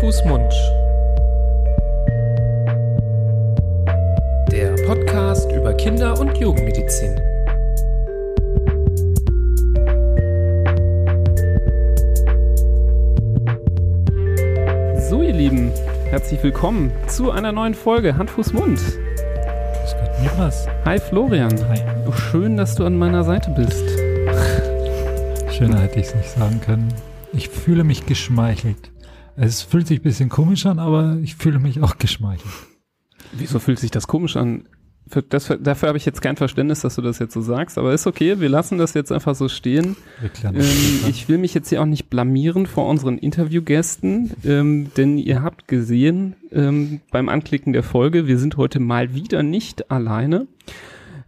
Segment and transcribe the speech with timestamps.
[0.00, 0.52] Fuß, Mund.
[4.50, 7.16] Der Podcast über Kinder- und Jugendmedizin.
[15.08, 15.70] So, ihr Lieben,
[16.10, 18.78] herzlich willkommen zu einer neuen Folge Hand, Fuß, Mund.
[18.78, 20.66] Grüß Gott, Niklas.
[20.84, 21.52] Hi Florian.
[21.68, 21.78] Hi.
[22.08, 23.84] Oh, schön, dass du an meiner Seite bist.
[25.52, 26.92] Schöner hätte ich es nicht sagen können.
[27.32, 28.90] Ich fühle mich geschmeichelt.
[29.36, 32.52] Es fühlt sich ein bisschen komisch an, aber ich fühle mich auch geschmeichelt.
[33.32, 34.64] Wieso fühlt sich das komisch an?
[35.28, 38.06] Das, dafür habe ich jetzt kein Verständnis, dass du das jetzt so sagst, aber ist
[38.06, 39.96] okay, wir lassen das jetzt einfach so stehen.
[40.44, 40.54] Ähm,
[41.08, 45.68] ich will mich jetzt hier auch nicht blamieren vor unseren Interviewgästen, ähm, denn ihr habt
[45.68, 50.46] gesehen ähm, beim Anklicken der Folge, wir sind heute mal wieder nicht alleine.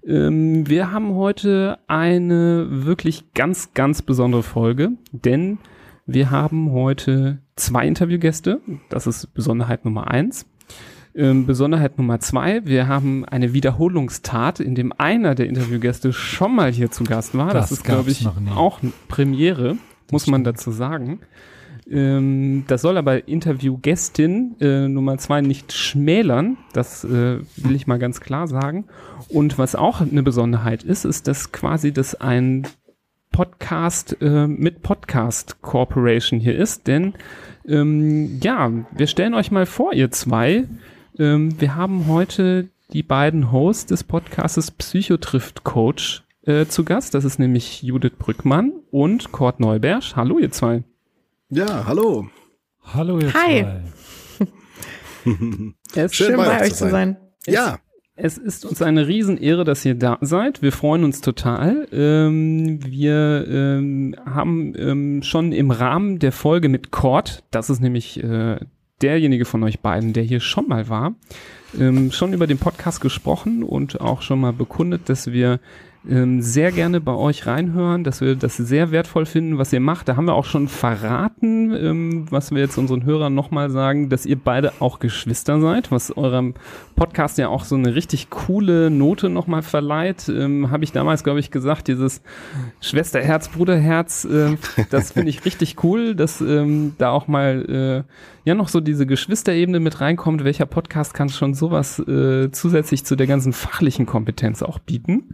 [0.06, 5.58] Ähm, wir haben heute eine wirklich ganz, ganz besondere Folge, denn
[6.06, 8.60] wir haben heute zwei Interviewgäste.
[8.88, 10.46] Das ist Besonderheit Nummer eins.
[11.16, 16.72] Ähm, Besonderheit Nummer zwei, wir haben eine Wiederholungstat, in dem einer der Interviewgäste schon mal
[16.72, 17.52] hier zu Gast war.
[17.52, 19.76] Das, Das ist, glaube ich, auch eine Premiere,
[20.10, 21.20] muss man dazu sagen.
[21.88, 26.56] Ähm, das soll aber Interviewgästin äh, Nummer zwei nicht schmälern.
[26.72, 28.86] Das äh, will ich mal ganz klar sagen.
[29.28, 32.66] Und was auch eine Besonderheit ist, ist, dass quasi das ein
[33.34, 36.86] Podcast äh, mit Podcast Corporation hier ist.
[36.86, 37.14] Denn
[37.66, 40.68] ähm, ja, wir stellen euch mal vor, ihr zwei.
[41.18, 47.14] Ähm, wir haben heute die beiden Hosts des Podcastes Psychotrift Coach äh, zu Gast.
[47.14, 50.14] Das ist nämlich Judith Brückmann und Kurt Neubersch.
[50.14, 50.84] Hallo, ihr zwei.
[51.48, 52.28] Ja, hallo.
[52.84, 53.62] Hallo ihr Hi.
[53.62, 54.46] zwei.
[55.96, 57.16] Es, Schön Schön bei bei euch zu zu sein.
[57.46, 57.78] Ja,
[58.16, 60.62] es ist uns eine Riesenehre, dass ihr da seid.
[60.62, 61.88] Wir freuen uns total.
[61.92, 68.22] Ähm, wir ähm, haben ähm, schon im Rahmen der Folge mit Cord, das ist nämlich
[68.22, 68.58] äh,
[69.02, 71.14] derjenige von euch beiden, der hier schon mal war,
[71.78, 75.58] ähm, schon über den Podcast gesprochen und auch schon mal bekundet, dass wir
[76.08, 80.08] ähm, sehr gerne bei euch reinhören, dass wir das sehr wertvoll finden, was ihr macht.
[80.08, 84.26] Da haben wir auch schon verraten, ähm, was wir jetzt unseren Hörern nochmal sagen, dass
[84.26, 86.54] ihr beide auch Geschwister seid, was eurem
[86.94, 90.28] Podcast ja auch so eine richtig coole Note nochmal verleiht.
[90.28, 92.20] Ähm, Habe ich damals, glaube ich, gesagt, dieses
[92.80, 94.56] Schwesterherz, Bruderherz, äh,
[94.90, 98.12] das finde ich richtig cool, dass ähm, da auch mal äh,
[98.44, 100.44] ja noch so diese Geschwisterebene mit reinkommt.
[100.44, 105.24] Welcher Podcast kann schon sowas äh, zusätzlich zu der ganzen fachlichen Kompetenz auch bieten?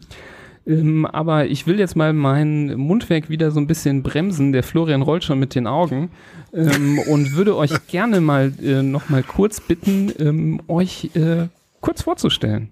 [0.67, 4.53] Ähm, aber ich will jetzt mal mein Mundwerk wieder so ein bisschen bremsen.
[4.53, 6.11] Der Florian rollt schon mit den Augen
[6.53, 11.49] ähm, und würde euch gerne mal äh, noch mal kurz bitten, ähm, euch äh,
[11.81, 12.71] kurz vorzustellen.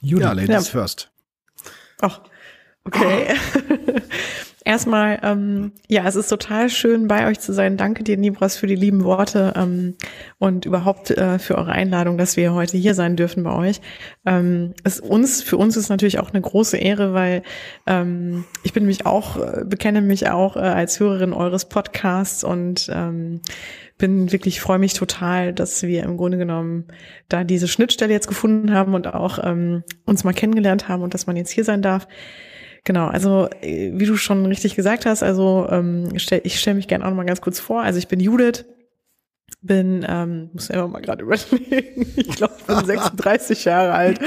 [0.00, 1.10] Judith, ja, Ladies first.
[2.00, 2.20] Ach,
[2.86, 3.34] okay.
[4.66, 7.76] Erstmal, ähm, ja, es ist total schön, bei euch zu sein.
[7.76, 9.94] Danke dir, Nibras, für die lieben Worte ähm,
[10.38, 13.80] und überhaupt äh, für eure Einladung, dass wir heute hier sein dürfen bei euch.
[14.24, 17.44] Ähm, es uns, für uns ist natürlich auch eine große Ehre, weil
[17.86, 22.90] ähm, ich bin mich auch, äh, bekenne mich auch äh, als Hörerin eures Podcasts und
[22.92, 23.42] ähm,
[23.98, 26.86] bin wirklich, freue mich total, dass wir im Grunde genommen
[27.28, 31.28] da diese Schnittstelle jetzt gefunden haben und auch ähm, uns mal kennengelernt haben und dass
[31.28, 32.08] man jetzt hier sein darf.
[32.86, 36.86] Genau, also äh, wie du schon richtig gesagt hast, also ähm, stell, ich stelle mich
[36.86, 37.82] gerne auch noch mal ganz kurz vor.
[37.82, 38.64] Also ich bin Judith,
[39.60, 44.20] bin, ähm, muss selber mal gerade überlegen, ich glaube, ich bin 36 Jahre alt.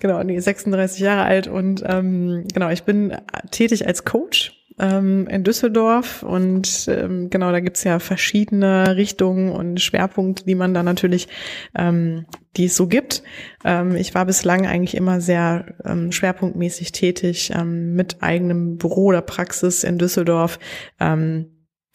[0.00, 3.16] Genau, nee, 36 Jahre alt und ähm, genau, ich bin
[3.52, 9.80] tätig als Coach ähm, in Düsseldorf und ähm, genau, da gibt's ja verschiedene Richtungen und
[9.80, 11.28] Schwerpunkte, die man da natürlich,
[11.76, 13.22] ähm, die es so gibt.
[13.64, 19.22] Ähm, ich war bislang eigentlich immer sehr ähm, schwerpunktmäßig tätig ähm, mit eigenem Büro oder
[19.22, 20.58] Praxis in Düsseldorf.
[21.00, 21.46] Ähm,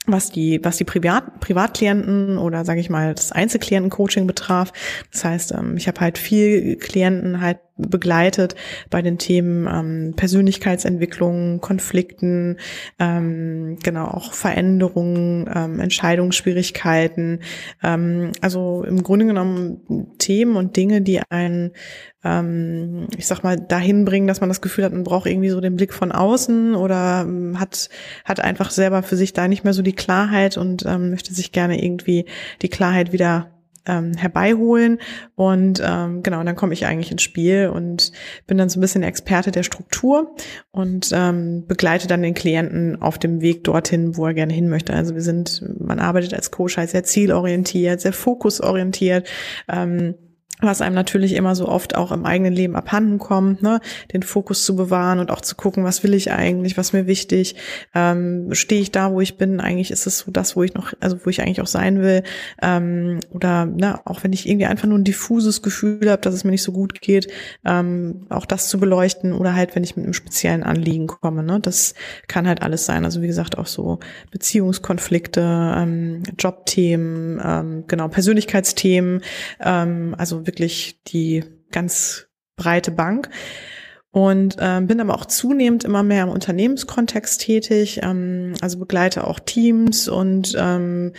[0.06, 4.74] was die, was die Privat, Privatklienten oder sage ich mal das Einzelklientencoaching betraf.
[5.12, 8.56] Das heißt, ähm, ich habe halt viel Klienten halt begleitet
[8.90, 12.58] bei den Themen ähm, Persönlichkeitsentwicklung, Konflikten,
[13.00, 17.40] ähm, genau auch Veränderungen, ähm, Entscheidungsschwierigkeiten.
[17.84, 21.72] Ähm, also im Grunde genommen Themen und Dinge, die einen
[22.24, 25.60] ähm, ich sag mal, dahin bringen, dass man das Gefühl hat, man braucht irgendwie so
[25.60, 27.90] den Blick von außen oder ähm, hat,
[28.24, 31.52] hat einfach selber für sich da nicht mehr so die Klarheit und ähm, möchte sich
[31.52, 32.26] gerne irgendwie
[32.62, 33.53] die Klarheit wieder
[33.86, 35.00] ähm, herbeiholen.
[35.36, 38.12] Und ähm, genau, und dann komme ich eigentlich ins Spiel und
[38.48, 40.36] bin dann so ein bisschen Experte der Struktur
[40.72, 44.94] und ähm, begleite dann den Klienten auf dem Weg dorthin, wo er gerne hin möchte.
[44.94, 49.28] Also wir sind, man arbeitet als Coach halt sehr zielorientiert, sehr fokusorientiert.
[49.68, 50.16] Ähm,
[50.62, 53.80] was einem natürlich immer so oft auch im eigenen Leben abhanden kommt, ne?
[54.14, 57.56] den Fokus zu bewahren und auch zu gucken, was will ich eigentlich, was mir wichtig,
[57.94, 60.94] ähm, stehe ich da, wo ich bin, eigentlich ist es so das, wo ich noch,
[61.00, 62.24] also wo ich eigentlich auch sein will,
[62.62, 66.44] ähm, oder ne, auch wenn ich irgendwie einfach nur ein diffuses Gefühl habe, dass es
[66.44, 67.28] mir nicht so gut geht,
[67.66, 71.60] ähm, auch das zu beleuchten oder halt, wenn ich mit einem speziellen Anliegen komme, ne?
[71.60, 71.94] das
[72.28, 74.00] kann halt alles sein, also wie gesagt auch so
[74.32, 79.22] Beziehungskonflikte, ähm, Jobthemen, ähm, genau Persönlichkeitsthemen,
[79.60, 83.30] ähm, also wirklich die ganz breite Bank
[84.14, 89.40] und ähm, bin aber auch zunehmend immer mehr im Unternehmenskontext tätig, ähm, also begleite auch
[89.40, 91.14] Teams und ähm,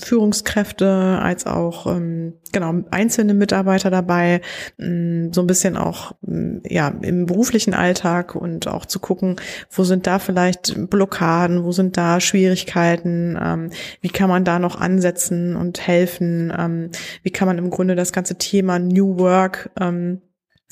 [0.00, 4.40] Führungskräfte als auch ähm, genau einzelne Mitarbeiter dabei,
[4.78, 9.34] ähm, so ein bisschen auch ähm, ja im beruflichen Alltag und auch zu gucken,
[9.72, 13.70] wo sind da vielleicht Blockaden, wo sind da Schwierigkeiten, ähm,
[14.00, 16.90] wie kann man da noch ansetzen und helfen, ähm,
[17.24, 20.20] wie kann man im Grunde das ganze Thema New Work ähm,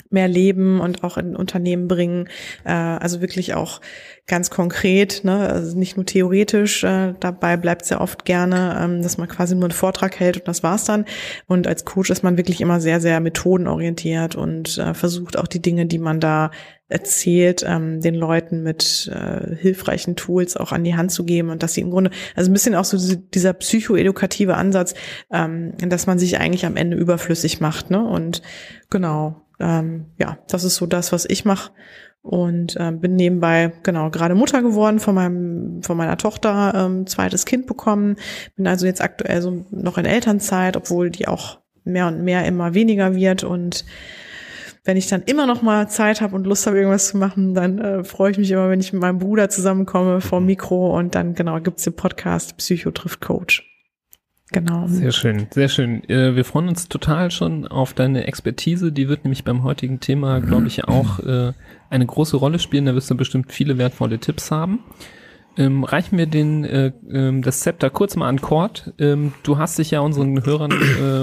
[0.08, 2.28] mehr Leben und auch in Unternehmen bringen.
[2.64, 3.80] Äh, also wirklich auch
[4.26, 5.48] ganz konkret, ne?
[5.48, 6.84] also nicht nur theoretisch.
[6.84, 10.48] Äh, dabei bleibt ja oft gerne, ähm, dass man quasi nur einen Vortrag hält und
[10.48, 11.04] das war's dann.
[11.46, 15.60] Und als Coach ist man wirklich immer sehr, sehr methodenorientiert und äh, versucht auch die
[15.60, 16.50] Dinge, die man da
[16.90, 21.62] erzählt, ähm, den Leuten mit äh, hilfreichen Tools auch an die Hand zu geben und
[21.62, 24.94] dass sie im Grunde, also ein bisschen auch so dieser psychoedukative Ansatz,
[25.32, 28.04] ähm, dass man sich eigentlich am Ende überflüssig macht, ne?
[28.04, 28.42] Und
[28.90, 31.70] genau, ähm, ja, das ist so das, was ich mache
[32.22, 37.46] und ähm, bin nebenbei genau gerade Mutter geworden von meinem von meiner Tochter ähm, zweites
[37.46, 38.16] Kind bekommen.
[38.56, 42.74] Bin also jetzt aktuell so noch in Elternzeit obwohl die auch mehr und mehr immer
[42.74, 43.42] weniger wird.
[43.42, 43.86] Und
[44.84, 47.78] wenn ich dann immer noch mal Zeit habe und Lust habe irgendwas zu machen dann
[47.78, 50.96] äh, freue ich mich immer wenn ich mit meinem Bruder zusammenkomme vor Mikro.
[50.96, 53.69] Und dann genau gibt's den Podcast Psycho trifft Coach
[54.52, 54.86] Genau.
[54.88, 56.02] Sehr schön, sehr schön.
[56.08, 58.90] Äh, wir freuen uns total schon auf deine Expertise.
[58.90, 61.52] Die wird nämlich beim heutigen Thema, glaube ich, auch äh,
[61.88, 62.86] eine große Rolle spielen.
[62.86, 64.80] Da wirst du bestimmt viele wertvolle Tipps haben.
[65.56, 68.92] Ähm, reichen wir den äh, ähm, das Zepter kurz mal an Kord.
[68.98, 70.72] Ähm, du hast dich ja unseren Hörern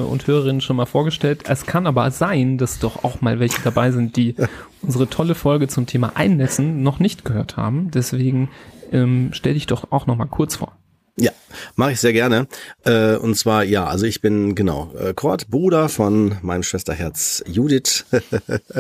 [0.10, 1.44] und Hörerinnen schon mal vorgestellt.
[1.50, 4.36] Es kann aber sein, dass doch auch mal welche dabei sind, die
[4.82, 7.92] unsere tolle Folge zum Thema Einnässen noch nicht gehört haben.
[7.92, 8.50] Deswegen
[9.32, 10.78] stell dich doch auch noch mal kurz vor.
[11.20, 11.32] Ja,
[11.76, 12.48] mache ich sehr gerne.
[12.86, 18.06] Äh, und zwar, ja, also ich bin genau äh, Kurt, Bruder von meinem Schwesterherz Judith.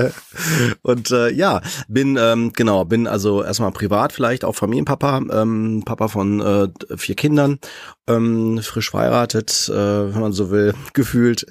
[0.84, 6.10] und äh, ja, bin ähm, genau, bin also erstmal privat vielleicht auch Familienpapa, ähm, Papa
[6.10, 7.57] von äh, vier Kindern,
[8.07, 11.48] ähm, frisch verheiratet, äh, wenn man so will, gefühlt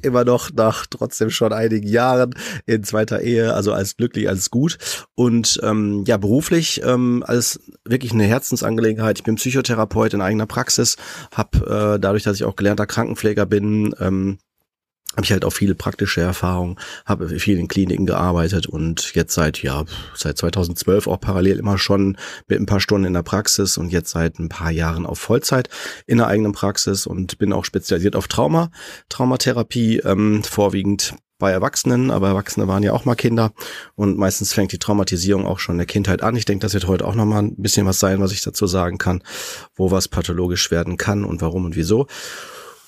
[0.00, 2.34] immer noch nach trotzdem schon einigen Jahren
[2.64, 4.78] in zweiter Ehe, also als glücklich, als gut.
[5.14, 9.18] Und ähm, ja, beruflich ähm, als wirklich eine Herzensangelegenheit.
[9.18, 10.96] Ich bin Psychotherapeut in eigener Praxis,
[11.34, 11.58] habe
[11.96, 14.38] äh, dadurch, dass ich auch gelernter Krankenpfleger bin, ähm,
[15.14, 19.62] habe ich halt auch viele praktische Erfahrungen, habe viel in Kliniken gearbeitet und jetzt seit
[19.62, 19.84] ja
[20.14, 22.16] seit 2012 auch parallel immer schon
[22.48, 25.68] mit ein paar Stunden in der Praxis und jetzt seit ein paar Jahren auf Vollzeit
[26.06, 28.70] in der eigenen Praxis und bin auch spezialisiert auf Trauma,
[29.10, 33.52] Traumatherapie, ähm, vorwiegend bei Erwachsenen, aber Erwachsene waren ja auch mal Kinder
[33.96, 36.36] und meistens fängt die Traumatisierung auch schon in der Kindheit an.
[36.36, 38.96] Ich denke, das wird heute auch nochmal ein bisschen was sein, was ich dazu sagen
[38.96, 39.24] kann,
[39.74, 42.06] wo was pathologisch werden kann und warum und wieso.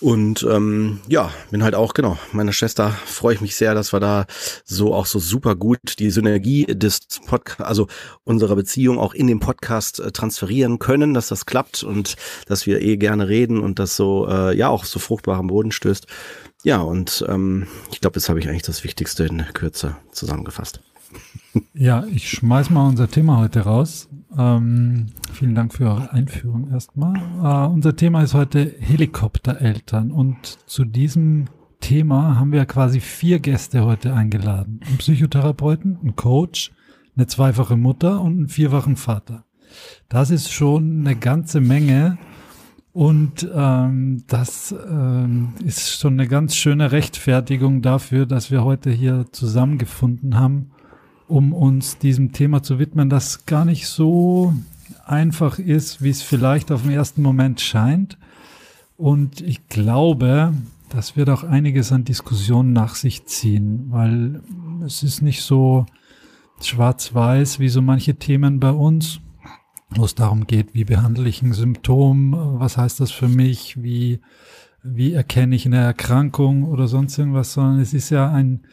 [0.04, 4.00] Und ähm, ja, bin halt auch, genau, meiner Schwester freue ich mich sehr, dass wir
[4.00, 4.26] da
[4.62, 7.86] so auch so super gut die Synergie des Podcast, also
[8.22, 12.82] unserer Beziehung auch in den Podcast äh, transferieren können, dass das klappt und dass wir
[12.82, 16.06] eh gerne reden und das so, äh, ja, auch so fruchtbaren Boden stößt.
[16.64, 20.80] Ja, und ähm, ich glaube, jetzt habe ich eigentlich das Wichtigste in Kürze zusammengefasst.
[21.72, 24.08] Ja, ich schmeiß mal unser Thema heute raus.
[24.36, 27.14] Ähm, vielen Dank für eure Einführung erstmal.
[27.16, 31.46] Äh, unser Thema ist heute Helikoptereltern und zu diesem
[31.80, 34.80] Thema haben wir quasi vier Gäste heute eingeladen.
[34.86, 36.72] Einen Psychotherapeuten, einen Coach,
[37.16, 39.44] eine zweifache Mutter und einen vierfachen Vater.
[40.08, 42.18] Das ist schon eine ganze Menge
[42.92, 49.26] und ähm, das ähm, ist schon eine ganz schöne Rechtfertigung dafür, dass wir heute hier
[49.32, 50.70] zusammengefunden haben,
[51.34, 54.54] um uns diesem Thema zu widmen, das gar nicht so
[55.04, 58.16] einfach ist, wie es vielleicht auf den ersten Moment scheint.
[58.96, 60.54] Und ich glaube,
[60.90, 64.42] das wird auch einiges an Diskussionen nach sich ziehen, weil
[64.86, 65.86] es ist nicht so
[66.62, 69.20] schwarz-weiß wie so manche Themen bei uns
[69.96, 74.20] wo es darum geht, wie behandle ich ein Symptom, was heißt das für mich, wie,
[74.82, 78.64] wie erkenne ich eine Erkrankung oder sonst irgendwas, sondern es ist ja ein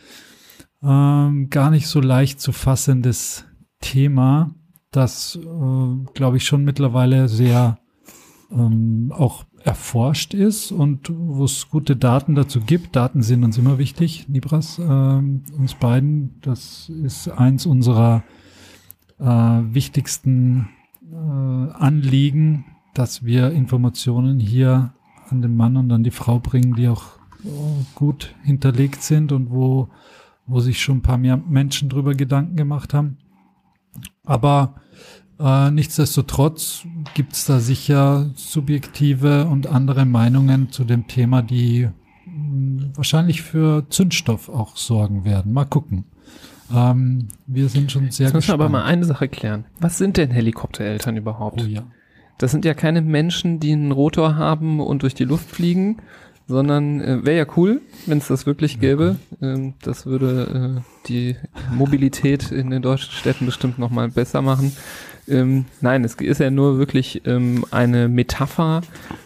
[0.84, 3.46] ähm, gar nicht so leicht zu fassendes
[3.80, 4.54] Thema,
[4.92, 7.80] das, äh, glaube ich, schon mittlerweile sehr
[8.52, 12.96] ähm, auch erforscht ist und wo es gute Daten dazu gibt.
[12.96, 16.40] Daten sind uns immer wichtig, Libras, äh, uns beiden.
[16.42, 18.24] Das ist eins unserer
[19.20, 20.70] äh, wichtigsten
[21.12, 24.94] äh, Anliegen, dass wir Informationen hier
[25.30, 27.04] an den Mann und an die Frau bringen, die auch
[27.44, 27.48] äh,
[27.96, 29.90] gut hinterlegt sind und wo,
[30.48, 33.18] wo sich schon ein paar mehr Menschen drüber Gedanken gemacht haben.
[34.24, 34.76] Aber
[35.40, 41.90] äh, nichtsdestotrotz gibt es da sicher subjektive und andere Meinungen zu dem Thema, die
[42.26, 45.54] mh, hm, wahrscheinlich für Zündstoff auch sorgen werden.
[45.54, 46.06] Mal gucken.
[46.74, 49.66] Ähm, wir sind schon sehr Jetzt müssen wir aber mal eine Sache klären.
[49.80, 51.62] Was sind denn Helikoptereltern überhaupt?
[51.62, 51.84] Oh ja.
[52.38, 55.98] Das sind ja keine Menschen, die einen Rotor haben und durch die Luft fliegen,
[56.52, 59.16] sondern äh, wäre ja cool, wenn es das wirklich gäbe.
[59.42, 61.36] Ähm, das würde äh, die
[61.74, 64.76] Mobilität in den deutschen Städten bestimmt nochmal besser machen.
[65.28, 68.82] Ähm, nein, es ist ja nur wirklich ähm, eine Metapher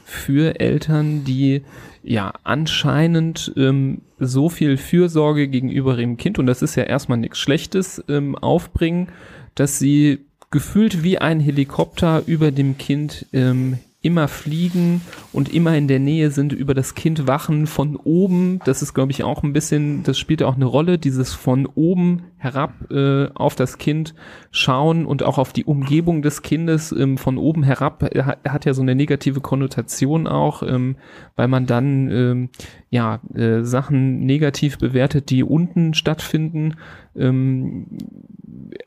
[0.06, 1.64] für Eltern, die
[2.04, 7.40] ja anscheinend ähm, so viel Fürsorge gegenüber ihrem Kind, und das ist ja erstmal nichts
[7.40, 9.10] Schlechtes, ähm, aufbringen,
[9.56, 10.20] dass sie
[10.52, 15.02] gefühlt wie ein Helikopter über dem Kind ähm, immer fliegen
[15.34, 18.60] und immer in der Nähe sind, über das Kind wachen von oben.
[18.64, 22.22] Das ist, glaube ich, auch ein bisschen, das spielt auch eine Rolle, dieses von oben
[22.38, 24.14] herab äh, auf das Kind
[24.52, 28.04] schauen und auch auf die Umgebung des Kindes ähm, von oben herab.
[28.14, 30.98] Er hat ja so eine negative Konnotation auch, ähm,
[31.36, 32.50] weil man dann ähm,
[32.92, 36.76] ja äh, Sachen negativ bewertet, die unten stattfinden
[37.16, 37.88] ähm,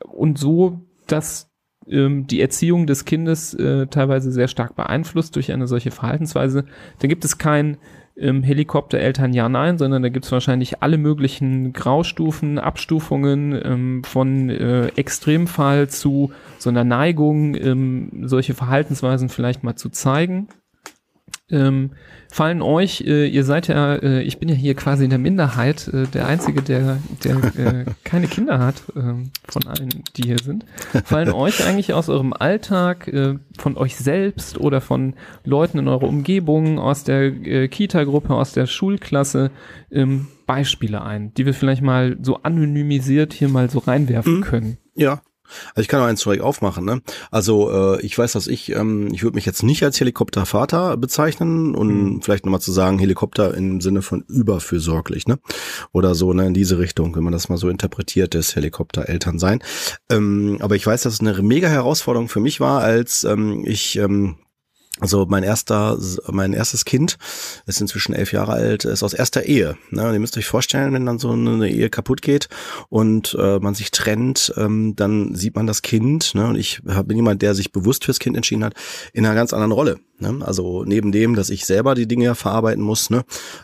[0.07, 0.79] und so
[1.11, 1.48] dass
[1.89, 6.65] ähm, die Erziehung des Kindes äh, teilweise sehr stark beeinflusst durch eine solche Verhaltensweise.
[6.99, 7.77] Da gibt es kein
[8.19, 14.49] ähm, Helikoptereltern ja, nein, sondern da gibt es wahrscheinlich alle möglichen Graustufen, Abstufungen ähm, von
[14.49, 20.49] äh, Extremfall zu so einer Neigung, ähm, solche Verhaltensweisen vielleicht mal zu zeigen.
[21.51, 21.91] Ähm,
[22.31, 25.87] fallen euch, äh, ihr seid ja, äh, ich bin ja hier quasi in der Minderheit,
[25.87, 29.01] äh, der Einzige, der, der äh, keine Kinder hat, äh,
[29.47, 30.65] von allen, die hier sind,
[31.05, 36.07] fallen euch eigentlich aus eurem Alltag, äh, von euch selbst oder von Leuten in eurer
[36.07, 39.51] Umgebung, aus der äh, Kita-Gruppe, aus der Schulklasse,
[39.91, 44.41] ähm, Beispiele ein, die wir vielleicht mal so anonymisiert hier mal so reinwerfen mhm.
[44.41, 44.77] können?
[44.95, 45.21] Ja,
[45.69, 46.85] also ich kann auch eins direkt aufmachen.
[46.85, 47.01] Ne?
[47.31, 51.75] Also äh, ich weiß, dass ich, ähm, ich würde mich jetzt nicht als Helikoptervater bezeichnen
[51.75, 52.21] und mhm.
[52.21, 55.39] vielleicht nochmal zu sagen, Helikopter im Sinne von überfürsorglich, ne?
[55.91, 59.61] Oder so, ne, in diese Richtung, wenn man das mal so interpretiert, des Helikoptereltern sein.
[60.09, 63.97] Ähm, aber ich weiß, dass es eine mega Herausforderung für mich war, als ähm, ich
[63.97, 64.37] ähm,
[64.99, 67.17] also mein erster, mein erstes Kind
[67.65, 69.77] ist inzwischen elf Jahre alt, ist aus erster Ehe.
[69.91, 70.07] Ne?
[70.07, 72.49] Und ihr müsst euch vorstellen, wenn dann so eine Ehe kaputt geht
[72.89, 76.35] und äh, man sich trennt, ähm, dann sieht man das Kind.
[76.35, 76.47] Ne?
[76.47, 78.73] Und ich bin jemand, der sich bewusst fürs Kind entschieden hat,
[79.13, 79.99] in einer ganz anderen Rolle.
[80.19, 80.39] Ne?
[80.45, 83.23] Also neben dem, dass ich selber die Dinge verarbeiten muss, ne?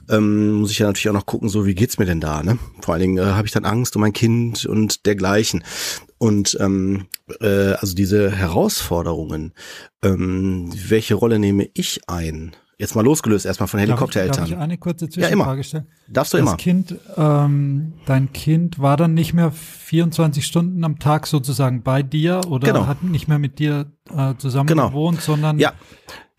[0.10, 2.44] ähm, muss ich ja natürlich auch noch gucken, so wie geht's mir denn da?
[2.44, 2.58] Ne?
[2.82, 5.64] Vor allen Dingen äh, habe ich dann Angst um mein Kind und dergleichen.
[6.26, 7.06] Und ähm,
[7.40, 9.54] äh, also diese Herausforderungen,
[10.04, 12.56] ähm, welche Rolle nehme ich ein?
[12.78, 14.36] Jetzt mal losgelöst erstmal von Helikoptereltern.
[14.36, 15.88] Darf ich, darf ich eine kurze Zwischenfrage ja, stellen?
[16.10, 16.58] Darfst du das immer.
[16.58, 22.42] Kind, ähm, dein Kind war dann nicht mehr 24 Stunden am Tag sozusagen bei dir
[22.50, 22.88] oder genau.
[22.88, 24.90] hat nicht mehr mit dir äh, zusammen genau.
[24.90, 25.74] gewohnt, sondern ja.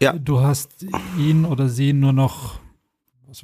[0.02, 0.12] Ja.
[0.12, 0.84] du hast
[1.18, 2.60] ihn oder sie nur noch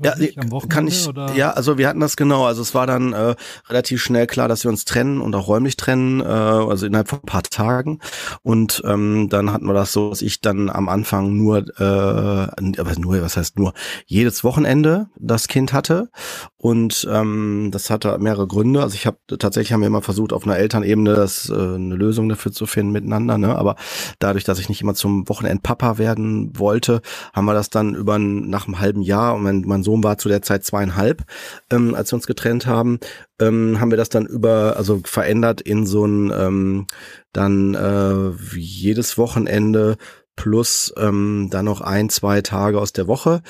[0.03, 0.37] ja, ich,
[0.69, 1.35] kann ich, oder?
[1.35, 2.45] ja, also wir hatten das genau.
[2.45, 3.35] Also es war dann äh,
[3.69, 7.21] relativ schnell klar, dass wir uns trennen und auch räumlich trennen, äh, also innerhalb von
[7.21, 8.01] ein paar Tagen.
[8.43, 12.99] Und ähm, dann hatten wir das so, dass ich dann am Anfang nur, äh, aber
[12.99, 13.73] nur, was heißt nur,
[14.07, 16.11] jedes Wochenende das Kind hatte.
[16.57, 18.83] Und ähm, das hatte mehrere Gründe.
[18.83, 22.29] Also ich habe tatsächlich haben wir immer versucht, auf einer Elternebene das, äh, eine Lösung
[22.29, 23.37] dafür zu finden miteinander.
[23.37, 23.57] Ne?
[23.57, 23.75] Aber
[24.21, 28.67] dadurch, dass ich nicht immer zum Wochenendpapa werden wollte, haben wir das dann über nach
[28.67, 31.23] einem halben Jahr und mein, mein Sohn war zu der Zeit zweieinhalb,
[31.71, 32.99] ähm, als wir uns getrennt haben,
[33.41, 36.87] ähm, haben wir das dann über, also verändert in so ein ähm,
[37.33, 39.97] dann äh, jedes Wochenende
[40.37, 43.43] plus ähm, dann noch ein, zwei Tage aus der Woche.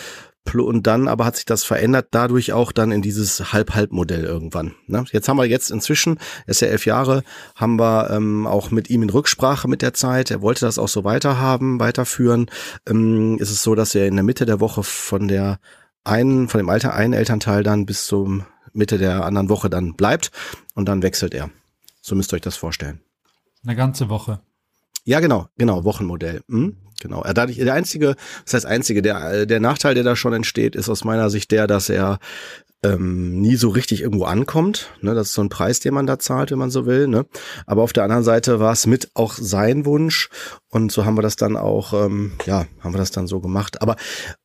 [0.52, 4.74] Und dann aber hat sich das verändert, dadurch auch dann in dieses Halb-Halb-Modell irgendwann.
[4.88, 5.04] Ne?
[5.12, 7.22] Jetzt haben wir jetzt inzwischen, ist ja elf Jahre,
[7.54, 10.32] haben wir ähm, auch mit ihm in Rücksprache mit der Zeit.
[10.32, 12.50] Er wollte das auch so weiterhaben, weiterführen.
[12.86, 15.60] Ähm, ist es so, dass er in der Mitte der Woche von der
[16.04, 20.30] einen, von dem Alter einen Elternteil dann bis zum Mitte der anderen Woche dann bleibt
[20.74, 21.50] und dann wechselt er.
[22.00, 23.00] So müsst ihr euch das vorstellen.
[23.64, 24.40] Eine ganze Woche.
[25.04, 26.42] Ja, genau, genau, Wochenmodell.
[26.48, 26.76] Hm?
[27.00, 27.22] Genau.
[27.22, 30.88] Er dadurch, der einzige, das heißt einzige, der, der Nachteil, der da schon entsteht, ist
[30.88, 32.20] aus meiner Sicht der, dass er
[32.84, 34.90] ähm, nie so richtig irgendwo ankommt.
[35.00, 35.14] Ne?
[35.14, 37.08] Das ist so ein Preis, den man da zahlt, wenn man so will.
[37.08, 37.26] Ne?
[37.66, 40.30] Aber auf der anderen Seite war es mit auch sein Wunsch
[40.68, 43.82] und so haben wir das dann auch, ähm, ja, haben wir das dann so gemacht.
[43.82, 43.96] Aber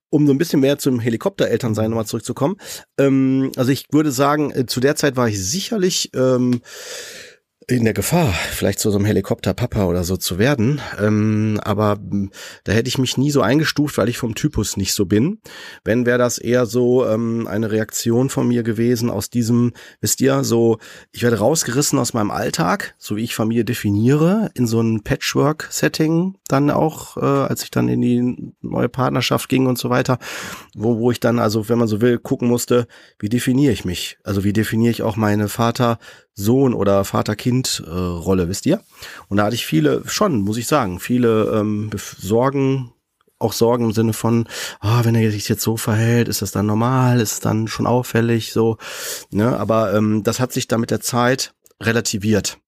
[0.09, 2.57] um so ein bisschen mehr zum Helikopterelternsein nochmal zurückzukommen.
[2.97, 6.61] Ähm, also ich würde sagen, äh, zu der Zeit war ich sicherlich ähm,
[7.69, 10.79] in der Gefahr, vielleicht zu so einem Helikopterpapa oder so zu werden.
[11.01, 12.31] Ähm, aber hm,
[12.63, 15.39] da hätte ich mich nie so eingestuft, weil ich vom Typus nicht so bin.
[15.83, 20.45] Wenn wäre das eher so ähm, eine Reaktion von mir gewesen aus diesem, wisst ihr,
[20.45, 20.77] so,
[21.11, 26.35] ich werde rausgerissen aus meinem Alltag, so wie ich Familie definiere, in so ein Patchwork-Setting
[26.47, 30.19] dann auch, äh, als ich dann in die neue Partnerschaft ging und so weiter,
[30.73, 32.87] wo, wo ich dann, also wenn man so will, gucken musste,
[33.19, 34.17] wie definiere ich mich?
[34.23, 35.99] Also wie definiere ich auch meine Vater,
[36.37, 38.79] Sohn oder Vater-Kind-Rolle, wisst ihr?
[39.27, 42.93] Und da hatte ich viele, schon, muss ich sagen, viele ähm, Sorgen,
[43.39, 44.47] auch Sorgen im Sinne von,
[44.79, 47.87] ah, wenn er sich jetzt so verhält, ist das dann normal, ist es dann schon
[47.87, 48.77] auffällig, so,
[49.31, 49.57] ne?
[49.59, 52.59] Aber ähm, das hat sich da mit der Zeit relativiert.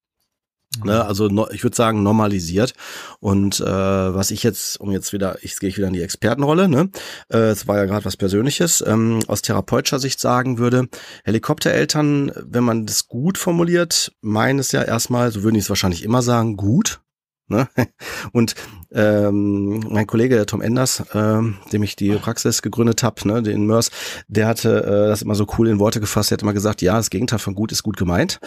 [0.84, 2.74] Ne, also no, ich würde sagen normalisiert.
[3.20, 6.68] Und äh, was ich jetzt, um jetzt wieder, ich gehe ich wieder in die Expertenrolle,
[6.68, 6.90] ne?
[7.32, 10.88] Äh, es war ja gerade was Persönliches, ähm, aus therapeutischer Sicht sagen würde,
[11.24, 16.04] Helikoptereltern, wenn man das gut formuliert, meinen es ja erstmal, so würden die es wahrscheinlich
[16.04, 17.02] immer sagen, gut.
[17.50, 17.68] Ne?
[18.32, 18.56] Und
[18.92, 23.66] ähm, mein Kollege der Tom Enders, ähm, dem ich die Praxis gegründet habe, ne, den
[23.66, 23.92] Mörs,
[24.28, 26.32] der hatte äh, das immer so cool in Worte gefasst.
[26.32, 28.40] Er hat immer gesagt, ja, das Gegenteil von gut ist gut gemeint.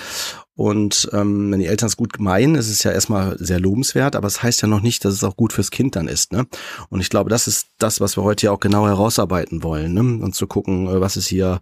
[0.54, 4.26] Und ähm, wenn die Eltern es gut meinen, ist es ja erstmal sehr lobenswert, aber
[4.26, 6.32] es das heißt ja noch nicht, dass es auch gut fürs Kind dann ist.
[6.32, 6.47] Ne?
[6.88, 10.00] Und ich glaube, das ist das, was wir heute ja auch genau herausarbeiten wollen, ne?
[10.00, 11.61] und zu gucken, äh, was ist hier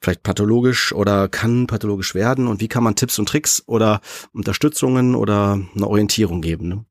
[0.00, 4.00] vielleicht pathologisch oder kann pathologisch werden und wie kann man Tipps und Tricks oder
[4.32, 6.68] Unterstützungen oder eine Orientierung geben.
[6.68, 6.84] Ne?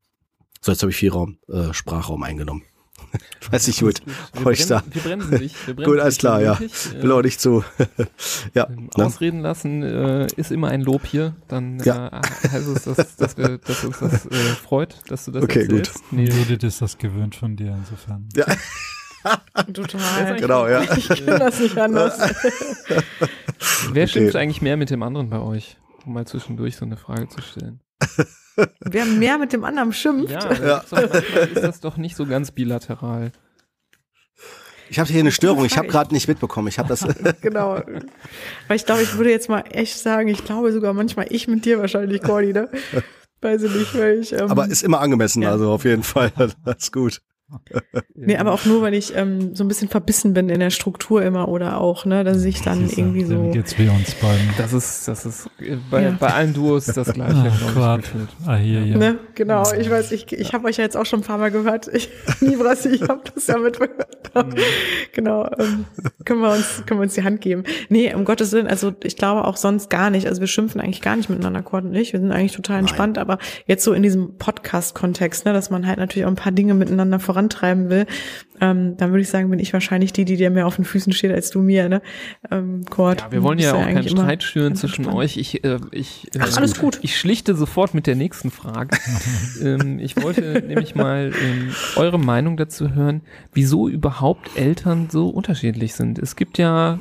[0.62, 2.64] So, jetzt habe ich viel Raum, äh, Sprachraum eingenommen.
[3.52, 4.02] Weiß nicht gut.
[4.34, 4.84] Wir, brennen, da.
[4.90, 5.68] wir bremsen dich.
[5.68, 6.60] Wir bremsen gut, alles klar, ja.
[6.60, 7.64] Will auch nicht zu.
[8.54, 8.68] ja.
[8.70, 9.06] Ähm, ne?
[9.06, 11.36] Ausreden lassen äh, ist immer ein Lob hier.
[11.48, 12.08] Dann ja.
[12.08, 15.62] äh, heißt es, dass, dass, wir, dass uns das äh, freut, dass du das okay,
[15.64, 15.94] erzählst.
[15.94, 16.04] Gut.
[16.12, 18.28] Nee, Judith ist das gewöhnt von dir insofern.
[18.36, 18.46] Ja.
[19.74, 20.36] Total.
[20.40, 20.84] Genau, ja.
[20.96, 22.20] Ich kann das nicht anders.
[23.92, 24.08] Wer okay.
[24.08, 25.78] schimpft eigentlich mehr mit dem anderen bei euch?
[26.06, 27.80] Um mal zwischendurch so eine Frage zu stellen.
[28.80, 30.32] Wer mehr mit dem anderen schimpft?
[30.32, 30.78] Ja, ja.
[30.78, 33.32] Ist das doch nicht so ganz bilateral.
[34.90, 36.68] Ich habe hier eine Störung, ich habe gerade nicht mitbekommen.
[36.68, 37.06] Ich habe das.
[37.42, 37.82] genau.
[38.68, 41.66] Weil ich glaube, ich würde jetzt mal echt sagen, ich glaube sogar manchmal ich mit
[41.66, 42.70] dir wahrscheinlich, Cordy, ne?
[43.42, 44.34] Weiß ich nicht, weil ich.
[44.34, 45.52] Ähm, Aber ist immer angemessen, ja.
[45.52, 46.32] also auf jeden Fall.
[46.64, 47.22] Das ist gut.
[48.16, 51.24] Nee, aber auch nur, weil ich ähm, so ein bisschen verbissen bin in der Struktur
[51.24, 53.52] immer oder auch, ne, dass ich dann ist irgendwie so.
[53.54, 54.50] Jetzt wie uns beiden.
[54.58, 56.18] Das ist, das ist äh, bei, ja.
[56.20, 57.52] bei allen Duos das gleiche.
[57.78, 58.00] Ah,
[58.48, 58.98] ah, hier, hier.
[58.98, 59.20] Ne?
[59.36, 61.88] Genau, ich weiß, ich, ich habe euch ja jetzt auch schon ein paar Mal gehört.
[61.88, 62.10] Ich,
[62.42, 64.18] Nibrassi, ich habe das ja mitgehört.
[64.34, 64.56] Mhm.
[65.14, 65.86] genau, ähm,
[66.26, 67.64] können wir uns, können wir uns die Hand geben.
[67.90, 70.28] Nee, um Gottes Willen, also ich glaube auch sonst gar nicht.
[70.28, 72.12] Also wir schimpfen eigentlich gar nicht miteinander, Cord und ich.
[72.12, 73.22] Wir sind eigentlich total entspannt, Nein.
[73.22, 76.74] aber jetzt so in diesem Podcast-Kontext, ne, dass man halt natürlich auch ein paar Dinge
[76.74, 78.06] miteinander voran vorantreiben will,
[78.62, 81.12] ähm, dann würde ich sagen, bin ich wahrscheinlich die, die dir mehr auf den Füßen
[81.12, 82.02] steht als du mir, ne?
[82.50, 85.36] Ähm, Kurt, ja, wir wollen ja auch keinen Streit schüren zwischen euch.
[85.36, 87.00] Ich, äh, ich, äh, Ach, alles gut.
[87.02, 88.98] Ich schlichte sofort mit der nächsten Frage.
[89.62, 93.22] ähm, ich wollte nämlich mal ähm, eure Meinung dazu hören,
[93.52, 96.18] wieso überhaupt Eltern so unterschiedlich sind.
[96.18, 97.00] Es gibt ja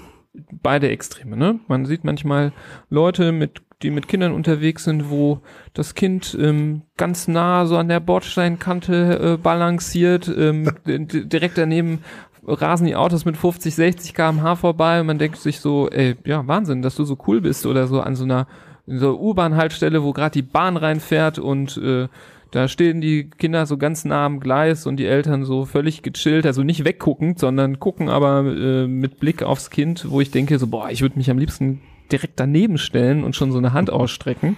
[0.51, 1.61] beide Extreme, ne?
[1.68, 2.53] Man sieht manchmal
[2.90, 5.40] Leute mit die mit Kindern unterwegs sind, wo
[5.75, 12.01] das Kind ähm, ganz nah so an der Bordsteinkante äh, balanciert, ähm, direkt daneben
[12.47, 16.47] rasen die Autos mit 50, 60 km/h vorbei und man denkt sich so, ey, ja,
[16.47, 18.47] Wahnsinn, dass du so cool bist oder so an so einer
[18.87, 22.09] so U-Bahn-Haltestelle, wo gerade die Bahn reinfährt und äh,
[22.51, 26.47] da stehen die Kinder so ganz nah am Gleis und die Eltern so völlig gechillt,
[26.47, 30.66] also nicht wegguckend, sondern gucken aber äh, mit Blick aufs Kind, wo ich denke so,
[30.66, 31.81] boah, ich würde mich am liebsten
[32.12, 34.57] direkt daneben stellen und schon so eine Hand ausstrecken.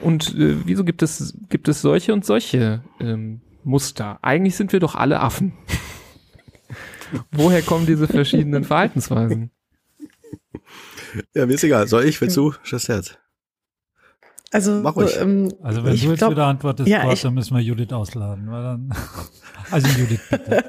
[0.00, 4.18] Und äh, wieso gibt es, gibt es solche und solche ähm, Muster?
[4.22, 5.52] Eigentlich sind wir doch alle Affen.
[7.32, 9.50] Woher kommen diese verschiedenen Verhaltensweisen?
[11.34, 11.86] Ja, mir ist egal.
[11.86, 12.20] Soll ich?
[12.20, 12.54] Willst du?
[12.62, 13.16] Schuss Herz.
[14.54, 15.16] Also, Mach ruhig.
[15.20, 18.48] Ähm, also wenn du jetzt glaub, wieder antwortest, ja, Gott, dann müssen wir Judith ausladen.
[18.48, 18.94] Weil dann,
[19.72, 20.62] also Judith, bitte.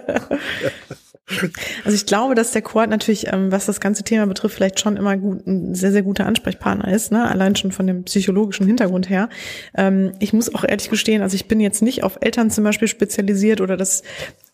[1.83, 4.97] Also ich glaube, dass der Quad natürlich, ähm, was das ganze Thema betrifft, vielleicht schon
[4.97, 7.29] immer gut, ein sehr, sehr guter Ansprechpartner ist, ne?
[7.29, 9.29] allein schon von dem psychologischen Hintergrund her.
[9.75, 12.87] Ähm, ich muss auch ehrlich gestehen, also ich bin jetzt nicht auf Eltern zum Beispiel
[12.87, 14.01] spezialisiert oder das,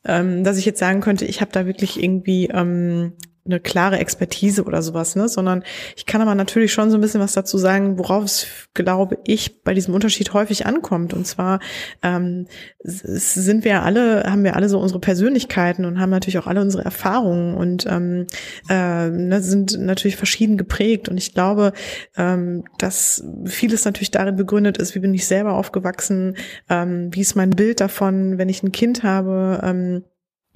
[0.04, 3.14] ähm, dass ich jetzt sagen könnte, ich habe da wirklich irgendwie ähm,
[3.44, 5.64] eine klare Expertise oder sowas, ne, sondern
[5.96, 9.64] ich kann aber natürlich schon so ein bisschen was dazu sagen, worauf es, glaube ich,
[9.64, 11.14] bei diesem Unterschied häufig ankommt.
[11.14, 11.60] Und zwar
[12.04, 12.46] ähm,
[12.84, 16.86] sind wir alle, haben wir alle so unsere Persönlichkeiten und haben natürlich auch alle unsere
[16.86, 18.28] Erfahrungen und ähm,
[18.70, 21.10] äh, ne, sind natürlich verschieden geprägt.
[21.10, 21.74] Und ich glaube,
[22.18, 26.38] ähm, dass vieles natürlich darin begründet ist, wie bin ich selber aufgewachsen,
[26.70, 30.04] ähm, wie ist mein Bild davon, wenn ich ein Kind habe, ähm,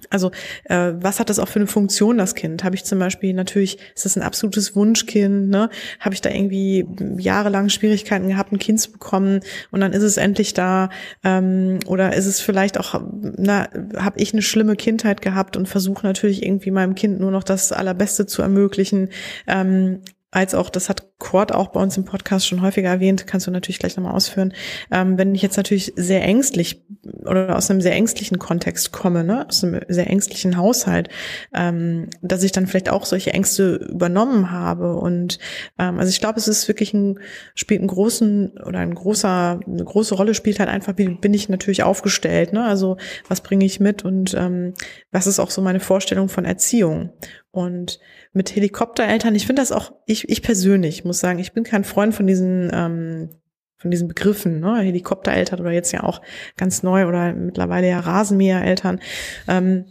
[0.09, 0.31] Also
[0.65, 2.63] äh, was hat das auch für eine Funktion, das Kind?
[2.63, 5.69] Habe ich zum Beispiel natürlich, ist das ein absolutes Wunschkind, ne?
[5.99, 6.85] Habe ich da irgendwie
[7.17, 9.39] jahrelang Schwierigkeiten gehabt, ein Kind zu bekommen
[9.71, 10.89] und dann ist es endlich da?
[11.23, 13.01] Ähm, oder ist es vielleicht auch,
[13.37, 17.43] na, habe ich eine schlimme Kindheit gehabt und versuche natürlich irgendwie meinem Kind nur noch
[17.43, 19.09] das Allerbeste zu ermöglichen?
[19.47, 20.01] Ähm,
[20.36, 23.52] als auch, das hat Cord auch bei uns im Podcast schon häufiger erwähnt, kannst du
[23.52, 24.54] natürlich gleich nochmal ausführen.
[24.91, 26.84] Ähm, wenn ich jetzt natürlich sehr ängstlich
[27.26, 31.08] oder aus einem sehr ängstlichen Kontext komme, ne, aus einem sehr ängstlichen Haushalt,
[31.54, 34.98] ähm, dass ich dann vielleicht auch solche Ängste übernommen habe.
[34.98, 35.39] Und
[35.80, 37.17] ähm, also ich glaube, es ist wirklich ein,
[37.54, 41.48] spielt einen großen oder ein großer, eine große Rolle spielt halt einfach, wie bin ich
[41.48, 42.65] natürlich aufgestellt, ne?
[42.65, 42.98] Also
[43.30, 44.74] was bringe ich mit und ähm,
[45.13, 47.12] was ist auch so meine Vorstellung von Erziehung.
[47.55, 48.01] Und
[48.33, 52.13] mit Helikoptereltern, ich finde das auch, ich, ich persönlich muss sagen, ich bin kein Freund
[52.13, 53.29] von diesen, ähm,
[53.77, 54.81] von diesen Begriffen, ne?
[54.81, 56.21] Helikoptereltern oder jetzt ja auch
[56.57, 58.99] ganz neu oder mittlerweile ja Rasenmähereltern.
[59.47, 59.85] Ähm,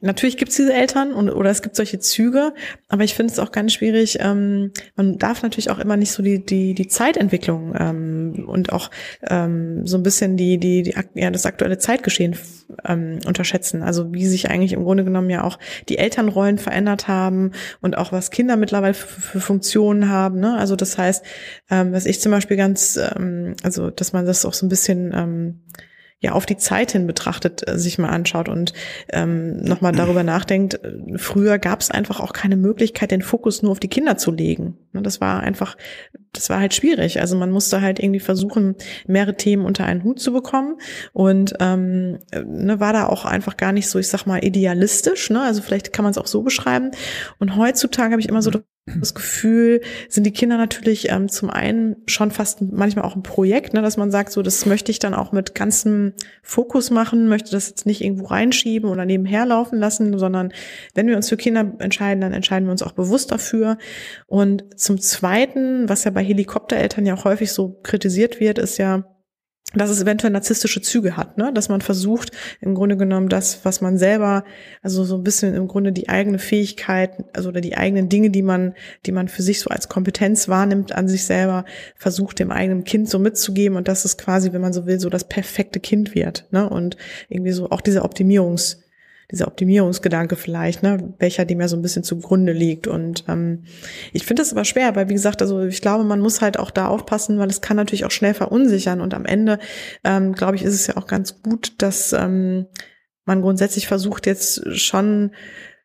[0.00, 2.52] Natürlich gibt es diese Eltern und oder es gibt solche Züge,
[2.88, 4.18] aber ich finde es auch ganz schwierig.
[4.20, 8.90] Ähm, man darf natürlich auch immer nicht so die die die Zeitentwicklung ähm, und auch
[9.28, 12.36] ähm, so ein bisschen die die die ja das aktuelle Zeitgeschehen
[12.84, 13.82] ähm, unterschätzen.
[13.82, 18.10] Also wie sich eigentlich im Grunde genommen ja auch die Elternrollen verändert haben und auch
[18.10, 20.40] was Kinder mittlerweile für, für Funktionen haben.
[20.40, 20.56] Ne?
[20.56, 21.24] Also das heißt,
[21.70, 25.12] ähm, was ich zum Beispiel ganz, ähm, also dass man das auch so ein bisschen
[25.14, 25.60] ähm,
[26.24, 28.72] ja auf die Zeit hin betrachtet äh, sich mal anschaut und
[29.10, 33.72] ähm, nochmal darüber nachdenkt, äh, früher gab es einfach auch keine Möglichkeit, den Fokus nur
[33.72, 34.78] auf die Kinder zu legen.
[34.92, 35.76] Ne, das war einfach,
[36.32, 37.20] das war halt schwierig.
[37.20, 38.74] Also man musste halt irgendwie versuchen,
[39.06, 40.78] mehrere Themen unter einen Hut zu bekommen
[41.12, 45.28] und ähm, ne, war da auch einfach gar nicht so, ich sag mal, idealistisch.
[45.30, 45.42] Ne?
[45.42, 46.90] Also vielleicht kann man es auch so beschreiben.
[47.38, 48.50] Und heutzutage habe ich immer so
[48.86, 53.72] das Gefühl, sind die Kinder natürlich ähm, zum einen schon fast manchmal auch ein Projekt,
[53.72, 57.50] ne, dass man sagt, so das möchte ich dann auch mit ganzem Fokus machen, möchte
[57.50, 60.52] das jetzt nicht irgendwo reinschieben oder nebenher laufen lassen, sondern
[60.94, 63.78] wenn wir uns für Kinder entscheiden, dann entscheiden wir uns auch bewusst dafür.
[64.26, 69.13] Und zum Zweiten, was ja bei Helikoptereltern ja auch häufig so kritisiert wird, ist ja,
[69.74, 71.52] dass es eventuell narzisstische Züge hat, ne?
[71.52, 74.44] dass man versucht, im Grunde genommen das, was man selber,
[74.82, 78.42] also so ein bisschen im Grunde die eigene Fähigkeit, also oder die eigenen Dinge, die
[78.42, 78.74] man,
[79.06, 81.64] die man für sich so als Kompetenz wahrnimmt an sich selber,
[81.96, 85.10] versucht dem eigenen Kind so mitzugeben und dass es quasi, wenn man so will, so
[85.10, 86.68] das perfekte Kind wird, ne?
[86.68, 86.96] Und
[87.28, 88.83] irgendwie so auch diese Optimierungs,
[89.34, 92.86] dieser Optimierungsgedanke vielleicht, ne, welcher dem ja so ein bisschen zugrunde liegt.
[92.86, 93.64] Und ähm,
[94.12, 96.70] ich finde das aber schwer, weil wie gesagt, also ich glaube, man muss halt auch
[96.70, 99.00] da aufpassen, weil es kann natürlich auch schnell verunsichern.
[99.00, 99.58] Und am Ende,
[100.04, 102.66] ähm, glaube ich, ist es ja auch ganz gut, dass ähm,
[103.24, 105.32] man grundsätzlich versucht, jetzt schon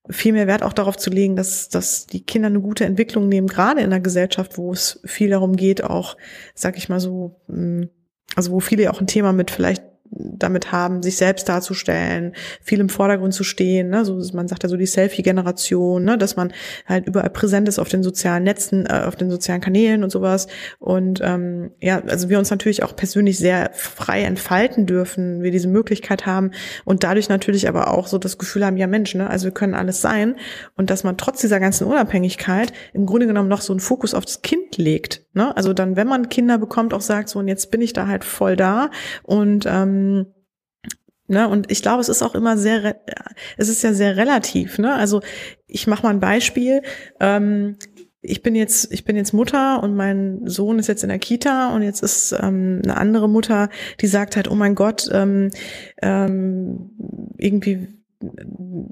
[0.09, 3.47] viel mehr Wert auch darauf zu legen, dass, dass die Kinder eine gute Entwicklung nehmen,
[3.47, 6.17] gerade in einer Gesellschaft, wo es viel darum geht, auch,
[6.55, 7.89] sag ich mal so, hm,
[8.35, 12.89] also wo viele auch ein Thema mit vielleicht damit haben, sich selbst darzustellen, viel im
[12.89, 13.89] Vordergrund zu stehen.
[13.89, 14.05] Ne?
[14.05, 16.17] So, man sagt ja so die Selfie-Generation, ne?
[16.17, 16.51] dass man
[16.87, 20.47] halt überall präsent ist auf den sozialen Netzen, äh, auf den sozialen Kanälen und sowas.
[20.79, 25.67] Und ähm, ja, also wir uns natürlich auch persönlich sehr frei entfalten dürfen, wir diese
[25.67, 26.51] Möglichkeit haben
[26.85, 29.29] und dadurch natürlich aber auch so das Gefühl haben, ja Mensch, ne?
[29.29, 30.35] also wir können alles sein
[30.75, 34.25] und dass man trotz dieser ganzen Unabhängigkeit im Grunde genommen noch so einen Fokus auf
[34.25, 35.23] das Kind legt.
[35.33, 35.55] Ne?
[35.55, 38.23] Also dann, wenn man Kinder bekommt, auch sagt so, und jetzt bin ich da halt
[38.23, 38.89] voll da
[39.23, 39.98] und ähm,
[41.31, 42.95] Ne, und ich glaube, es ist auch immer sehr,
[43.55, 44.79] es ist ja sehr relativ.
[44.79, 44.95] Ne?
[44.95, 45.21] Also
[45.67, 46.81] ich mache mal ein Beispiel.
[47.19, 47.77] Ähm,
[48.21, 51.73] ich bin jetzt, ich bin jetzt Mutter und mein Sohn ist jetzt in der Kita
[51.75, 53.69] und jetzt ist ähm, eine andere Mutter,
[54.01, 55.51] die sagt halt, oh mein Gott, ähm,
[56.01, 56.89] ähm,
[57.37, 57.98] irgendwie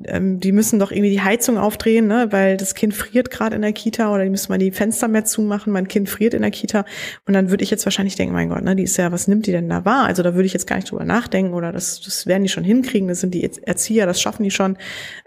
[0.05, 3.61] ähm, die müssen doch irgendwie die Heizung aufdrehen, ne, weil das Kind friert gerade in
[3.61, 6.51] der Kita oder die müssen mal die Fenster mehr zumachen, mein Kind friert in der
[6.51, 6.85] Kita
[7.25, 9.45] und dann würde ich jetzt wahrscheinlich denken, mein Gott, ne, die ist ja, was nimmt
[9.45, 10.05] die denn da wahr?
[10.05, 12.63] Also da würde ich jetzt gar nicht drüber nachdenken oder das, das werden die schon
[12.63, 14.77] hinkriegen, das sind die Erzieher, das schaffen die schon.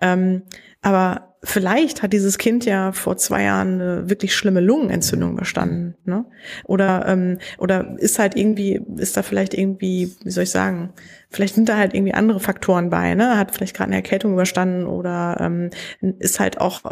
[0.01, 0.43] Ähm,
[0.83, 6.27] aber vielleicht hat dieses Kind ja vor zwei Jahren eine wirklich schlimme Lungenentzündung überstanden, ne?
[6.65, 10.93] Oder ähm, oder ist halt irgendwie ist da vielleicht irgendwie, wie soll ich sagen,
[11.31, 13.39] vielleicht sind da halt irgendwie andere Faktoren bei, ne?
[13.39, 15.71] Hat vielleicht gerade eine Erkältung überstanden oder ähm,
[16.19, 16.83] ist halt auch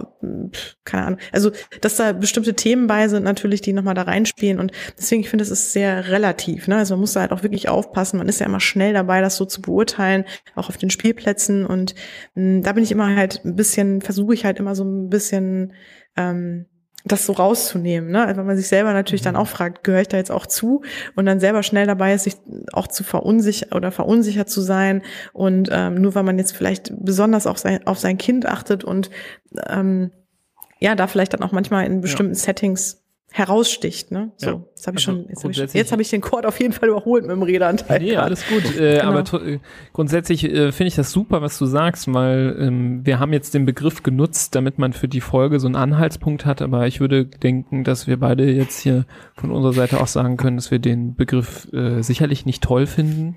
[0.85, 1.21] keine Ahnung.
[1.33, 5.31] Also dass da bestimmte Themen bei sind natürlich, die nochmal da reinspielen und deswegen ich
[5.31, 6.77] finde, es ist sehr relativ, ne?
[6.77, 8.19] Also man muss da halt auch wirklich aufpassen.
[8.19, 10.25] Man ist ja immer schnell dabei, das so zu beurteilen,
[10.55, 11.95] auch auf den Spielplätzen und
[12.35, 15.73] mh, da bin ich immer halt ein bisschen versuche ich halt immer so ein bisschen
[16.17, 16.67] ähm,
[17.13, 18.33] das so rauszunehmen, ne?
[18.35, 19.41] Wenn man sich selber natürlich dann mhm.
[19.41, 20.83] auch fragt, gehöre ich da jetzt auch zu
[21.17, 22.37] und dann selber schnell dabei ist, sich
[22.73, 27.47] auch zu verunsichern oder verunsichert zu sein und ähm, nur weil man jetzt vielleicht besonders
[27.47, 29.11] auf sein auf sein Kind achtet und
[29.69, 30.11] ähm,
[30.81, 32.41] ja da vielleicht dann auch manchmal in bestimmten ja.
[32.41, 34.33] Settings heraussticht, ne?
[34.37, 34.61] So, Ja.
[34.75, 36.59] jetzt habe ich Also schon, jetzt habe ich, schon- jetzt hab ich den Chord auf
[36.61, 38.01] jeden Fall überholt mit dem Redeanteil.
[38.01, 38.65] Nee, alles gut.
[38.79, 39.09] Äh, Genau.
[39.19, 39.59] Aber äh,
[39.93, 43.67] grundsätzlich äh, finde ich das super, was du sagst, weil ähm, wir haben jetzt den
[43.67, 46.63] Begriff genutzt, damit man für die Folge so einen Anhaltspunkt hat.
[46.63, 49.05] Aber ich würde denken, dass wir beide jetzt hier
[49.37, 53.37] von unserer Seite auch sagen können, dass wir den Begriff äh, sicherlich nicht toll finden.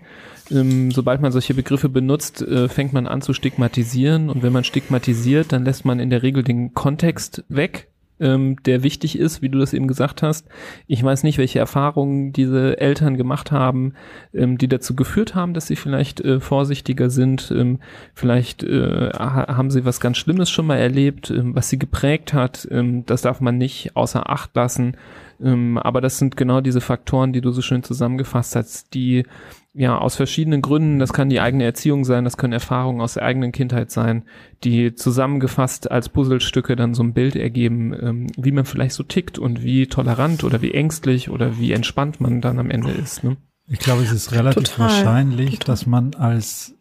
[0.49, 4.29] Ähm, sobald man solche Begriffe benutzt, äh, fängt man an zu stigmatisieren.
[4.29, 7.87] Und wenn man stigmatisiert, dann lässt man in der Regel den Kontext weg
[8.21, 10.47] ähm, der wichtig ist, wie du das eben gesagt hast.
[10.87, 13.93] Ich weiß nicht, welche Erfahrungen diese Eltern gemacht haben,
[14.33, 17.51] ähm, die dazu geführt haben, dass sie vielleicht äh, vorsichtiger sind.
[17.55, 17.79] Ähm,
[18.13, 22.33] vielleicht äh, ha haben sie was ganz Schlimmes schon mal erlebt, ähm, was sie geprägt
[22.33, 22.67] hat.
[22.71, 24.95] Ähm, das darf man nicht außer Acht lassen.
[25.43, 29.25] Ähm, aber das sind genau diese Faktoren, die du so schön zusammengefasst hast, die
[29.73, 33.23] ja aus verschiedenen Gründen, das kann die eigene Erziehung sein, das können Erfahrungen aus der
[33.23, 34.23] eigenen Kindheit sein,
[34.63, 39.39] die zusammengefasst als Puzzlestücke dann so ein Bild ergeben, ähm, wie man vielleicht so tickt
[39.39, 43.23] und wie tolerant oder wie ängstlich oder wie entspannt man dann am Ende ist.
[43.23, 43.37] Ne?
[43.67, 45.65] Ich glaube, es ist relativ Total, wahrscheinlich, total.
[45.65, 46.75] dass man als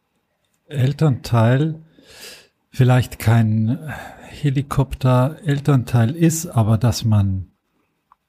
[0.67, 1.77] Elternteil
[2.71, 3.79] vielleicht kein
[4.29, 7.50] Helikopter-Elternteil ist, aber dass man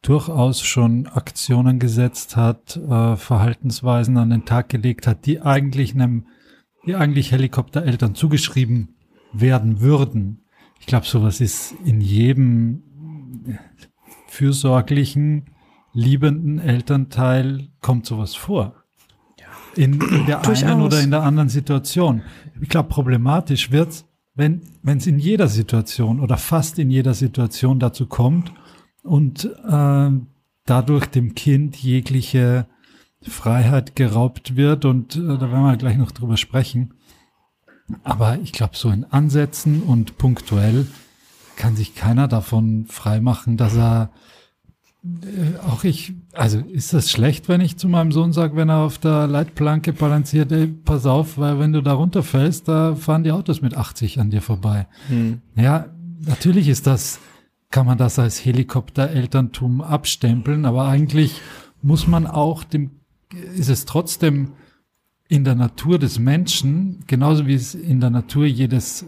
[0.01, 6.25] durchaus schon Aktionen gesetzt hat, äh, Verhaltensweisen an den Tag gelegt hat, die eigentlich einem,
[6.85, 8.95] die eigentlich Helikoptereltern zugeschrieben
[9.31, 10.45] werden würden.
[10.79, 12.83] Ich glaube, sowas ist in jedem
[14.27, 15.45] fürsorglichen,
[15.93, 18.75] liebenden Elternteil kommt sowas vor.
[19.75, 20.81] In, in der einen Durchaus.
[20.81, 22.23] oder in der anderen Situation.
[22.59, 27.79] Ich glaube, problematisch wird's, wenn wenn es in jeder Situation oder fast in jeder Situation
[27.79, 28.51] dazu kommt
[29.03, 30.09] und äh,
[30.65, 32.67] dadurch dem Kind jegliche
[33.21, 36.93] Freiheit geraubt wird und äh, da werden wir gleich noch drüber sprechen.
[38.03, 40.87] Aber ich glaube, so in Ansätzen und punktuell
[41.55, 44.11] kann sich keiner davon freimachen, dass er
[45.03, 48.77] äh, auch ich, also ist das schlecht, wenn ich zu meinem Sohn sage, wenn er
[48.77, 53.31] auf der Leitplanke balanciert, ey, pass auf, weil wenn du da runterfällst, da fahren die
[53.31, 54.87] Autos mit 80 an dir vorbei.
[55.55, 55.87] Ja,
[56.21, 57.19] natürlich ist das,
[57.71, 61.41] kann man das als Helikopterelterntum abstempeln, aber eigentlich
[61.81, 62.91] muss man auch dem,
[63.55, 64.53] ist es trotzdem
[65.27, 69.05] in der Natur des Menschen, genauso wie es in der Natur jedes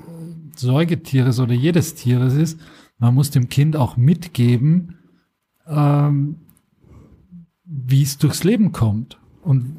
[0.55, 2.59] Säugetieres oder jedes Tieres ist,
[2.97, 4.95] man muss dem Kind auch mitgeben,
[5.67, 6.37] ähm,
[7.65, 9.19] wie es durchs Leben kommt.
[9.41, 9.75] Und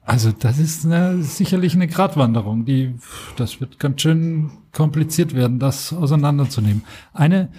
[0.00, 2.94] also das ist eine, sicherlich eine Gratwanderung, die
[3.36, 6.82] das wird ganz schön kompliziert werden, das auseinanderzunehmen.
[7.12, 7.50] Eine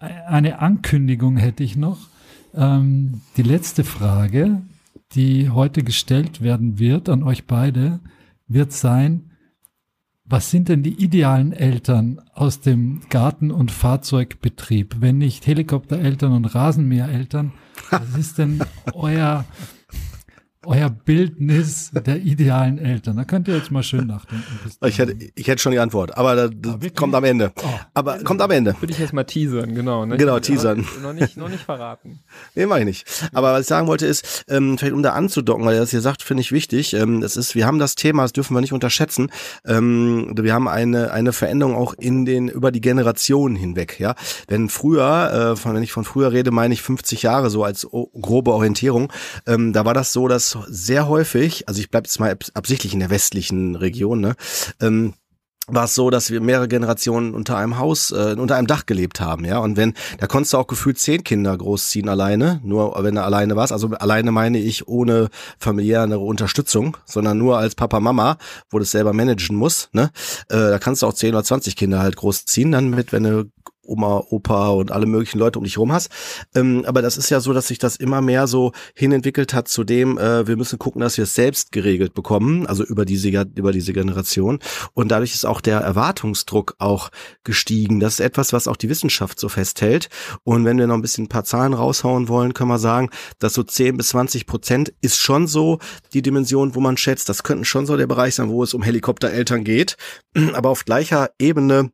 [0.00, 2.08] eine Ankündigung hätte ich noch.
[2.54, 4.62] Ähm, die letzte Frage,
[5.12, 8.00] die heute gestellt werden wird an euch beide,
[8.46, 9.30] wird sein,
[10.24, 14.96] was sind denn die idealen Eltern aus dem Garten- und Fahrzeugbetrieb?
[15.00, 17.52] Wenn nicht Helikoptereltern und Rasenmähereltern,
[17.90, 18.60] was ist denn
[18.92, 19.46] euer,
[20.68, 23.16] euer Bildnis der idealen Eltern?
[23.16, 24.44] Da könnt ihr jetzt mal schön nachdenken.
[24.84, 26.94] Ich hätte, ich hätte schon die Antwort, aber das, wirklich?
[26.94, 27.52] kommt am Ende.
[27.56, 27.66] Oh.
[27.94, 28.76] Aber kommt am Ende.
[28.80, 30.06] Würde ich jetzt mal teasern, genau.
[30.06, 30.16] Ne?
[30.16, 30.86] Genau, Aber teasern.
[31.02, 32.20] Noch nicht, noch nicht verraten.
[32.54, 33.28] Nee, mach ich nicht.
[33.32, 36.00] Aber was ich sagen wollte ist, ähm, vielleicht um da anzudocken, weil er das hier
[36.00, 36.94] sagt, finde ich wichtig.
[36.94, 39.30] Ähm, das ist, wir haben das Thema, das dürfen wir nicht unterschätzen.
[39.64, 43.98] Ähm, wir haben eine eine Veränderung auch in den über die Generationen hinweg.
[43.98, 44.14] Ja,
[44.46, 47.86] wenn früher, äh, von, wenn ich von früher rede, meine ich 50 Jahre so als
[47.90, 49.12] grobe Orientierung.
[49.46, 52.92] Ähm, da war das so, dass sehr häufig, also ich bleibe jetzt mal abs- absichtlich
[52.94, 54.34] in der westlichen Region, ne.
[54.80, 55.14] Ähm,
[55.70, 59.20] war es so, dass wir mehrere Generationen unter einem Haus, äh, unter einem Dach gelebt
[59.20, 59.58] haben, ja.
[59.58, 63.54] Und wenn, da konntest du auch gefühlt zehn Kinder großziehen alleine, nur wenn du alleine
[63.54, 63.74] warst.
[63.74, 68.38] Also alleine meine ich ohne familiäre Unterstützung, sondern nur als Papa, Mama,
[68.70, 70.10] wo du es selber managen musst, ne.
[70.48, 73.50] Äh, da kannst du auch zehn oder zwanzig Kinder halt großziehen, dann mit, wenn du
[73.88, 76.10] Oma, Opa und alle möglichen Leute um dich rum hast.
[76.54, 79.84] Ähm, aber das ist ja so, dass sich das immer mehr so hinentwickelt hat zu
[79.84, 83.72] dem, äh, wir müssen gucken, dass wir es selbst geregelt bekommen, also über diese, über
[83.72, 84.58] diese Generation.
[84.94, 87.10] Und dadurch ist auch der Erwartungsdruck auch
[87.44, 88.00] gestiegen.
[88.00, 90.08] Das ist etwas, was auch die Wissenschaft so festhält.
[90.44, 93.54] Und wenn wir noch ein bisschen ein paar Zahlen raushauen wollen, können wir sagen, dass
[93.54, 95.78] so 10 bis 20 Prozent ist schon so
[96.12, 98.82] die Dimension, wo man schätzt, das könnten schon so der Bereich sein, wo es um
[98.82, 99.96] Helikoptereltern geht.
[100.54, 101.90] Aber auf gleicher Ebene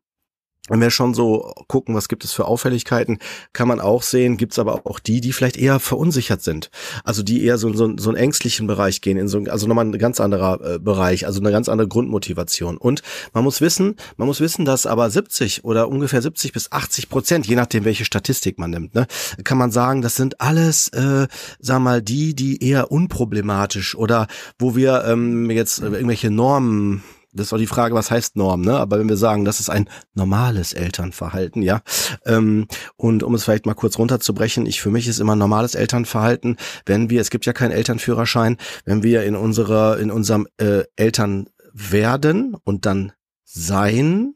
[0.69, 3.19] wenn wir schon so gucken, was gibt es für Auffälligkeiten,
[3.53, 6.71] kann man auch sehen, gibt es aber auch die, die vielleicht eher verunsichert sind.
[7.03, 9.97] Also die eher so, so, so einen ängstlichen Bereich gehen, in so, also nochmal ein
[9.97, 12.77] ganz anderer äh, Bereich, also eine ganz andere Grundmotivation.
[12.77, 17.09] Und man muss wissen, man muss wissen, dass aber 70 oder ungefähr 70 bis 80
[17.09, 19.05] Prozent, je nachdem welche Statistik man nimmt, ne,
[19.43, 21.27] kann man sagen, das sind alles, äh,
[21.59, 27.03] sag mal, die, die eher unproblematisch oder wo wir ähm, jetzt äh, irgendwelche Normen
[27.35, 28.77] das ist auch die Frage, was heißt Norm, ne?
[28.77, 31.81] Aber wenn wir sagen, das ist ein normales Elternverhalten, ja.
[32.25, 36.57] Ähm, und um es vielleicht mal kurz runterzubrechen, ich für mich ist immer normales Elternverhalten,
[36.85, 41.47] wenn wir, es gibt ja keinen Elternführerschein, wenn wir in unserer, in unserem äh, Eltern
[41.73, 43.11] werden und dann
[43.43, 44.35] sein,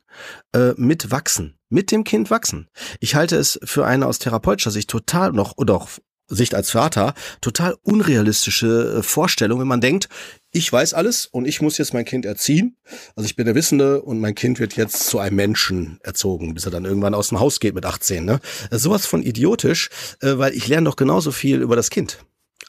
[0.54, 2.68] äh, mitwachsen, mit dem Kind wachsen.
[3.00, 5.90] Ich halte es für eine aus therapeutischer Sicht total noch oder auch
[6.30, 10.10] Sicht als Vater total unrealistische äh, Vorstellung, wenn man denkt,
[10.52, 12.78] ich weiß alles und ich muss jetzt mein Kind erziehen.
[13.16, 16.66] Also ich bin der Wissende und mein Kind wird jetzt zu einem Menschen erzogen, bis
[16.66, 18.26] er dann irgendwann aus dem Haus geht mit 18.
[18.26, 18.40] Ne?
[18.72, 19.90] Sowas von idiotisch,
[20.22, 22.20] äh, weil ich lerne doch genauso viel über das Kind.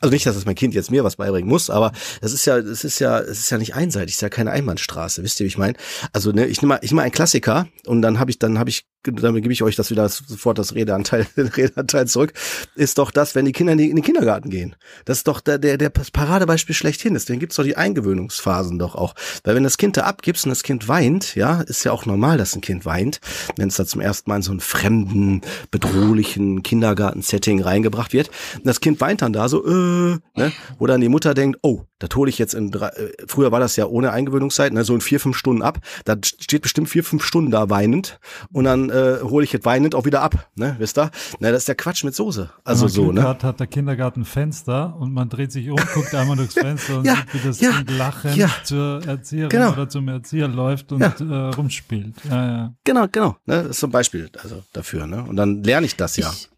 [0.00, 1.92] Also nicht, dass das mein Kind jetzt mir was beibringen muss, aber
[2.22, 4.50] das ist ja, es ist ja, es ist ja nicht einseitig, es ist ja keine
[4.50, 5.74] Einbahnstraße, wisst ihr, wie ich meine?
[6.12, 8.58] Also ne, ich nehme mal, ich nehme mal einen Klassiker und dann habe ich, dann
[8.58, 12.32] habe ich damit gebe ich euch das wieder sofort das Redeanteil, Redeanteil zurück,
[12.74, 14.76] ist doch das, wenn die Kinder in, den Kindergarten gehen.
[15.04, 17.14] Das ist doch der, der, der Paradebeispiel schlechthin.
[17.14, 19.14] Deswegen gibt's doch die Eingewöhnungsphasen doch auch.
[19.44, 22.36] Weil wenn das Kind da abgibst und das Kind weint, ja, ist ja auch normal,
[22.38, 23.20] dass ein Kind weint,
[23.56, 28.28] wenn es da zum ersten Mal in so einen fremden, bedrohlichen Kindergarten-Setting reingebracht wird.
[28.56, 31.84] Und das Kind weint dann da so, äh, ne, wo dann die Mutter denkt, oh,
[31.98, 34.94] das hole ich jetzt in drei, äh, früher war das ja ohne Eingewöhnungszeit, ne, so
[34.94, 35.78] in vier, fünf Stunden ab.
[36.04, 38.18] Da steht bestimmt vier, fünf Stunden da weinend
[38.52, 41.10] und dann äh, hole ich jetzt weinend auch wieder ab, ne, wisst ihr?
[41.38, 42.50] Na, das ist der Quatsch mit Soße.
[42.64, 43.22] Also so, Glück ne?
[43.22, 47.04] Hat, hat der Kindergarten Fenster und man dreht sich um, guckt einmal durchs Fenster und
[47.04, 49.72] ja, sieht, wie das ja, Kind lachend ja, zur Erzieherin genau.
[49.72, 51.14] oder zum Erzieher läuft und ja.
[51.18, 52.16] äh, rumspielt.
[52.28, 52.74] Ja, ja.
[52.84, 53.36] Genau, genau.
[53.46, 55.24] Ne, das ist so ein Beispiel also dafür, ne?
[55.24, 56.30] Und dann lerne ich das ja.
[56.30, 56.50] Ich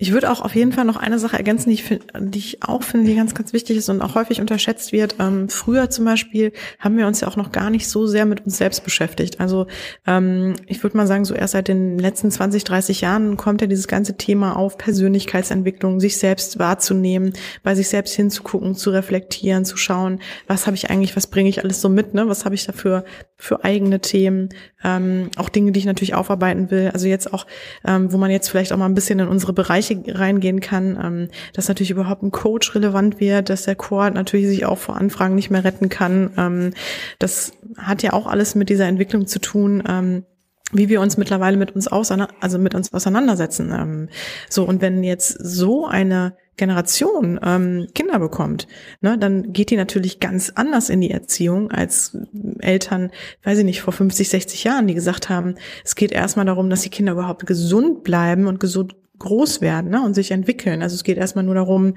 [0.00, 2.62] ich würde auch auf jeden Fall noch eine Sache ergänzen, die ich, find, die ich
[2.62, 5.16] auch finde, die ganz, ganz wichtig ist und auch häufig unterschätzt wird.
[5.18, 8.44] Ähm, früher zum Beispiel haben wir uns ja auch noch gar nicht so sehr mit
[8.44, 9.40] uns selbst beschäftigt.
[9.40, 9.66] Also
[10.06, 13.66] ähm, ich würde mal sagen, so erst seit den letzten 20, 30 Jahren kommt ja
[13.66, 17.32] dieses ganze Thema auf Persönlichkeitsentwicklung, sich selbst wahrzunehmen,
[17.64, 21.64] bei sich selbst hinzugucken, zu reflektieren, zu schauen, was habe ich eigentlich, was bringe ich
[21.64, 22.28] alles so mit, ne?
[22.28, 23.04] Was habe ich dafür
[23.36, 24.48] für eigene Themen,
[24.82, 26.90] ähm, auch Dinge, die ich natürlich aufarbeiten will.
[26.92, 27.46] Also jetzt auch,
[27.84, 30.98] ähm, wo man jetzt vielleicht auch mal ein bisschen in unsere Bereiche Bereiche reingehen kann,
[31.02, 34.96] ähm, dass natürlich überhaupt ein Coach relevant wird, dass der Core natürlich sich auch vor
[34.96, 36.30] Anfragen nicht mehr retten kann.
[36.36, 36.74] Ähm,
[37.18, 39.82] das hat ja auch alles mit dieser Entwicklung zu tun.
[39.88, 40.24] Ähm,
[40.70, 43.72] wie wir uns mittlerweile mit uns auseinander, also mit uns auseinandersetzen.
[43.72, 44.08] Ähm,
[44.50, 48.66] so und wenn jetzt so eine Generation ähm, Kinder bekommt,
[49.00, 52.18] ne, dann geht die natürlich ganz anders in die Erziehung als
[52.58, 53.10] Eltern,
[53.44, 56.82] weiß ich nicht, vor 50, 60 Jahren, die gesagt haben, es geht erstmal darum, dass
[56.82, 60.82] die Kinder überhaupt gesund bleiben und gesund groß werden ne, und sich entwickeln.
[60.82, 61.94] Also es geht erstmal nur darum,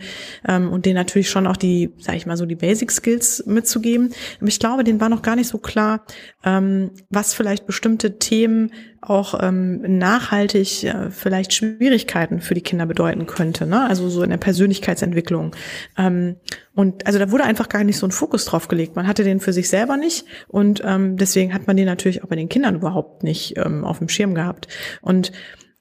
[0.47, 4.13] ähm, und denen natürlich schon auch die, sag ich mal so, die Basic Skills mitzugeben.
[4.39, 6.05] Aber ich glaube, denen war noch gar nicht so klar,
[6.43, 13.25] ähm, was vielleicht bestimmte Themen auch ähm, nachhaltig äh, vielleicht Schwierigkeiten für die Kinder bedeuten
[13.25, 13.65] könnte.
[13.65, 13.87] Ne?
[13.87, 15.55] Also so in der Persönlichkeitsentwicklung.
[15.97, 16.35] Ähm,
[16.75, 18.95] und also da wurde einfach gar nicht so ein Fokus drauf gelegt.
[18.95, 22.27] Man hatte den für sich selber nicht und ähm, deswegen hat man den natürlich auch
[22.27, 24.67] bei den Kindern überhaupt nicht ähm, auf dem Schirm gehabt.
[25.01, 25.31] Und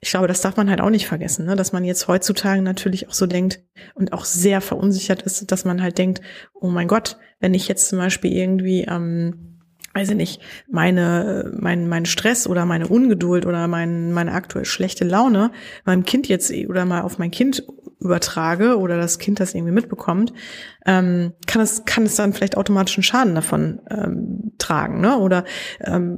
[0.03, 1.55] ich glaube, das darf man halt auch nicht vergessen, ne?
[1.55, 3.61] dass man jetzt heutzutage natürlich auch so denkt
[3.93, 6.21] und auch sehr verunsichert ist, dass man halt denkt,
[6.55, 9.59] oh mein Gott, wenn ich jetzt zum Beispiel irgendwie, ähm,
[9.93, 15.05] weiß ich nicht, meine, mein, mein Stress oder meine Ungeduld oder mein, meine aktuell schlechte
[15.05, 15.51] Laune
[15.85, 17.63] meinem Kind jetzt oder mal auf mein Kind
[17.99, 20.33] übertrage oder das Kind das irgendwie mitbekommt,
[20.85, 25.17] ähm, kann es kann es dann vielleicht automatischen Schaden davon ähm, tragen, ne?
[25.17, 25.43] Oder
[25.83, 26.15] ähm,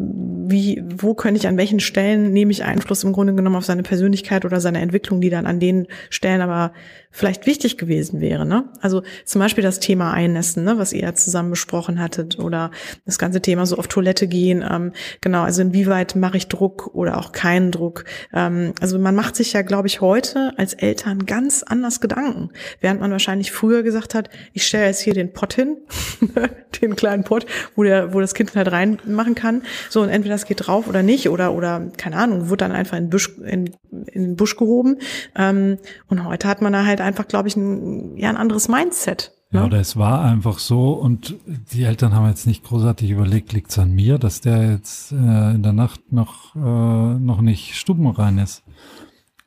[0.47, 3.83] wie wo könnte ich an welchen Stellen nehme ich Einfluss im Grunde genommen auf seine
[3.83, 6.73] Persönlichkeit oder seine Entwicklung, die dann an den Stellen aber
[7.11, 8.65] vielleicht wichtig gewesen wäre, ne?
[8.81, 12.71] Also zum Beispiel das Thema Einnässen, ne, was ihr ja zusammen besprochen hattet, oder
[13.05, 17.19] das ganze Thema so auf Toilette gehen, ähm, genau, also inwieweit mache ich Druck oder
[17.19, 18.05] auch keinen Druck.
[18.33, 22.49] Ähm, also man macht sich ja, glaube ich, heute als Eltern ganz anders Gedanken,
[22.81, 25.77] während man wahrscheinlich früher gesagt hat, ich stelle jetzt hier den Pott hin,
[26.81, 29.63] den kleinen Pott, wo der, wo das Kind halt reinmachen kann.
[29.89, 32.97] So, und entweder das geht drauf oder nicht, oder, oder, keine Ahnung, wird dann einfach
[32.97, 34.97] in, Busch, in, in den Busch gehoben.
[35.35, 39.31] Ähm, und heute hat man da halt einfach, glaube ich, ein, ja, ein anderes Mindset.
[39.53, 39.59] Ne?
[39.59, 43.77] Ja, oder es war einfach so und die Eltern haben jetzt nicht großartig überlegt, liegt's
[43.77, 48.63] an mir, dass der jetzt äh, in der Nacht noch, äh, noch nicht stubenrein ist.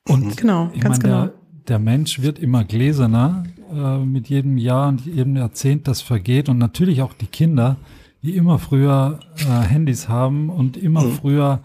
[0.09, 1.29] Und genau, ganz mein, genau.
[1.69, 6.49] Der, Mensch wird immer gläserner äh, mit jedem Jahr und jedem Jahrzehnt, das vergeht.
[6.49, 7.77] Und natürlich auch die Kinder,
[8.23, 11.13] die immer früher äh, Handys haben und immer mhm.
[11.13, 11.63] früher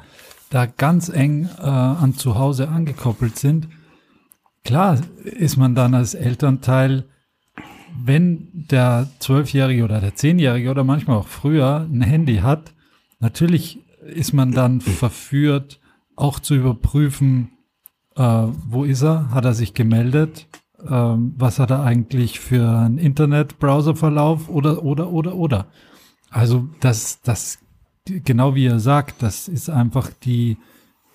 [0.49, 3.67] da ganz eng äh, an zu Hause angekoppelt sind.
[4.63, 7.05] Klar ist man dann als Elternteil,
[7.97, 12.73] wenn der Zwölfjährige oder der Zehnjährige oder manchmal auch früher ein Handy hat,
[13.19, 15.79] natürlich ist man dann verführt,
[16.15, 17.49] auch zu überprüfen,
[18.15, 19.31] äh, wo ist er?
[19.31, 20.47] Hat er sich gemeldet?
[20.87, 24.49] Ähm, was hat er eigentlich für einen Internetbrowserverlauf?
[24.49, 25.67] Oder, oder, oder, oder.
[26.29, 27.59] Also das, das,
[28.05, 30.57] genau wie ihr sagt, das ist einfach die,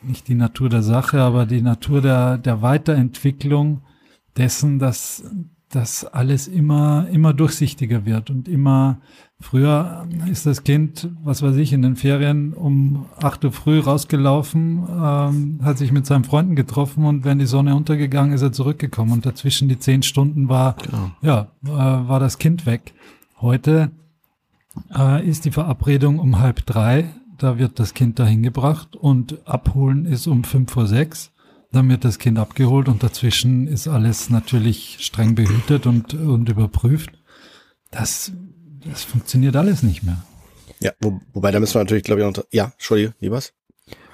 [0.02, 3.82] nicht die Natur der Sache, aber die Natur der, der Weiterentwicklung
[4.36, 5.24] dessen, dass,
[5.70, 9.00] dass alles immer, immer durchsichtiger wird und immer
[9.40, 14.86] früher ist das Kind, was weiß ich, in den Ferien um acht Uhr früh rausgelaufen,
[14.88, 19.12] ähm, hat sich mit seinen Freunden getroffen und wenn die Sonne untergegangen ist, er zurückgekommen
[19.12, 21.10] und dazwischen die zehn Stunden war, genau.
[21.22, 22.94] ja, äh, war das Kind weg.
[23.40, 23.90] Heute
[24.94, 27.06] äh, ist die Verabredung um halb drei,
[27.38, 31.32] da wird das Kind dahin gebracht und abholen ist um fünf vor sechs.
[31.72, 37.10] Dann wird das Kind abgeholt und dazwischen ist alles natürlich streng behütet und, und überprüft.
[37.90, 38.32] Das,
[38.90, 40.22] das funktioniert alles nicht mehr.
[40.80, 43.52] Ja, wo, wobei da müssen wir natürlich, glaube ich, noch, ja, Entschuldige, Liebers.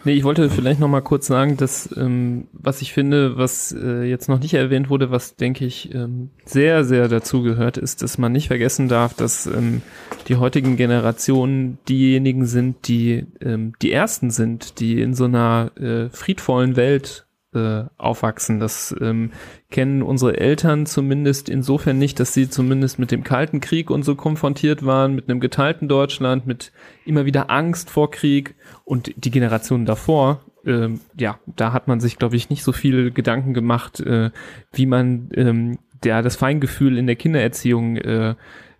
[0.04, 4.02] Nee, ich wollte vielleicht noch mal kurz sagen, dass ähm, was ich finde, was äh,
[4.02, 8.18] jetzt noch nicht erwähnt wurde, was denke ich ähm, sehr, sehr dazu gehört, ist, dass
[8.18, 9.80] man nicht vergessen darf, dass ähm,
[10.26, 16.08] die heutigen Generationen diejenigen sind, die ähm, die ersten sind, die in so einer äh,
[16.10, 18.60] friedvollen Welt äh, aufwachsen.
[18.60, 19.32] Das ähm,
[19.70, 24.14] kennen unsere Eltern zumindest insofern nicht, dass sie zumindest mit dem Kalten Krieg und so
[24.14, 26.72] konfrontiert waren, mit einem geteilten Deutschland, mit
[27.04, 30.40] immer wieder Angst vor Krieg und die Generation davor.
[30.64, 34.30] Äh, ja, da hat man sich, glaube ich, nicht so viel Gedanken gemacht, äh,
[34.72, 38.34] wie man ähm, der das Feingefühl in der Kindererziehung äh,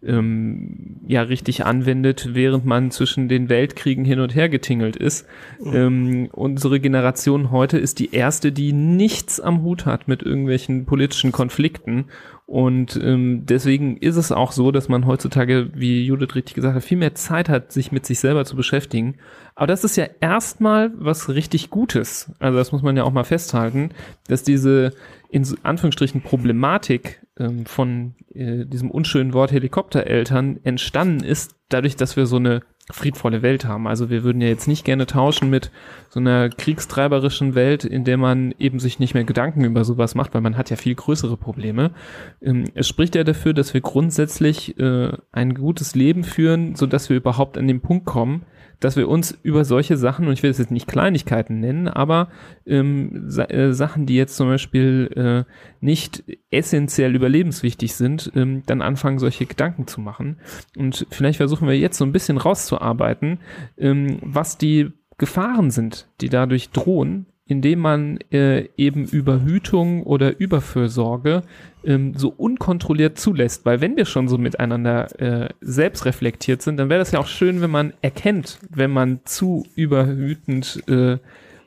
[0.04, 5.26] ähm, ja richtig anwendet, während man zwischen den Weltkriegen hin und her getingelt ist.
[5.62, 5.74] Mhm.
[5.74, 11.32] Ähm, unsere Generation heute ist die erste, die nichts am Hut hat mit irgendwelchen politischen
[11.32, 12.06] Konflikten.
[12.46, 16.84] Und ähm, deswegen ist es auch so, dass man heutzutage, wie Judith richtig gesagt hat,
[16.84, 19.16] viel mehr Zeit hat, sich mit sich selber zu beschäftigen.
[19.54, 22.30] Aber das ist ja erstmal was richtig Gutes.
[22.40, 23.90] Also das muss man ja auch mal festhalten,
[24.28, 24.92] dass diese
[25.30, 32.26] in Anführungsstrichen Problematik ähm, von äh, diesem unschönen Wort Helikoptereltern entstanden ist, dadurch, dass wir
[32.26, 33.86] so eine friedvolle Welt haben.
[33.86, 35.70] Also wir würden ja jetzt nicht gerne tauschen mit
[36.08, 40.34] so einer kriegstreiberischen Welt, in der man eben sich nicht mehr Gedanken über sowas macht,
[40.34, 41.92] weil man hat ja viel größere Probleme.
[42.40, 47.08] Ähm, es spricht ja dafür, dass wir grundsätzlich äh, ein gutes Leben führen, so dass
[47.08, 48.44] wir überhaupt an den Punkt kommen,
[48.82, 52.28] dass wir uns über solche Sachen, und ich will es jetzt nicht Kleinigkeiten nennen, aber
[52.66, 55.10] ähm, Sa äh, Sachen, die jetzt zum Beispiel
[55.46, 60.38] äh, nicht essentiell überlebenswichtig sind, ähm, dann anfangen, solche Gedanken zu machen.
[60.76, 63.38] Und vielleicht versuchen wir jetzt so ein bisschen rauszuarbeiten,
[63.78, 71.42] ähm, was die Gefahren sind, die dadurch drohen, indem man äh, eben Überhütung oder Überfürsorge
[71.84, 73.66] ähm, so unkontrolliert zulässt.
[73.66, 77.26] Weil wenn wir schon so miteinander äh, selbst reflektiert sind, dann wäre das ja auch
[77.26, 81.18] schön, wenn man erkennt, wenn man zu überhütend äh,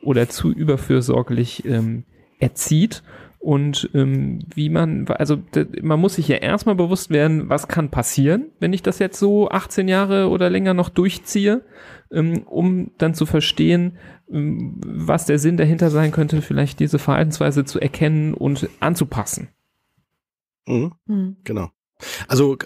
[0.02, 2.04] oder zu überfürsorglich ähm,
[2.40, 3.04] erzieht
[3.46, 5.38] und ähm, wie man, also
[5.84, 9.50] man muss sich ja erstmal bewusst werden, was kann passieren, wenn ich das jetzt so
[9.50, 11.64] 18 Jahre oder länger noch durchziehe,
[12.12, 14.00] ähm, um dann zu verstehen,
[14.32, 19.50] ähm, was der Sinn dahinter sein könnte, vielleicht diese Verhaltensweise zu erkennen und anzupassen.
[20.66, 20.94] Mhm.
[21.06, 21.38] Mhm.
[21.44, 21.70] Genau.
[22.28, 22.58] Also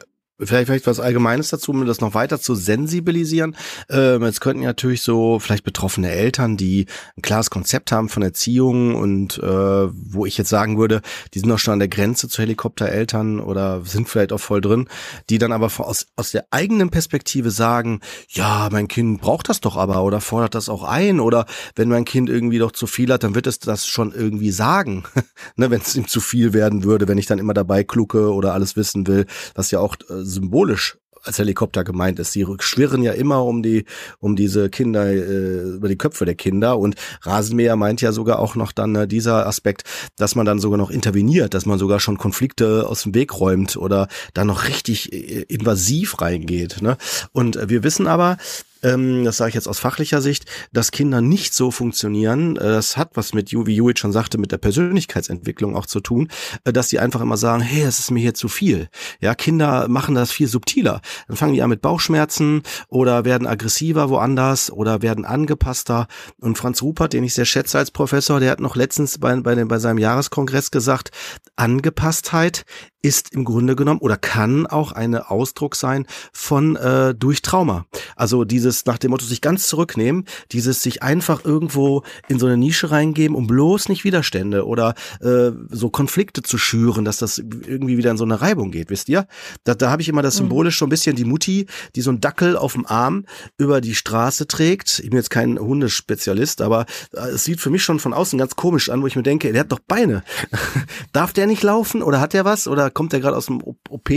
[0.41, 3.57] Vielleicht, vielleicht was Allgemeines dazu, um das noch weiter zu sensibilisieren.
[3.89, 6.85] Ähm, jetzt könnten ja natürlich so vielleicht betroffene Eltern, die
[7.17, 11.01] ein klares Konzept haben von Erziehung und äh, wo ich jetzt sagen würde,
[11.33, 14.87] die sind auch schon an der Grenze zu Helikoptereltern oder sind vielleicht auch voll drin,
[15.29, 19.75] die dann aber aus, aus der eigenen Perspektive sagen, ja, mein Kind braucht das doch
[19.75, 23.23] aber oder fordert das auch ein oder wenn mein Kind irgendwie doch zu viel hat,
[23.23, 25.03] dann wird es das schon irgendwie sagen,
[25.57, 28.53] ne, wenn es ihm zu viel werden würde, wenn ich dann immer dabei klucke oder
[28.53, 32.31] alles wissen will, was ja auch äh, symbolisch als Helikopter gemeint ist.
[32.31, 33.85] Sie schwirren ja immer um die,
[34.19, 36.79] um diese Kinder, äh, über die Köpfe der Kinder.
[36.79, 39.83] Und Rasenmäher meint ja sogar auch noch dann äh, dieser Aspekt,
[40.17, 43.77] dass man dann sogar noch interveniert, dass man sogar schon Konflikte aus dem Weg räumt
[43.77, 46.81] oder da noch richtig äh, invasiv reingeht.
[46.81, 46.97] Ne?
[47.31, 48.37] Und äh, wir wissen aber,
[48.83, 52.55] ähm, das sage ich jetzt aus fachlicher Sicht, dass Kinder nicht so funktionieren.
[52.57, 56.29] Äh, das hat was mit, wie Judith schon sagte, mit der Persönlichkeitsentwicklung auch zu tun,
[56.63, 58.89] äh, dass die einfach immer sagen, hey, es ist mir hier zu viel.
[59.19, 61.01] Ja, Kinder machen das viel subtiler.
[61.27, 66.07] Dann fangen die an mit Bauchschmerzen oder werden aggressiver woanders oder werden angepasster.
[66.39, 69.63] Und Franz Rupert, den ich sehr schätze als Professor, der hat noch letztens bei, bei,
[69.65, 71.11] bei seinem Jahreskongress gesagt,
[71.55, 72.65] Angepasstheit
[73.01, 77.85] ist im Grunde genommen oder kann auch eine Ausdruck sein von äh, durch Trauma.
[78.15, 82.57] Also dieses nach dem Motto sich ganz zurücknehmen, dieses sich einfach irgendwo in so eine
[82.57, 87.97] Nische reingeben, um bloß nicht Widerstände oder äh, so Konflikte zu schüren, dass das irgendwie
[87.97, 89.27] wieder in so eine Reibung geht, wisst ihr?
[89.63, 90.45] Da, da habe ich immer das mhm.
[90.45, 91.65] symbolisch schon ein bisschen die Mutti,
[91.95, 93.25] die so einen Dackel auf dem Arm
[93.57, 94.99] über die Straße trägt.
[94.99, 98.55] Ich bin jetzt kein Hundespezialist, aber äh, es sieht für mich schon von außen ganz
[98.55, 100.23] komisch an, wo ich mir denke, der hat doch Beine.
[101.11, 104.09] Darf der nicht laufen oder hat der was oder kommt der gerade aus dem OP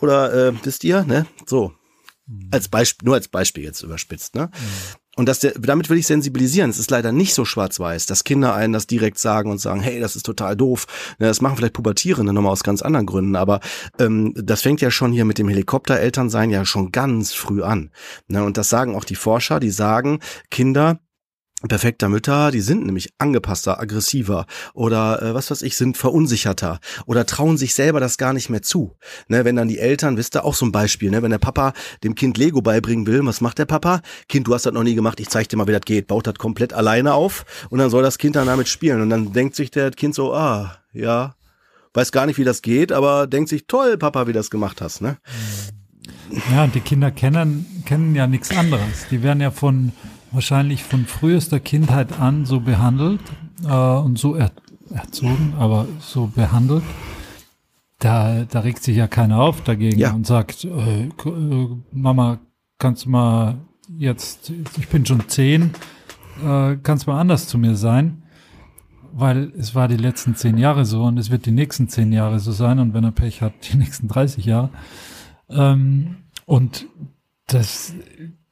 [0.00, 1.26] oder äh, wisst ihr, ne?
[1.46, 1.72] So.
[2.26, 2.48] Mhm.
[2.50, 4.50] Als Beispiel, nur als Beispiel jetzt überspitzt, ne?
[4.52, 4.96] Mhm.
[5.18, 6.68] Und das, damit will ich sensibilisieren.
[6.68, 9.98] Es ist leider nicht so schwarz-weiß, dass Kinder einen das direkt sagen und sagen, hey,
[9.98, 10.86] das ist total doof.
[11.18, 13.34] Das machen vielleicht Pubertierende nochmal aus ganz anderen Gründen.
[13.34, 13.60] Aber
[13.98, 17.90] ähm, das fängt ja schon hier mit dem Helikopterelternsein ja schon ganz früh an.
[18.28, 18.44] Ne?
[18.44, 20.20] Und das sagen auch die Forscher, die sagen,
[20.50, 21.00] Kinder
[21.68, 27.26] perfekter Mütter, die sind nämlich angepasster, aggressiver oder äh, was weiß ich, sind verunsicherter oder
[27.26, 28.96] trauen sich selber das gar nicht mehr zu.
[29.28, 31.72] Ne, wenn dann die Eltern, wisst ihr, auch so ein Beispiel, ne, wenn der Papa
[32.04, 34.02] dem Kind Lego beibringen will, was macht der Papa?
[34.28, 36.26] Kind, du hast das noch nie gemacht, ich zeig dir mal, wie das geht, baut
[36.26, 39.56] das komplett alleine auf und dann soll das Kind dann damit spielen und dann denkt
[39.56, 41.34] sich der Kind so, ah, ja,
[41.94, 45.00] weiß gar nicht, wie das geht, aber denkt sich, toll, Papa, wie das gemacht hast,
[45.00, 45.16] ne?
[46.52, 49.06] Ja, und die Kinder kennen, kennen ja nichts anderes.
[49.10, 49.92] Die werden ja von
[50.36, 53.22] wahrscheinlich von frühester Kindheit an so behandelt
[53.64, 54.52] äh, und so er,
[54.90, 56.84] erzogen, aber so behandelt.
[57.98, 60.12] Da, da regt sich ja keiner auf dagegen ja.
[60.12, 62.38] und sagt, äh, äh, Mama,
[62.78, 63.56] kannst du mal
[63.96, 65.70] jetzt, ich bin schon zehn,
[66.44, 68.22] äh, kannst mal anders zu mir sein,
[69.14, 72.40] weil es war die letzten zehn Jahre so und es wird die nächsten zehn Jahre
[72.40, 74.68] so sein und wenn er Pech hat, die nächsten 30 Jahre.
[75.48, 76.86] Ähm, und
[77.46, 77.94] das,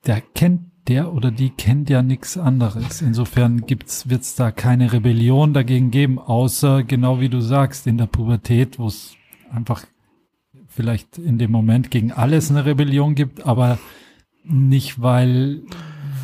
[0.07, 3.01] der kennt der oder die kennt ja nichts anderes.
[3.01, 8.07] Insofern gibt's, wird's da keine Rebellion dagegen geben, außer genau wie du sagst, in der
[8.07, 9.17] Pubertät, wo es
[9.51, 9.85] einfach
[10.69, 13.79] vielleicht in dem Moment gegen alles eine Rebellion gibt, aber
[14.45, 15.63] nicht, weil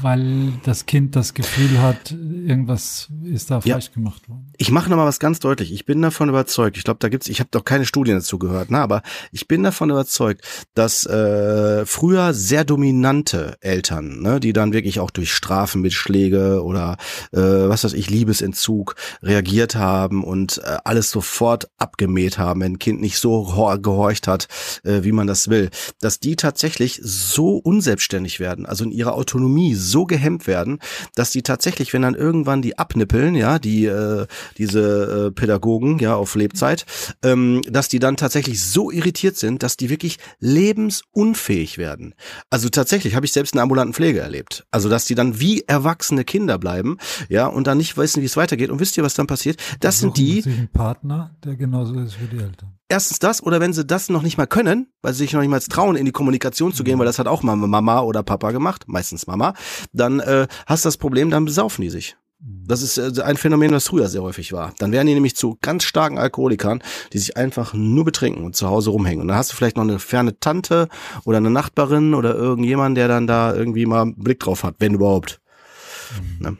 [0.02, 4.52] weil das Kind das Gefühl hat, irgendwas ist da falsch gemacht worden.
[4.56, 5.72] Ich mache nochmal was ganz deutlich.
[5.72, 6.76] Ich bin davon überzeugt.
[6.76, 8.78] Ich glaube, da gibt's, ich habe doch keine Studien dazu gehört, ne?
[8.78, 10.44] aber ich bin davon überzeugt,
[10.74, 16.62] dass äh, früher sehr dominante Eltern, ne, die dann wirklich auch durch Strafen mit Schläge
[16.62, 16.96] oder
[17.32, 22.78] äh, was weiß ich, Liebesentzug reagiert haben und äh, alles sofort abgemäht haben, wenn ein
[22.78, 23.44] Kind nicht so
[23.82, 24.48] gehorcht hat,
[24.84, 25.70] äh, wie man das will,
[26.00, 30.78] dass die tatsächlich so unselbstständig werden, also in ihrer Autonomie so gehemmt werden,
[31.14, 34.26] dass die tatsächlich, wenn dann irgendwann die abnippeln, ja, die äh,
[34.58, 36.86] diese äh, Pädagogen, ja, auf Lebzeit,
[37.22, 42.14] ähm, dass die dann tatsächlich so irritiert sind, dass die wirklich lebensunfähig werden.
[42.50, 44.66] Also tatsächlich habe ich selbst eine ambulanten Pflege erlebt.
[44.70, 48.36] Also dass die dann wie erwachsene Kinder bleiben, ja, und dann nicht wissen, wie es
[48.36, 48.70] weitergeht.
[48.70, 49.60] Und wisst ihr, was dann passiert?
[49.80, 50.42] Das sind die.
[50.72, 54.36] Partner, der genauso ist wie die Eltern erstens das oder wenn sie das noch nicht
[54.36, 57.06] mal können, weil sie sich noch nicht mal trauen, in die Kommunikation zu gehen, weil
[57.06, 59.54] das hat auch mal Mama oder Papa gemacht, meistens Mama,
[59.92, 62.16] dann äh, hast du das Problem, dann besaufen die sich.
[62.42, 64.72] Das ist äh, ein Phänomen, das früher sehr häufig war.
[64.78, 66.82] Dann werden die nämlich zu ganz starken Alkoholikern,
[67.12, 69.20] die sich einfach nur betrinken und zu Hause rumhängen.
[69.20, 70.88] Und dann hast du vielleicht noch eine ferne Tante
[71.24, 74.94] oder eine Nachbarin oder irgendjemand, der dann da irgendwie mal einen Blick drauf hat, wenn
[74.94, 75.40] überhaupt.
[76.18, 76.46] Mhm.
[76.46, 76.56] Ne?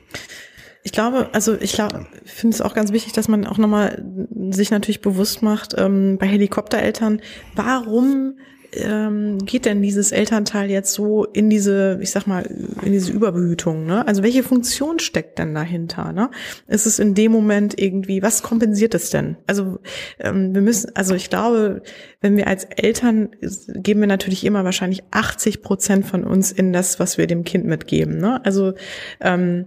[0.91, 4.05] Ich glaube, also ich glaube, finde es auch ganz wichtig, dass man auch nochmal
[4.51, 7.20] sich natürlich bewusst macht, ähm, bei Helikoptereltern,
[7.55, 8.34] warum
[8.72, 12.43] ähm, geht denn dieses Elternteil jetzt so in diese, ich sag mal,
[12.82, 13.86] in diese Überbehütung?
[13.86, 14.05] Ne?
[14.05, 16.12] Also welche Funktion steckt denn dahinter?
[16.12, 16.28] Ne?
[16.66, 19.36] Ist es in dem Moment irgendwie, was kompensiert es denn?
[19.47, 19.78] Also
[20.18, 21.82] ähm, wir müssen, also ich glaube,
[22.20, 23.28] wenn wir als Eltern
[23.76, 27.64] geben wir natürlich immer wahrscheinlich 80 Prozent von uns in das, was wir dem Kind
[27.64, 28.18] mitgeben.
[28.18, 28.45] Ne?
[28.45, 28.74] Also
[29.20, 29.66] ähm,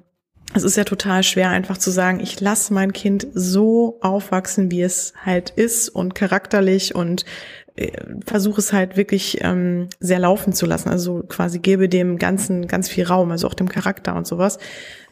[0.54, 4.82] es ist ja total schwer, einfach zu sagen, ich lasse mein Kind so aufwachsen, wie
[4.82, 7.26] es halt ist und charakterlich und
[8.26, 10.90] versuche es halt wirklich ähm, sehr laufen zu lassen.
[10.90, 14.60] Also quasi gebe dem Ganzen ganz viel Raum, also auch dem Charakter und sowas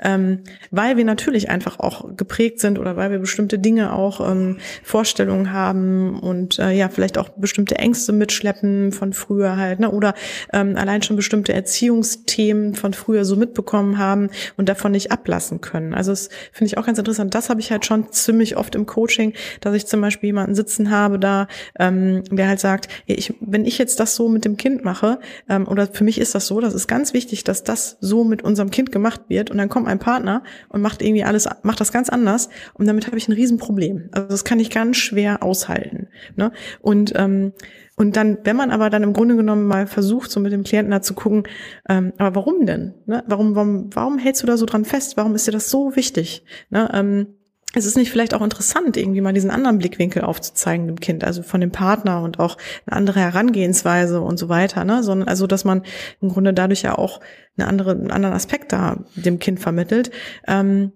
[0.02, 0.40] ähm,
[0.72, 5.54] weil wir natürlich einfach auch geprägt sind oder weil wir bestimmte Dinge auch ähm, Vorstellungen
[5.54, 9.92] haben und äh, ja vielleicht auch bestimmte Ängste mitschleppen von früher halt ne?
[9.92, 10.14] oder
[10.52, 15.94] ähm, allein schon bestimmte Erziehungsthemen von früher so mitbekommen haben und davon nicht ablassen können.
[15.94, 17.36] Also das finde ich auch ganz interessant.
[17.36, 20.90] Das habe ich halt schon ziemlich oft im Coaching, dass ich zum Beispiel jemanden sitzen
[20.90, 21.48] habe da,
[21.78, 25.68] ähm, der halt sagt, ich, wenn ich jetzt das so mit dem Kind mache ähm,
[25.68, 28.70] oder für mich ist das so, das ist ganz wichtig, dass das so mit unserem
[28.70, 32.10] Kind gemacht wird und dann kommt ein Partner und macht irgendwie alles, macht das ganz
[32.10, 34.10] anders und damit habe ich ein Riesenproblem.
[34.12, 36.08] Also das kann ich ganz schwer aushalten.
[36.36, 36.52] Ne?
[36.82, 37.54] Und ähm,
[37.98, 40.90] und dann, wenn man aber dann im Grunde genommen mal versucht, so mit dem Klienten
[40.90, 41.44] da zu gucken,
[41.88, 42.96] ähm, aber warum denn?
[43.06, 43.24] Ne?
[43.28, 45.18] Warum, warum, warum hältst du da so dran fest?
[45.18, 46.44] Warum ist dir das so wichtig?
[46.72, 46.90] Ne?
[46.94, 47.28] Ähm,
[47.74, 51.42] es ist nicht vielleicht auch interessant, irgendwie mal diesen anderen Blickwinkel aufzuzeigen dem Kind, also
[51.42, 55.04] von dem Partner und auch eine andere Herangehensweise und so weiter, ne?
[55.04, 55.84] Sondern also, dass man
[56.22, 57.22] im Grunde dadurch ja auch
[57.58, 60.12] eine andere, einen anderen Aspekt da dem Kind vermittelt.
[60.48, 60.92] Ähm,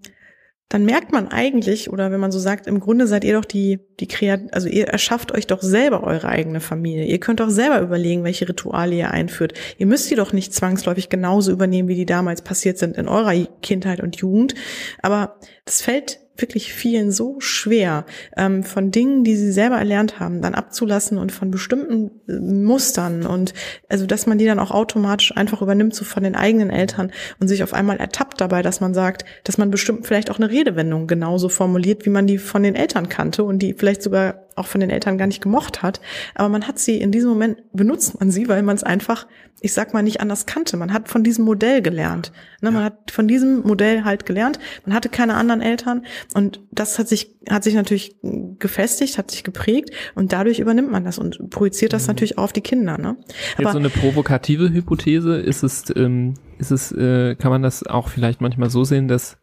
[0.67, 3.79] dann merkt man eigentlich, oder wenn man so sagt, im Grunde seid ihr doch die,
[3.99, 7.05] die Kreat, also ihr erschafft euch doch selber eure eigene Familie.
[7.05, 9.53] Ihr könnt doch selber überlegen, welche Rituale ihr einführt.
[9.77, 13.35] Ihr müsst die doch nicht zwangsläufig genauso übernehmen, wie die damals passiert sind in eurer
[13.61, 14.55] Kindheit und Jugend.
[15.03, 18.05] Aber das fällt wirklich vielen so schwer,
[18.37, 23.25] ähm, von Dingen, die sie selber erlernt haben, dann abzulassen und von bestimmten äh, Mustern.
[23.25, 23.53] Und
[23.89, 27.47] also, dass man die dann auch automatisch einfach übernimmt, so von den eigenen Eltern und
[27.47, 31.07] sich auf einmal ertappt dabei, dass man sagt, dass man bestimmt vielleicht auch eine Redewendung
[31.07, 34.79] genauso formuliert, wie man die von den Eltern kannte und die vielleicht sogar auch von
[34.81, 35.99] den Eltern gar nicht gemocht hat.
[36.33, 39.27] Aber man hat sie in diesem Moment, benutzt man sie, weil man es einfach,
[39.59, 40.77] ich sag mal, nicht anders kannte.
[40.77, 42.31] Man hat von diesem Modell gelernt.
[42.61, 44.59] Ne, man hat von diesem Modell halt gelernt.
[44.85, 46.05] Man hatte keine anderen Eltern.
[46.33, 48.15] Und das hat sich, hat sich natürlich
[48.59, 49.91] gefestigt, hat sich geprägt.
[50.15, 52.07] Und dadurch übernimmt man das und projiziert das mhm.
[52.07, 52.97] natürlich auf die Kinder.
[52.97, 53.17] Ne?
[53.55, 57.85] Aber Jetzt so eine provokative Hypothese ist es, ähm, ist es, äh, kann man das
[57.85, 59.37] auch vielleicht manchmal so sehen, dass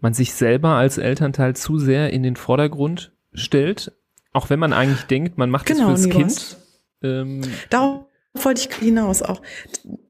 [0.00, 3.92] man sich selber als Elternteil zu sehr in den Vordergrund stellt
[4.32, 6.56] auch wenn man eigentlich denkt, man macht genau, das fürs Kind.
[7.02, 9.42] Ähm, Darauf wollte ich hinaus auch.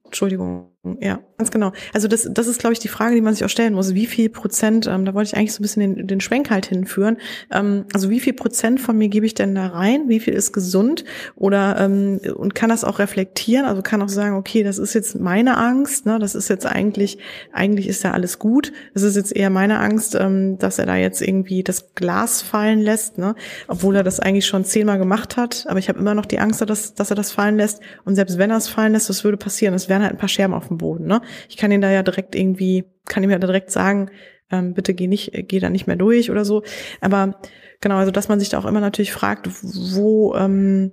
[0.04, 1.72] Entschuldigung, ja, ganz genau.
[1.92, 3.94] Also das, das ist, glaube ich, die Frage, die man sich auch stellen muss.
[3.94, 6.66] Wie viel Prozent, ähm, da wollte ich eigentlich so ein bisschen den, den Schwenk halt
[6.66, 7.16] hinführen.
[7.50, 10.08] Ähm, also wie viel Prozent von mir gebe ich denn da rein?
[10.08, 11.04] Wie viel ist gesund?
[11.34, 13.66] Oder ähm, und kann das auch reflektieren?
[13.66, 16.20] Also kann auch sagen, okay, das ist jetzt meine Angst, ne?
[16.20, 17.18] Das ist jetzt eigentlich,
[17.52, 18.72] eigentlich ist ja alles gut.
[18.94, 22.78] Das ist jetzt eher meine Angst, ähm, dass er da jetzt irgendwie das Glas fallen
[22.78, 23.34] lässt, ne?
[23.66, 25.64] Obwohl er das eigentlich schon zehnmal gemacht hat.
[25.68, 27.80] Aber ich habe immer noch die Angst, dass, dass er das fallen lässt.
[28.04, 29.74] Und selbst wenn er es fallen lässt, was würde passieren?
[29.74, 31.06] Es wären halt ein paar Scherben auf dem Boden.
[31.06, 31.20] Ne?
[31.48, 34.10] Ich kann ihn da ja direkt irgendwie, kann ihm ja direkt sagen,
[34.50, 36.62] ähm, bitte geh nicht, geh da nicht mehr durch oder so.
[37.00, 37.40] Aber
[37.80, 40.92] genau, also dass man sich da auch immer natürlich fragt, wo, ähm,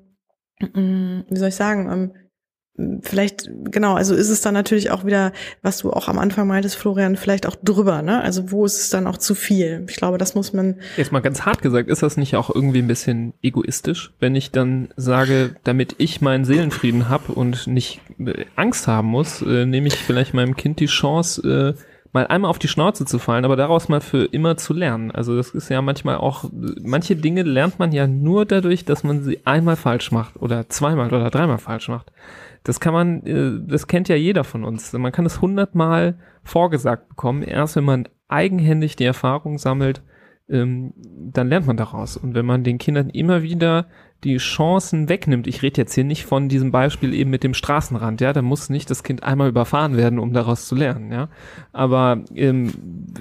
[0.62, 2.14] mm, wie soll ich sagen, ähm,
[3.02, 6.76] vielleicht, genau, also ist es dann natürlich auch wieder, was du auch am Anfang meintest,
[6.76, 8.22] Florian, vielleicht auch drüber, ne?
[8.22, 9.86] Also wo ist es dann auch zu viel?
[9.90, 10.76] Ich glaube, das muss man.
[10.98, 14.52] Jetzt mal ganz hart gesagt, ist das nicht auch irgendwie ein bisschen egoistisch, wenn ich
[14.52, 19.88] dann sage, damit ich meinen Seelenfrieden habe und nicht äh, Angst haben muss, äh, nehme
[19.88, 23.56] ich vielleicht meinem Kind die Chance, äh, mal einmal auf die Schnauze zu fallen, aber
[23.56, 25.12] daraus mal für immer zu lernen.
[25.12, 26.46] Also das ist ja manchmal auch,
[26.82, 31.08] manche Dinge lernt man ja nur dadurch, dass man sie einmal falsch macht oder zweimal
[31.08, 32.12] oder dreimal falsch macht.
[32.64, 34.92] Das kann man, äh, das kennt ja jeder von uns.
[34.94, 37.44] Man kann es hundertmal vorgesagt bekommen.
[37.44, 40.02] Erst wenn man eigenhändig die Erfahrung sammelt,
[40.50, 42.18] ähm, dann lernt man daraus.
[42.18, 43.88] Und wenn man den Kindern immer wieder
[44.24, 45.48] die Chancen wegnimmt.
[45.48, 48.70] Ich rede jetzt hier nicht von diesem Beispiel eben mit dem Straßenrand, ja, da muss
[48.70, 51.30] nicht das Kind einmal überfahren werden, um daraus zu lernen, ja.
[51.72, 52.72] Aber ähm,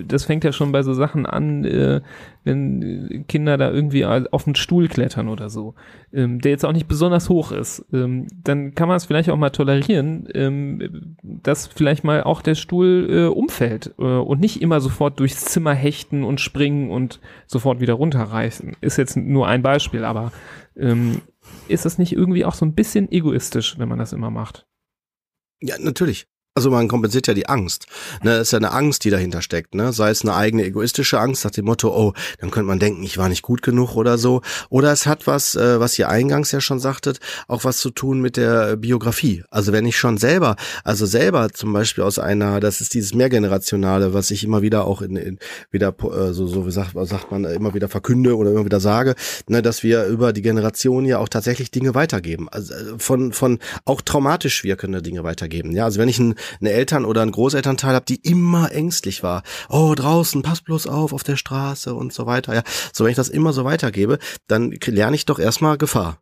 [0.07, 2.01] das fängt ja schon bei so Sachen an, äh,
[2.45, 5.75] wenn Kinder da irgendwie auf den Stuhl klettern oder so,
[6.13, 9.37] ähm, der jetzt auch nicht besonders hoch ist, ähm, dann kann man es vielleicht auch
[9.37, 14.81] mal tolerieren, ähm, dass vielleicht mal auch der Stuhl äh, umfällt äh, und nicht immer
[14.81, 18.77] sofort durchs Zimmer hechten und springen und sofort wieder runterreißen.
[18.81, 20.33] Ist jetzt nur ein Beispiel, aber
[20.79, 21.23] ähm,
[21.69, 24.67] ist das nicht irgendwie auch so ein bisschen egoistisch, wenn man das immer macht?
[25.61, 26.29] Ja, natürlich.
[26.59, 27.87] Also man kompensiert ja die Angst.
[28.25, 29.77] Ne, das ist ja eine Angst, die dahinter steckt.
[29.77, 29.93] Ne?
[29.93, 33.17] Sei es eine eigene egoistische Angst nach dem Motto, oh, dann könnte man denken, ich
[33.17, 34.43] war nicht gut genug oder so.
[34.69, 38.21] Oder es hat was, äh, was ihr eingangs ja schon sagtet, auch was zu tun
[38.21, 39.45] mit der Biografie.
[39.51, 44.13] Also wenn ich schon selber, also selber zum Beispiel aus einer, das ist dieses mehrgenerationale,
[44.13, 45.39] was ich immer wieder auch in, in
[45.71, 49.15] wieder äh, so so wie sagt, sagt man immer wieder verkünde oder immer wieder sage,
[49.47, 52.49] ne, dass wir über die Generation ja auch tatsächlich Dinge weitergeben.
[52.49, 55.71] Also äh, von von auch traumatisch wirkende Dinge weitergeben.
[55.71, 59.43] Ja, also wenn ich ein eine Eltern- oder ein Großelternteil habe, die immer ängstlich war.
[59.69, 62.55] Oh, draußen, pass bloß auf, auf der Straße und so weiter.
[62.55, 66.19] Ja, so wenn ich das immer so weitergebe, dann lerne ich doch erstmal Gefahr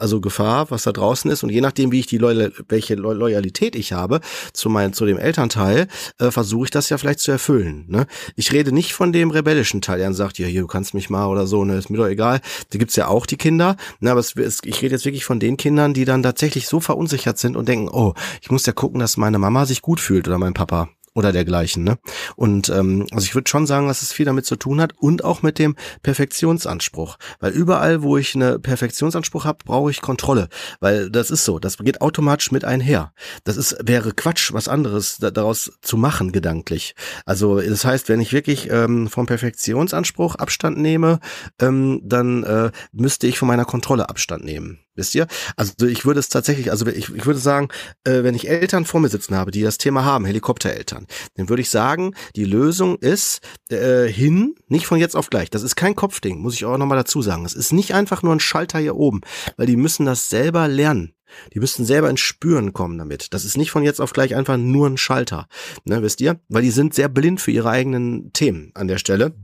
[0.00, 3.74] also Gefahr, was da draußen ist und je nachdem, wie ich die Loyal welche Loyalität
[3.76, 4.20] ich habe
[4.52, 5.88] zu meinem zu dem Elternteil,
[6.18, 7.84] äh, versuche ich das ja vielleicht zu erfüllen.
[7.88, 8.06] Ne?
[8.36, 11.26] Ich rede nicht von dem rebellischen Teil, der sagt, ja, hier, du kannst mich mal
[11.26, 12.40] oder so, ne, ist mir doch egal.
[12.70, 15.40] Da gibt's ja auch die Kinder, ne, aber es, es, ich rede jetzt wirklich von
[15.40, 19.00] den Kindern, die dann tatsächlich so verunsichert sind und denken, oh, ich muss ja gucken,
[19.00, 21.84] dass meine Mama sich gut fühlt oder mein Papa oder dergleichen.
[21.84, 21.98] Ne?
[22.36, 25.24] Und ähm, also ich würde schon sagen, dass es viel damit zu tun hat und
[25.24, 27.16] auch mit dem Perfektionsanspruch.
[27.40, 30.48] Weil überall, wo ich eine Perfektionsanspruch habe, brauche ich Kontrolle.
[30.80, 33.12] Weil das ist so, das geht automatisch mit einher.
[33.44, 36.94] Das ist wäre Quatsch, was anderes da, daraus zu machen, gedanklich.
[37.26, 41.18] Also das heißt, wenn ich wirklich ähm, vom Perfektionsanspruch Abstand nehme,
[41.60, 44.78] ähm, dann äh, müsste ich von meiner Kontrolle Abstand nehmen.
[44.96, 45.26] Wisst ihr?
[45.56, 47.68] Also ich würde es tatsächlich, also ich, ich würde sagen,
[48.04, 51.62] äh, wenn ich Eltern vor mir sitzen habe, die das Thema haben, Helikoptereltern, dann würde
[51.62, 55.48] ich sagen, die Lösung ist äh, hin, nicht von jetzt auf gleich.
[55.48, 57.44] Das ist kein Kopfding, muss ich auch nochmal dazu sagen.
[57.44, 59.20] Es ist nicht einfach nur ein Schalter hier oben,
[59.56, 61.14] weil die müssen das selber lernen.
[61.54, 63.32] Die müssten selber ins Spüren kommen damit.
[63.32, 65.46] Das ist nicht von jetzt auf gleich einfach nur ein Schalter.
[65.84, 66.40] Ne, wisst ihr?
[66.48, 69.34] Weil die sind sehr blind für ihre eigenen Themen an der Stelle.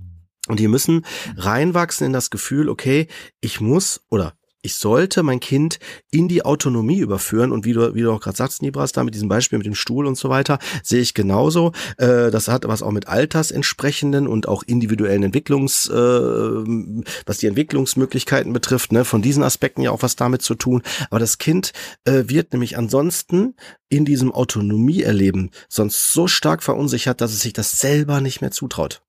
[0.49, 1.05] Und die müssen
[1.37, 3.09] reinwachsen in das Gefühl, okay,
[3.41, 4.35] ich muss oder
[4.67, 5.79] ich sollte mein Kind
[6.11, 9.15] in die Autonomie überführen und wie du, wie du auch gerade sagst, Nibras, da mit
[9.15, 11.73] diesem Beispiel mit dem Stuhl und so weiter, sehe ich genauso.
[11.99, 18.53] Äh, das hat was auch mit altersentsprechenden und auch individuellen Entwicklungs, äh, was die Entwicklungsmöglichkeiten
[18.53, 20.83] betrifft, ne, von diesen Aspekten ja auch was damit zu tun.
[21.11, 21.73] Aber das Kind
[22.05, 23.55] äh, wird nämlich ansonsten
[23.89, 29.01] in diesem Autonomieerleben sonst so stark verunsichert, dass es sich das selber nicht mehr zutraut.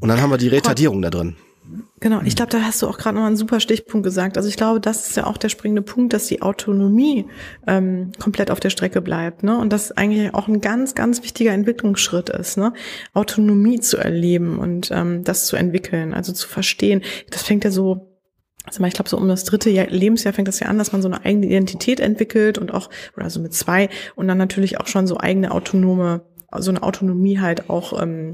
[0.00, 1.36] Und dann haben wir die Retardierung da drin.
[2.00, 4.36] Genau, ich glaube, da hast du auch gerade noch einen super Stichpunkt gesagt.
[4.36, 7.26] Also ich glaube, das ist ja auch der springende Punkt, dass die Autonomie
[7.66, 9.58] ähm, komplett auf der Strecke bleibt, ne?
[9.58, 12.72] Und das eigentlich auch ein ganz, ganz wichtiger Entwicklungsschritt ist, ne?
[13.12, 17.02] Autonomie zu erleben und ähm, das zu entwickeln, also zu verstehen.
[17.30, 18.10] Das fängt ja so
[18.66, 21.02] also ich glaube, so um das dritte Jahr, Lebensjahr fängt das ja an, dass man
[21.02, 24.86] so eine eigene Identität entwickelt und auch, oder so mit zwei und dann natürlich auch
[24.86, 26.22] schon so eigene autonome
[26.58, 28.32] so eine Autonomie halt auch ähm,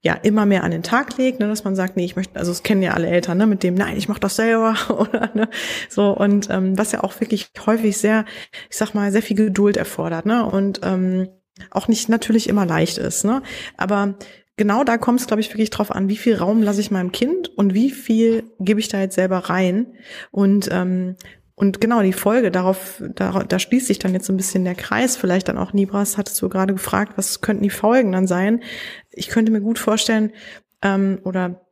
[0.00, 2.52] ja immer mehr an den Tag legt, ne, dass man sagt, nee, ich möchte, also
[2.52, 5.48] es kennen ja alle Eltern, ne, mit dem, nein, ich mach das selber oder ne,
[5.88, 8.24] so und ähm, was ja auch wirklich häufig sehr,
[8.70, 11.28] ich sag mal, sehr viel Geduld erfordert, ne und ähm,
[11.70, 13.42] auch nicht natürlich immer leicht ist, ne,
[13.76, 14.14] aber
[14.56, 17.12] genau da kommt es, glaube ich, wirklich drauf an, wie viel Raum lasse ich meinem
[17.12, 19.86] Kind und wie viel gebe ich da jetzt selber rein
[20.30, 21.16] und ähm,
[21.58, 24.74] und genau, die Folge, darauf, da, da schließt sich dann jetzt so ein bisschen der
[24.74, 25.16] Kreis.
[25.16, 28.62] Vielleicht dann auch Nibras, hattest du gerade gefragt, was könnten die Folgen dann sein?
[29.10, 30.32] Ich könnte mir gut vorstellen,
[30.82, 31.65] ähm, oder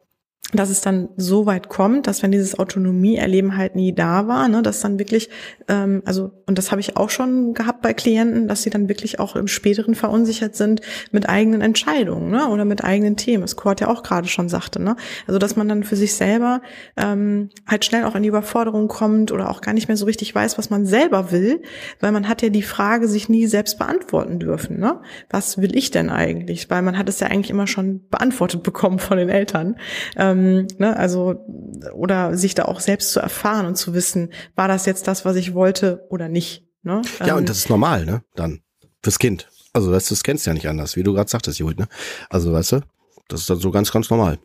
[0.56, 4.62] dass es dann so weit kommt, dass wenn dieses Autonomieerleben halt nie da war, ne,
[4.62, 5.30] dass dann wirklich,
[5.68, 9.20] ähm, also und das habe ich auch schon gehabt bei Klienten, dass sie dann wirklich
[9.20, 10.80] auch im späteren verunsichert sind
[11.10, 13.42] mit eigenen Entscheidungen, ne, oder mit eigenen Themen.
[13.42, 14.96] Das Kurt ja auch gerade schon sagte, ne,
[15.26, 16.60] also dass man dann für sich selber
[16.96, 20.34] ähm, halt schnell auch in die Überforderung kommt oder auch gar nicht mehr so richtig
[20.34, 21.62] weiß, was man selber will,
[22.00, 25.00] weil man hat ja die Frage sich nie selbst beantworten dürfen, ne,
[25.30, 26.70] was will ich denn eigentlich?
[26.70, 29.76] Weil man hat es ja eigentlich immer schon beantwortet bekommen von den Eltern.
[30.16, 31.44] Ähm, ähm, ne, also
[31.92, 35.36] oder sich da auch selbst zu erfahren und zu wissen, war das jetzt das, was
[35.36, 36.66] ich wollte oder nicht.
[36.82, 37.02] Ne?
[37.20, 38.22] Ja, ähm, und das ist normal, ne?
[38.34, 38.60] Dann
[39.02, 39.48] fürs Kind.
[39.72, 41.88] Also weißt du, das kennst du ja nicht anders, wie du gerade sagtest, Judith, ne?
[42.30, 42.80] Also weißt du,
[43.28, 44.38] das ist dann so ganz, ganz normal.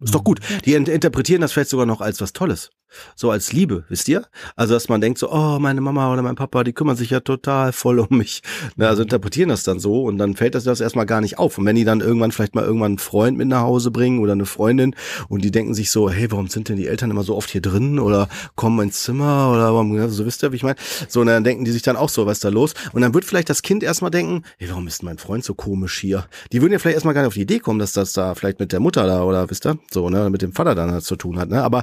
[0.00, 0.40] Ist doch gut.
[0.64, 2.70] Die interpretieren das vielleicht sogar noch als was Tolles
[3.14, 4.24] so als Liebe, wisst ihr?
[4.56, 7.20] Also, dass man denkt so, oh, meine Mama oder mein Papa, die kümmern sich ja
[7.20, 8.42] total voll um mich.
[8.76, 11.58] Ne, also interpretieren das dann so und dann fällt das, das erstmal gar nicht auf.
[11.58, 14.32] Und wenn die dann irgendwann vielleicht mal irgendwann einen Freund mit nach Hause bringen oder
[14.32, 14.94] eine Freundin
[15.28, 17.62] und die denken sich so, hey, warum sind denn die Eltern immer so oft hier
[17.62, 20.76] drin oder kommen ins Zimmer oder warum, so wisst ihr, wie ich meine?
[21.08, 22.74] So, und dann denken die sich dann auch so, was ist da los?
[22.92, 25.98] Und dann wird vielleicht das Kind erstmal denken, hey, warum ist mein Freund so komisch
[25.98, 26.26] hier?
[26.52, 28.60] Die würden ja vielleicht erstmal gar nicht auf die Idee kommen, dass das da vielleicht
[28.60, 31.38] mit der Mutter da oder wisst ihr, so, ne, mit dem Vater dann zu tun
[31.38, 31.62] hat, ne?
[31.62, 31.82] Aber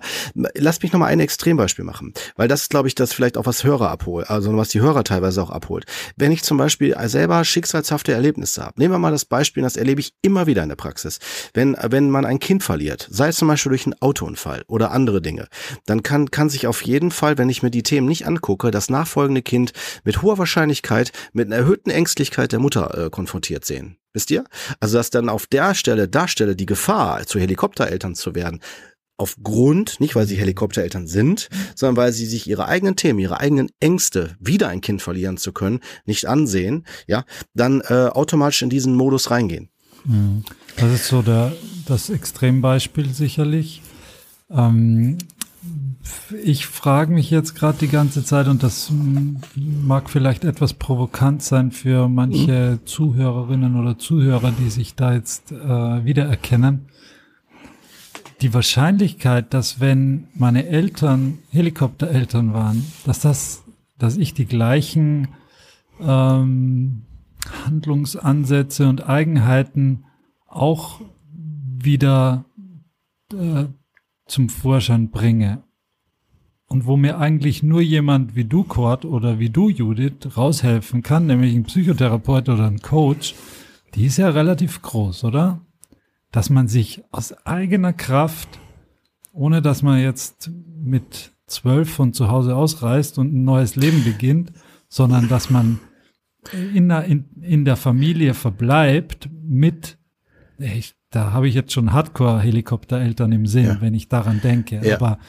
[0.56, 3.64] lasst mich nochmal ein Extrembeispiel machen, weil das ist, glaube ich, das vielleicht auch was
[3.64, 5.86] Hörer abholt, also was die Hörer teilweise auch abholt.
[6.16, 10.02] Wenn ich zum Beispiel selber schicksalshafte Erlebnisse habe, nehmen wir mal das Beispiel, das erlebe
[10.02, 11.20] ich immer wieder in der Praxis.
[11.54, 15.22] Wenn, wenn man ein Kind verliert, sei es zum Beispiel durch einen Autounfall oder andere
[15.22, 15.48] Dinge,
[15.86, 18.90] dann kann, kann sich auf jeden Fall, wenn ich mir die Themen nicht angucke, das
[18.90, 19.74] nachfolgende Kind
[20.04, 23.98] mit hoher Wahrscheinlichkeit mit einer erhöhten Ängstlichkeit der Mutter äh, konfrontiert sehen.
[24.14, 24.44] Wisst ihr?
[24.80, 28.62] Also, dass dann auf der Stelle, darstelle die Gefahr, zu Helikoptereltern zu werden,
[29.18, 33.70] aufgrund, nicht weil sie Helikoptereltern sind, sondern weil sie sich ihre eigenen Themen, ihre eigenen
[33.80, 38.96] Ängste, wieder ein Kind verlieren zu können, nicht ansehen, ja, dann äh, automatisch in diesen
[38.96, 39.70] Modus reingehen.
[40.06, 40.44] Mhm.
[40.78, 41.54] Das ist so der,
[41.86, 43.82] das Extrembeispiel sicherlich.
[44.50, 45.18] Ähm,
[46.44, 48.92] ich frage mich jetzt gerade die ganze Zeit, und das
[49.56, 52.80] mag vielleicht etwas provokant sein für manche.
[52.84, 55.56] Zuhörerinnen oder Zuhörer, die sich da jetzt äh,
[56.04, 56.88] wiedererkennen
[58.44, 63.64] die Wahrscheinlichkeit, dass wenn meine Eltern Helikoptereltern waren, dass das,
[63.98, 65.30] dass ich die gleichen
[66.02, 67.04] ähm,
[67.66, 70.04] Handlungsansätze und Eigenheiten
[70.48, 71.00] auch
[71.32, 72.46] wieder
[73.34, 73.66] äh,
[74.26, 75.64] zum Vorschein bringe.
[76.68, 81.28] Und wo mir eigentlich nur jemand wie du, Kurt, oder wie du, Judith, raushelfen kann,
[81.28, 83.36] nämlich ein Psychotherapeut oder ein Coach,
[83.96, 85.62] die ist ja relativ groß, oder?
[86.34, 88.60] Dass man sich aus eigener Kraft,
[89.32, 90.52] ohne dass man jetzt
[90.84, 94.52] mit zwölf von zu Hause ausreist und ein neues Leben beginnt,
[94.90, 95.80] sondern dass man
[96.74, 100.00] in der, in, in der Familie verbleibt mit,
[100.58, 103.82] ich, da habe ich jetzt schon Hardcore-Helikoptereltern im Sinn, ja.
[103.82, 104.82] wenn ich daran denke.
[104.84, 104.96] Ja.
[104.96, 105.20] Aber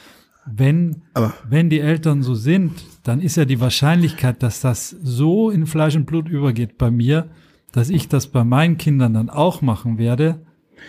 [0.47, 5.51] wenn, Aber wenn die Eltern so sind, dann ist ja die Wahrscheinlichkeit, dass das so
[5.51, 7.29] in Fleisch und Blut übergeht bei mir,
[7.71, 10.39] dass ich das bei meinen Kindern dann auch machen werde,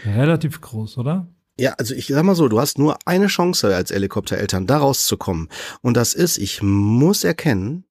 [0.05, 1.29] Relativ groß, oder?
[1.59, 5.49] Ja, also ich sag mal so, du hast nur eine Chance als Helikoptereltern da rauszukommen.
[5.81, 7.85] Und das ist, ich muss erkennen,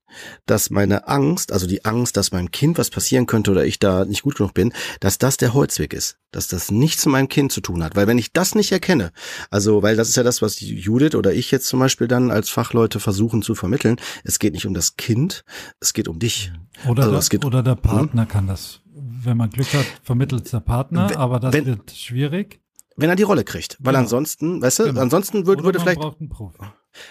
[0.46, 4.06] dass meine Angst, also die Angst, dass meinem Kind was passieren könnte oder ich da
[4.06, 7.52] nicht gut genug bin, dass das der Holzweg ist, dass das nichts mit meinem Kind
[7.52, 7.96] zu tun hat.
[7.96, 9.12] Weil wenn ich das nicht erkenne,
[9.50, 12.50] also weil das ist ja das, was Judith oder ich jetzt zum Beispiel dann als
[12.50, 15.44] Fachleute versuchen zu vermitteln, es geht nicht um das Kind,
[15.80, 16.52] es geht um dich.
[16.88, 18.30] Oder, also der, oder der Partner hm?
[18.30, 18.82] kann das.
[18.98, 22.62] Wenn man Glück hat, vermittelt der Partner, wenn, aber das wenn, wird schwierig.
[22.96, 23.78] Wenn er die Rolle kriegt.
[23.80, 24.04] Weil genau.
[24.04, 25.02] ansonsten, weißt du, genau.
[25.02, 26.00] ansonsten würde, würde vielleicht.
[26.00, 26.60] Braucht einen Profi.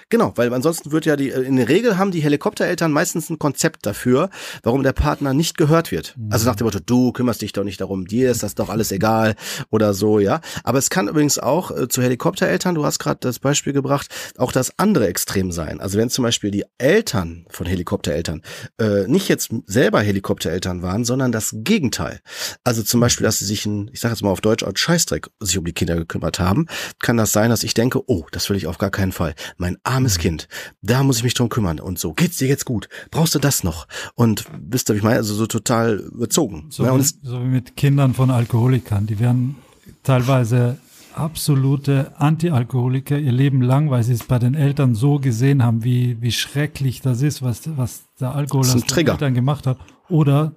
[0.09, 3.39] Genau, weil ansonsten wird ja die, äh, in der Regel haben die Helikoptereltern meistens ein
[3.39, 4.31] Konzept dafür,
[4.63, 6.15] warum der Partner nicht gehört wird.
[6.17, 6.33] Mhm.
[6.33, 8.93] Also nach dem Motto, du kümmerst dich doch nicht darum, dir ist das doch alles
[8.93, 9.35] egal
[9.71, 10.41] oder so, ja.
[10.63, 14.09] Aber es kann übrigens auch äh, zu Helikoptereltern, du hast gerade das Beispiel gebracht,
[14.39, 15.81] auch das andere Extrem sein.
[15.81, 18.43] Also wenn zum Beispiel die Eltern von Helikoptereltern
[18.79, 22.21] äh, nicht jetzt selber Helikoptereltern waren, sondern das Gegenteil.
[22.65, 25.29] Also zum Beispiel, dass sie sich ein, ich sage jetzt mal auf Deutsch, als Scheißdreck
[25.41, 26.67] sich um die Kinder gekümmert haben,
[27.01, 29.35] kann das sein, dass ich denke, oh, das will ich auf gar keinen Fall.
[29.57, 30.23] Mein mein armes mhm.
[30.23, 30.49] Kind,
[30.83, 32.89] da muss ich mich drum kümmern und so, geht's dir jetzt gut?
[33.11, 33.87] Brauchst du das noch?
[34.15, 35.17] Und wisst ihr, wie ich meine?
[35.17, 36.67] Also so total überzogen.
[36.71, 39.57] So, ja, wie, so wie mit Kindern von Alkoholikern, die werden
[40.03, 40.79] teilweise
[41.15, 46.21] absolute Anti-Alkoholiker ihr Leben lang, weil sie es bei den Eltern so gesehen haben, wie,
[46.21, 49.79] wie schrecklich das ist, was, was der Alkohol aus den Eltern gemacht hat.
[50.09, 50.57] Oder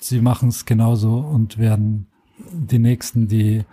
[0.00, 2.10] sie machen es genauso und werden
[2.52, 3.64] die Nächsten, die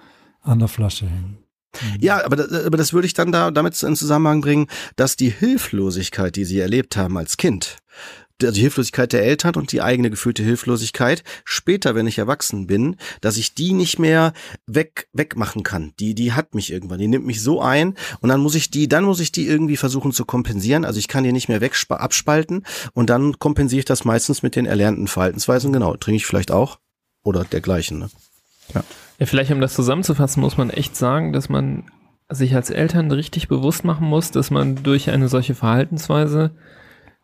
[0.41, 1.40] an der Flasche hängen.
[1.80, 1.97] Mhm.
[1.99, 5.30] Ja, aber, das, aber das würde ich dann da damit in Zusammenhang bringen, dass die
[5.30, 7.78] Hilflosigkeit, die sie erlebt haben als Kind,
[8.41, 12.95] also die Hilflosigkeit der Eltern und die eigene gefühlte Hilflosigkeit später, wenn ich erwachsen bin,
[13.22, 14.34] dass ich die nicht mehr
[14.65, 15.93] weg wegmachen kann.
[15.99, 18.88] Die die hat mich irgendwann, die nimmt mich so ein und dann muss ich die,
[18.88, 20.86] dann muss ich die irgendwie versuchen zu kompensieren.
[20.86, 24.55] Also ich kann die nicht mehr weg abspalten und dann kompensiere ich das meistens mit
[24.55, 25.72] den erlernten Verhaltensweisen.
[25.74, 26.80] Genau, trinke ich vielleicht auch
[27.24, 27.99] oder dergleichen.
[27.99, 28.09] Ne?
[28.74, 28.84] Ja.
[29.22, 31.84] Ja, vielleicht um das zusammenzufassen, muss man echt sagen, dass man
[32.30, 36.49] sich als Eltern richtig bewusst machen muss, dass man durch eine solche Verhaltensweise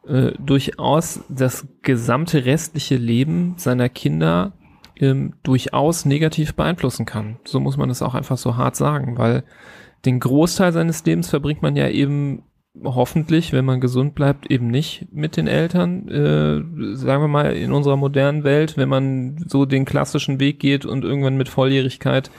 [0.07, 4.53] äh, durchaus das gesamte restliche Leben seiner Kinder
[4.95, 7.39] ähm, durchaus negativ beeinflussen kann.
[7.45, 9.43] So muss man es auch einfach so hart sagen, weil
[10.05, 12.43] den Großteil seines Lebens verbringt man ja eben
[12.83, 17.71] hoffentlich, wenn man gesund bleibt, eben nicht mit den Eltern, äh, sagen wir mal in
[17.71, 22.29] unserer modernen Welt, wenn man so den klassischen Weg geht und irgendwann mit Volljährigkeit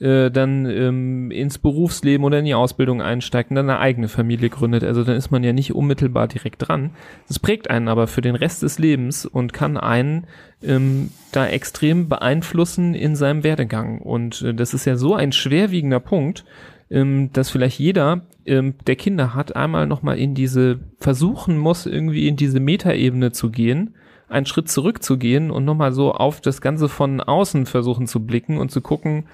[0.00, 4.48] äh, dann ähm, ins Berufsleben oder in die Ausbildung einsteigt und dann eine eigene Familie
[4.48, 4.84] gründet.
[4.84, 6.90] Also dann ist man ja nicht unmittelbar direkt dran.
[7.26, 10.26] Das prägt einen aber für den Rest des Lebens und kann einen
[10.62, 14.00] ähm, da extrem beeinflussen in seinem Werdegang.
[14.00, 16.44] Und äh, das ist ja so ein schwerwiegender Punkt,
[16.90, 22.28] ähm, dass vielleicht jeder, ähm, der Kinder hat, einmal nochmal in diese, versuchen muss, irgendwie
[22.28, 23.94] in diese Metaebene zu gehen,
[24.28, 28.70] einen Schritt zurückzugehen und nochmal so auf das Ganze von außen versuchen zu blicken und
[28.70, 29.24] zu gucken,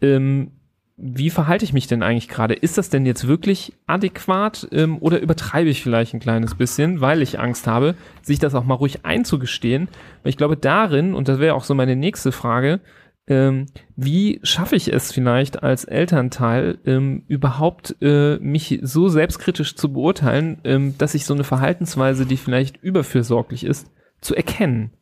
[0.00, 0.52] ähm,
[0.96, 2.54] wie verhalte ich mich denn eigentlich gerade?
[2.54, 7.22] Ist das denn jetzt wirklich adäquat ähm, oder übertreibe ich vielleicht ein kleines bisschen, weil
[7.22, 9.88] ich Angst habe, sich das auch mal ruhig einzugestehen?
[10.22, 12.80] Weil ich glaube, darin, und das wäre auch so meine nächste Frage,
[13.26, 13.66] ähm,
[13.96, 20.60] wie schaffe ich es vielleicht als Elternteil ähm, überhaupt äh, mich so selbstkritisch zu beurteilen,
[20.64, 24.92] ähm, dass ich so eine Verhaltensweise, die vielleicht überfürsorglich ist, zu erkennen?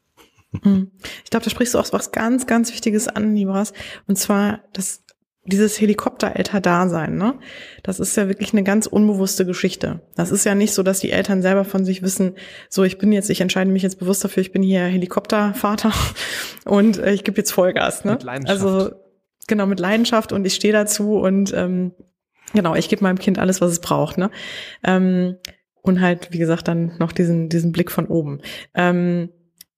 [0.62, 0.90] Hm.
[1.24, 3.72] Ich glaube, da sprichst du auch was ganz, ganz Wichtiges an, Libras.
[4.06, 5.04] Und zwar das
[5.50, 7.34] dieses Helikopterelter-Dasein, ne?
[7.82, 10.00] Das ist ja wirklich eine ganz unbewusste Geschichte.
[10.14, 12.34] Das ist ja nicht so, dass die Eltern selber von sich wissen,
[12.68, 15.92] so ich bin jetzt, ich entscheide mich jetzt bewusst dafür, ich bin hier Helikoptervater
[16.64, 18.12] und äh, ich gebe jetzt Vollgas, ne?
[18.12, 18.62] Mit Leidenschaft.
[18.62, 18.90] Also
[19.46, 21.92] genau mit Leidenschaft und ich stehe dazu und ähm,
[22.54, 24.30] genau, ich gebe meinem Kind alles, was es braucht, ne?
[24.84, 25.36] Ähm,
[25.82, 28.40] und halt, wie gesagt, dann noch diesen diesen Blick von oben.
[28.74, 29.30] Ähm,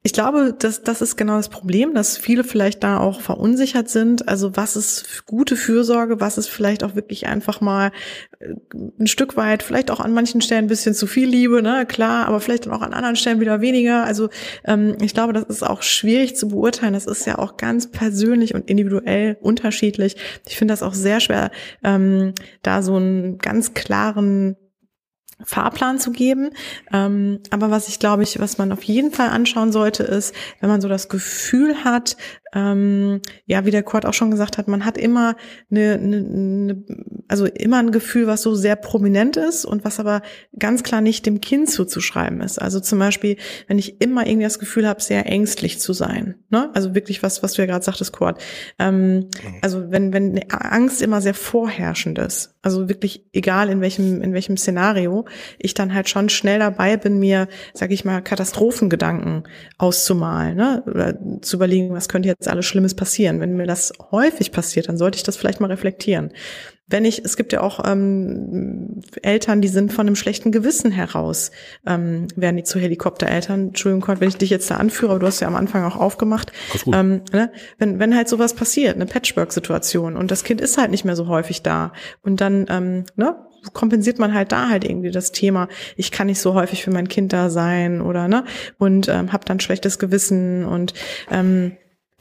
[0.05, 4.29] ich glaube, dass das ist genau das Problem, dass viele vielleicht da auch verunsichert sind.
[4.29, 7.93] Also was ist gute Fürsorge, was ist vielleicht auch wirklich einfach mal
[8.41, 8.55] äh,
[8.99, 12.27] ein Stück weit, vielleicht auch an manchen Stellen ein bisschen zu viel Liebe, ne, klar,
[12.27, 14.05] aber vielleicht dann auch an anderen Stellen wieder weniger.
[14.05, 14.29] Also
[14.65, 16.95] ähm, ich glaube, das ist auch schwierig zu beurteilen.
[16.95, 20.17] Das ist ja auch ganz persönlich und individuell unterschiedlich.
[20.49, 21.53] Ich finde das auch sehr schwer,
[21.85, 24.57] ähm, da so einen ganz klaren
[25.45, 26.51] Fahrplan zu geben.
[26.93, 30.71] Ähm, aber was ich glaube ich, was man auf jeden Fall anschauen sollte, ist, wenn
[30.71, 32.17] man so das Gefühl hat,
[32.55, 35.37] ähm, ja, wie der Kurt auch schon gesagt hat, man hat immer
[35.71, 36.85] eine, eine, eine,
[37.29, 40.23] also immer ein Gefühl, was so sehr prominent ist und was aber
[40.59, 42.61] ganz klar nicht dem Kind zuzuschreiben ist.
[42.61, 43.37] Also zum Beispiel,
[43.69, 46.71] wenn ich immer irgendwie das Gefühl habe, sehr ängstlich zu sein, ne?
[46.75, 48.43] Also wirklich was, was du ja gerade sagtest, Kurt.
[48.79, 49.29] Ähm, mhm.
[49.63, 54.59] also wenn wenn Angst immer sehr vorherrschend ist, also wirklich egal in welchem in welchem
[54.59, 55.25] Szenario,
[55.59, 59.45] ich dann halt schon schnell dabei bin, mir, sag ich mal, Katastrophengedanken
[59.79, 60.83] auszumalen, ne?
[60.87, 63.41] Oder zu überlegen, was könnte jetzt alles Schlimmes passieren.
[63.41, 66.33] Wenn mir das häufig passiert, dann sollte ich das vielleicht mal reflektieren.
[66.89, 71.51] wenn ich, es gibt ja auch ähm, Eltern, die sind von einem schlechten Gewissen heraus,
[71.87, 73.69] ähm, werden die zu Helikoptereltern.
[73.69, 75.97] Entschuldigung, Gott, wenn ich dich jetzt da anführe, aber du hast ja am Anfang auch
[75.97, 76.53] aufgemacht.
[76.93, 77.51] Ähm, ne?
[77.79, 81.29] wenn, wenn halt sowas passiert, eine Patchwork-Situation und das Kind ist halt nicht mehr so
[81.29, 83.37] häufig da und dann ähm, ne,
[83.73, 87.09] kompensiert man halt da halt irgendwie das Thema, ich kann nicht so häufig für mein
[87.09, 88.45] Kind da sein oder ne
[88.79, 90.95] und ähm, habe dann schlechtes Gewissen und
[91.31, 91.77] ähm,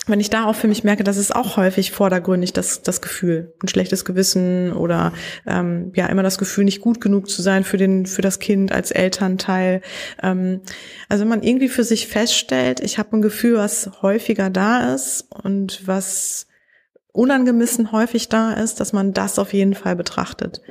[0.07, 3.53] wenn ich da auch für mich merke, das ist auch häufig vordergründig das, das Gefühl,
[3.61, 5.13] ein schlechtes Gewissen oder
[5.45, 8.71] ähm, ja immer das Gefühl, nicht gut genug zu sein für den für das Kind
[8.71, 9.81] als Elternteil.
[10.21, 10.61] Ähm,
[11.07, 15.27] also wenn man irgendwie für sich feststellt, ich habe ein Gefühl, was häufiger da ist
[15.29, 16.47] und was
[17.11, 20.61] unangemessen häufig da ist, dass man das auf jeden Fall betrachtet.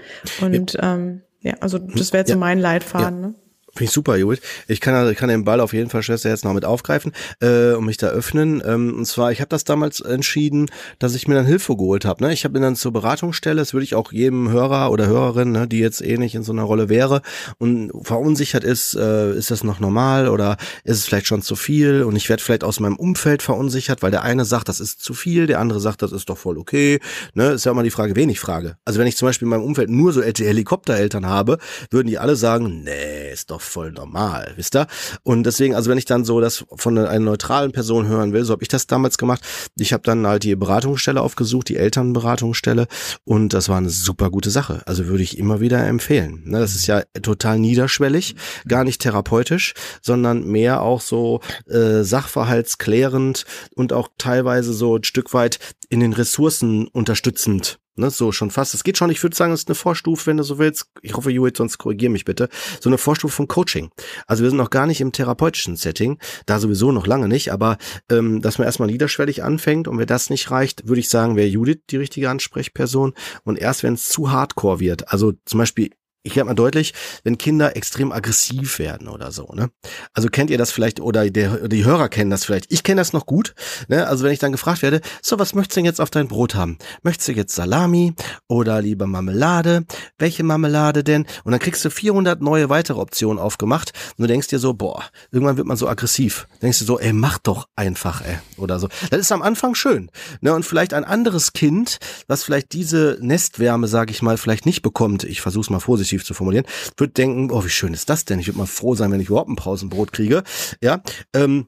[0.40, 2.34] Und ja, ähm, ja also das wäre jetzt ja.
[2.34, 3.22] so mein Leitfaden.
[3.22, 3.28] Ja.
[3.28, 3.34] Ne?
[3.74, 4.40] Finde ich super, Judith.
[4.66, 7.86] Ich kann, kann den Ball auf jeden Fall, Schwester, jetzt noch mit aufgreifen äh, und
[7.86, 8.60] mich da öffnen.
[8.66, 10.66] Ähm, und zwar, ich habe das damals entschieden,
[10.98, 12.24] dass ich mir dann Hilfe geholt habe.
[12.24, 12.32] Ne?
[12.32, 15.68] Ich habe mir dann zur Beratungsstelle, das würde ich auch jedem Hörer oder Hörerin, ne,
[15.68, 17.22] die jetzt eh nicht in so einer Rolle wäre
[17.58, 22.02] und verunsichert ist, äh, ist das noch normal oder ist es vielleicht schon zu viel?
[22.02, 25.14] Und ich werde vielleicht aus meinem Umfeld verunsichert, weil der eine sagt, das ist zu
[25.14, 26.98] viel, der andere sagt, das ist doch voll okay.
[27.34, 27.50] Ne?
[27.52, 28.76] Ist ja immer die Frage, wen ich frage.
[28.84, 31.58] Also wenn ich zum Beispiel in meinem Umfeld nur so Helikoptereltern habe,
[31.90, 34.86] würden die alle sagen, nee, ist doch doch voll normal, wisst ihr?
[35.22, 38.52] Und deswegen, also wenn ich dann so das von einer neutralen Person hören will, so
[38.52, 39.42] habe ich das damals gemacht.
[39.76, 42.86] Ich habe dann halt die Beratungsstelle aufgesucht, die Elternberatungsstelle
[43.24, 44.82] und das war eine super gute Sache.
[44.86, 46.42] Also würde ich immer wieder empfehlen.
[46.46, 48.34] Ne, das ist ja total niederschwellig,
[48.66, 53.44] gar nicht therapeutisch, sondern mehr auch so äh, sachverhaltsklärend
[53.74, 55.58] und auch teilweise so ein Stück weit
[55.88, 57.78] in den Ressourcen unterstützend.
[58.00, 58.72] Ne, so schon fast.
[58.72, 60.86] Es geht schon, ich würde sagen, es ist eine Vorstufe, wenn du so willst.
[61.02, 62.48] Ich hoffe, Judith, sonst korrigier mich bitte.
[62.80, 63.90] So eine Vorstufe von Coaching.
[64.26, 67.76] Also wir sind noch gar nicht im therapeutischen Setting, da sowieso noch lange nicht, aber
[68.10, 71.46] ähm, dass man erstmal niederschwellig anfängt und wenn das nicht reicht, würde ich sagen, wäre
[71.46, 73.12] Judith die richtige Ansprechperson.
[73.44, 75.90] Und erst wenn es zu hardcore wird, also zum Beispiel
[76.22, 76.92] ich habe mal deutlich,
[77.24, 79.70] wenn Kinder extrem aggressiv werden oder so, ne?
[80.12, 82.70] Also kennt ihr das vielleicht oder der, die Hörer kennen das vielleicht.
[82.70, 83.54] Ich kenne das noch gut,
[83.88, 84.06] ne?
[84.06, 86.54] Also wenn ich dann gefragt werde, so was möchtest du denn jetzt auf dein Brot
[86.54, 86.76] haben?
[87.02, 88.14] Möchtest du jetzt Salami
[88.48, 89.86] oder lieber Marmelade?
[90.18, 91.26] Welche Marmelade denn?
[91.44, 95.02] Und dann kriegst du 400 neue weitere Optionen aufgemacht und du denkst dir so, boah,
[95.30, 96.48] irgendwann wird man so aggressiv.
[96.60, 98.88] Denkst du so, ey, mach doch einfach, ey, oder so.
[99.08, 100.10] Das ist am Anfang schön,
[100.42, 100.52] ne?
[100.52, 101.98] Und vielleicht ein anderes Kind,
[102.28, 105.24] was vielleicht diese Nestwärme, sage ich mal, vielleicht nicht bekommt.
[105.24, 108.40] Ich versuch's mal vorsichtig positiv zu formulieren, wird denken, oh, wie schön ist das denn?
[108.40, 110.42] Ich würde mal froh sein, wenn ich überhaupt ein Pausenbrot kriege.
[110.82, 111.02] Ja,
[111.34, 111.66] ähm,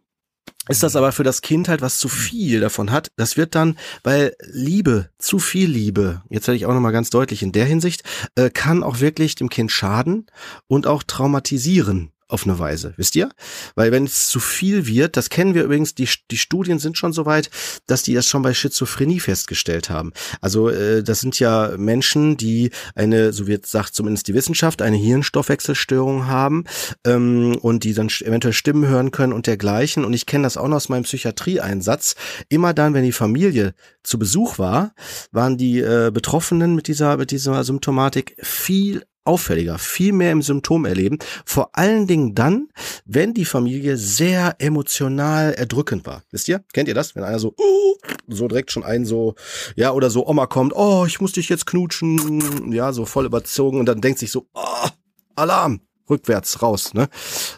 [0.69, 3.77] ist das aber für das Kind halt, was zu viel davon hat, das wird dann,
[4.05, 8.05] weil Liebe, zu viel Liebe, jetzt werde ich auch nochmal ganz deutlich in der Hinsicht,
[8.37, 10.27] äh, kann auch wirklich dem Kind schaden
[10.69, 13.31] und auch traumatisieren auf eine Weise, wisst ihr?
[13.75, 17.13] Weil wenn es zu viel wird, das kennen wir übrigens, die, die Studien sind schon
[17.13, 17.51] so weit,
[17.87, 20.13] dass die das schon bei Schizophrenie festgestellt haben.
[20.41, 24.97] Also äh, das sind ja Menschen, die eine, so wird sagt zumindest die Wissenschaft, eine
[24.97, 26.65] Hirnstoffwechselstörung haben
[27.05, 30.05] ähm, und die dann eventuell Stimmen hören können und dergleichen.
[30.05, 32.17] Und ich kenne das auch noch aus meinem Psychiatrieeinsatz.
[32.49, 34.95] Immer dann, wenn die Familie zu Besuch war,
[35.31, 40.85] waren die äh, Betroffenen mit dieser, mit dieser Symptomatik viel auffälliger, viel mehr im Symptom
[40.85, 41.19] erleben.
[41.45, 42.69] Vor allen Dingen dann,
[43.05, 46.23] wenn die Familie sehr emotional erdrückend war.
[46.31, 46.65] Wisst ihr?
[46.73, 47.15] Kennt ihr das?
[47.15, 47.95] Wenn einer so, uh,
[48.29, 49.35] so direkt schon ein so,
[49.77, 53.79] ja, oder so Oma kommt, oh, ich muss dich jetzt knutschen, ja, so voll überzogen
[53.79, 54.89] und dann denkt sich so, oh,
[55.35, 57.09] Alarm, rückwärts raus, ne?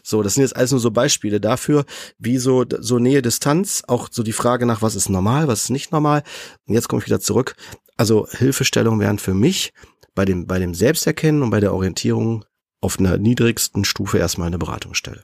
[0.02, 1.84] So, das sind jetzt alles nur so Beispiele dafür,
[2.18, 5.70] wie so, so Nähe, Distanz, auch so die Frage nach, was ist normal, was ist
[5.70, 6.22] nicht normal.
[6.66, 7.56] Und jetzt komme ich wieder zurück.
[7.96, 9.72] Also Hilfestellung wären für mich
[10.14, 12.44] bei dem, bei dem Selbsterkennen und bei der Orientierung
[12.80, 15.22] auf einer niedrigsten Stufe erstmal eine Beratungsstelle.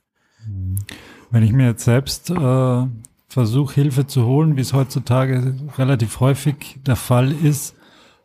[1.31, 2.87] Wenn ich mir jetzt selbst äh,
[3.29, 7.75] versuche, Hilfe zu holen, wie es heutzutage relativ häufig der Fall ist,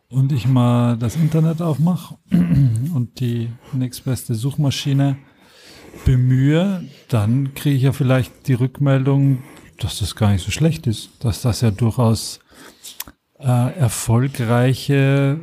[0.10, 5.18] und ich mal das Internet aufmache und die nächstbeste Suchmaschine
[6.06, 9.44] bemühe, dann kriege ich ja vielleicht die Rückmeldung,
[9.80, 12.40] dass das gar nicht so schlecht ist, dass das ja durchaus
[13.40, 15.40] äh, erfolgreiche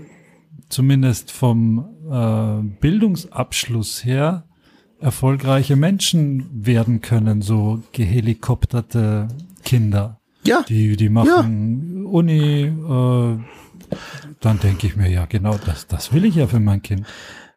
[0.72, 4.44] zumindest vom äh, Bildungsabschluss her
[5.00, 9.28] erfolgreiche Menschen werden können, so gehelikopterte
[9.64, 10.20] Kinder.
[10.44, 10.62] Ja.
[10.68, 12.08] Die, die machen ja.
[12.08, 13.38] Uni, äh,
[14.40, 17.06] dann denke ich mir, ja, genau, das, das will ich ja für mein Kind.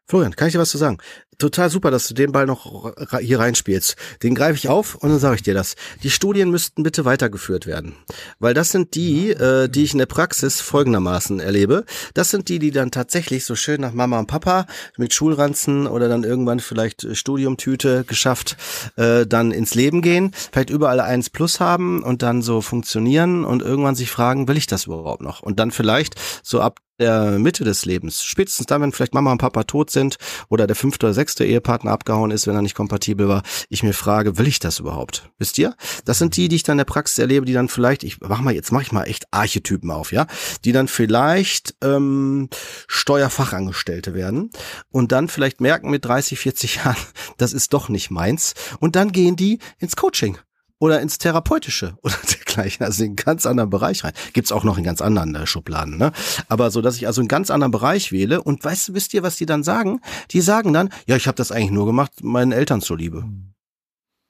[0.08, 0.98] Florian, kann ich dir was zu sagen?
[1.38, 3.96] Total super, dass du den Ball noch hier reinspielst.
[4.24, 5.76] Den greife ich auf und dann sage ich dir das.
[6.04, 7.96] Die Studien müssten bitte weitergeführt werden.
[8.40, 11.86] Weil das sind die, äh, die ich in der Praxis folgendermaßen erlebe.
[12.14, 14.66] Das sind die, die dann tatsächlich so schön nach Mama und Papa
[14.98, 18.58] mit Schulranzen oder dann irgendwann vielleicht Studiumtüte geschafft,
[18.96, 23.62] äh, dann ins Leben gehen, vielleicht überall eins plus haben und dann so funktionieren und
[23.62, 25.42] irgendwann sich fragen, will ich das überhaupt noch?
[25.42, 29.38] Und dann vielleicht so ab der Mitte des Lebens, spätestens dann, wenn vielleicht Mama und
[29.38, 30.18] Papa tot sind
[30.50, 33.94] oder der fünfte oder sechste Ehepartner abgehauen ist, wenn er nicht kompatibel war, ich mir
[33.94, 35.30] frage, will ich das überhaupt?
[35.38, 35.76] Wisst ihr?
[36.06, 38.42] Das sind die, die ich dann in der Praxis erlebe, die dann vielleicht, ich mach
[38.42, 40.28] mal, jetzt mache ich mal echt Archetypen auf, ja,
[40.64, 42.50] die dann vielleicht ähm,
[42.88, 44.50] Steuerfachangestellte werden
[44.90, 46.98] und dann vielleicht merken mit 30, 40 Jahren,
[47.38, 48.54] das ist doch nicht meins.
[48.80, 50.38] Und dann gehen die ins Coaching
[50.80, 54.14] oder ins Therapeutische oder dergleichen, also in einen ganz anderen Bereich rein.
[54.34, 56.12] Gibt's auch noch in ganz anderen äh, Schubladen, ne?
[56.50, 59.24] Aber so, dass ich also einen ganz anderen Bereich wähle und weißt du, wisst ihr,
[59.24, 60.02] was die dann sagen?
[60.32, 63.26] Die sagen dann, ja, ich habe das eigentlich nur gemacht, meinen Eltern zuliebe.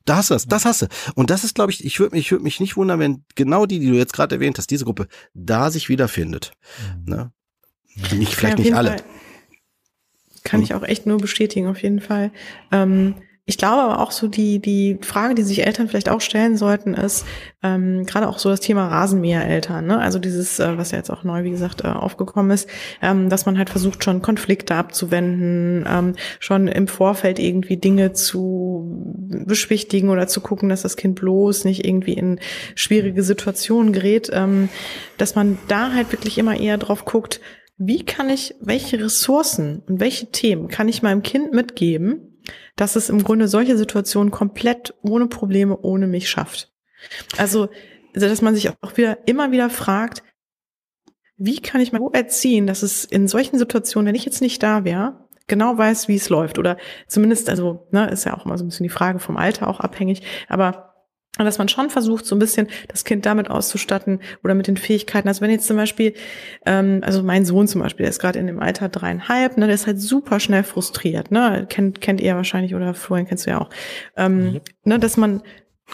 [0.06, 0.88] Da hast du das, das hast du.
[1.16, 3.66] Und das ist, glaube ich, ich würde mich, ich würd mich nicht wundern, wenn genau
[3.66, 6.52] die, die du jetzt gerade erwähnt hast, diese Gruppe, da sich wiederfindet.
[7.06, 7.12] Mhm.
[7.12, 7.32] Ne?
[8.14, 8.90] Nicht, vielleicht Ja, nicht alle.
[8.92, 9.04] Fall.
[10.44, 10.64] Kann Hm.
[10.66, 12.32] ich auch echt nur bestätigen, auf jeden Fall.
[12.72, 13.16] Ähm,
[13.48, 16.96] ich glaube aber auch so die, die Frage, die sich Eltern vielleicht auch stellen sollten,
[16.96, 17.28] ist
[17.62, 19.86] ähm, gerade auch so das Thema Rasenmähereltern.
[19.86, 20.00] Ne?
[20.00, 22.68] Also dieses, äh, was ja jetzt auch neu, wie gesagt, äh, aufgekommen ist,
[23.04, 28.84] ähm, dass man halt versucht, schon Konflikte abzuwenden, ähm, schon im Vorfeld irgendwie Dinge zu
[29.46, 32.40] beschwichtigen oder zu gucken, dass das Kind bloß nicht irgendwie in
[32.74, 34.70] schwierige Situationen gerät, ähm,
[35.20, 37.42] dass man da halt wirklich immer eher drauf guckt,
[37.78, 42.35] wie kann ich, welche Ressourcen und welche Themen kann ich meinem Kind mitgeben,
[42.76, 46.72] dass es im Grunde solche Situationen komplett ohne Probleme, ohne mich schafft.
[47.38, 47.70] Also,
[48.14, 50.24] also dass man sich auch wieder, immer wieder fragt,
[51.38, 54.64] wie kann ich mal so erziehen, dass es in solchen Situationen, wenn ich jetzt nicht
[54.64, 56.58] da wäre, genau weiß, wie es läuft.
[56.58, 56.78] Oder
[57.08, 59.80] zumindest, also, ne, ist ja auch immer so ein bisschen die Frage vom Alter auch
[59.80, 60.95] abhängig, aber
[61.44, 65.28] dass man schon versucht, so ein bisschen das Kind damit auszustatten oder mit den Fähigkeiten.
[65.28, 66.14] Also wenn jetzt zum Beispiel,
[66.66, 69.76] ähm, also mein Sohn zum Beispiel, der ist gerade in dem Alter dreieinhalb, ne, der
[69.76, 73.60] ist halt super schnell frustriert, ne, kennt kennt ihr wahrscheinlich oder Florian kennst du ja
[73.60, 73.70] auch,
[74.16, 75.42] ähm, ne, dass man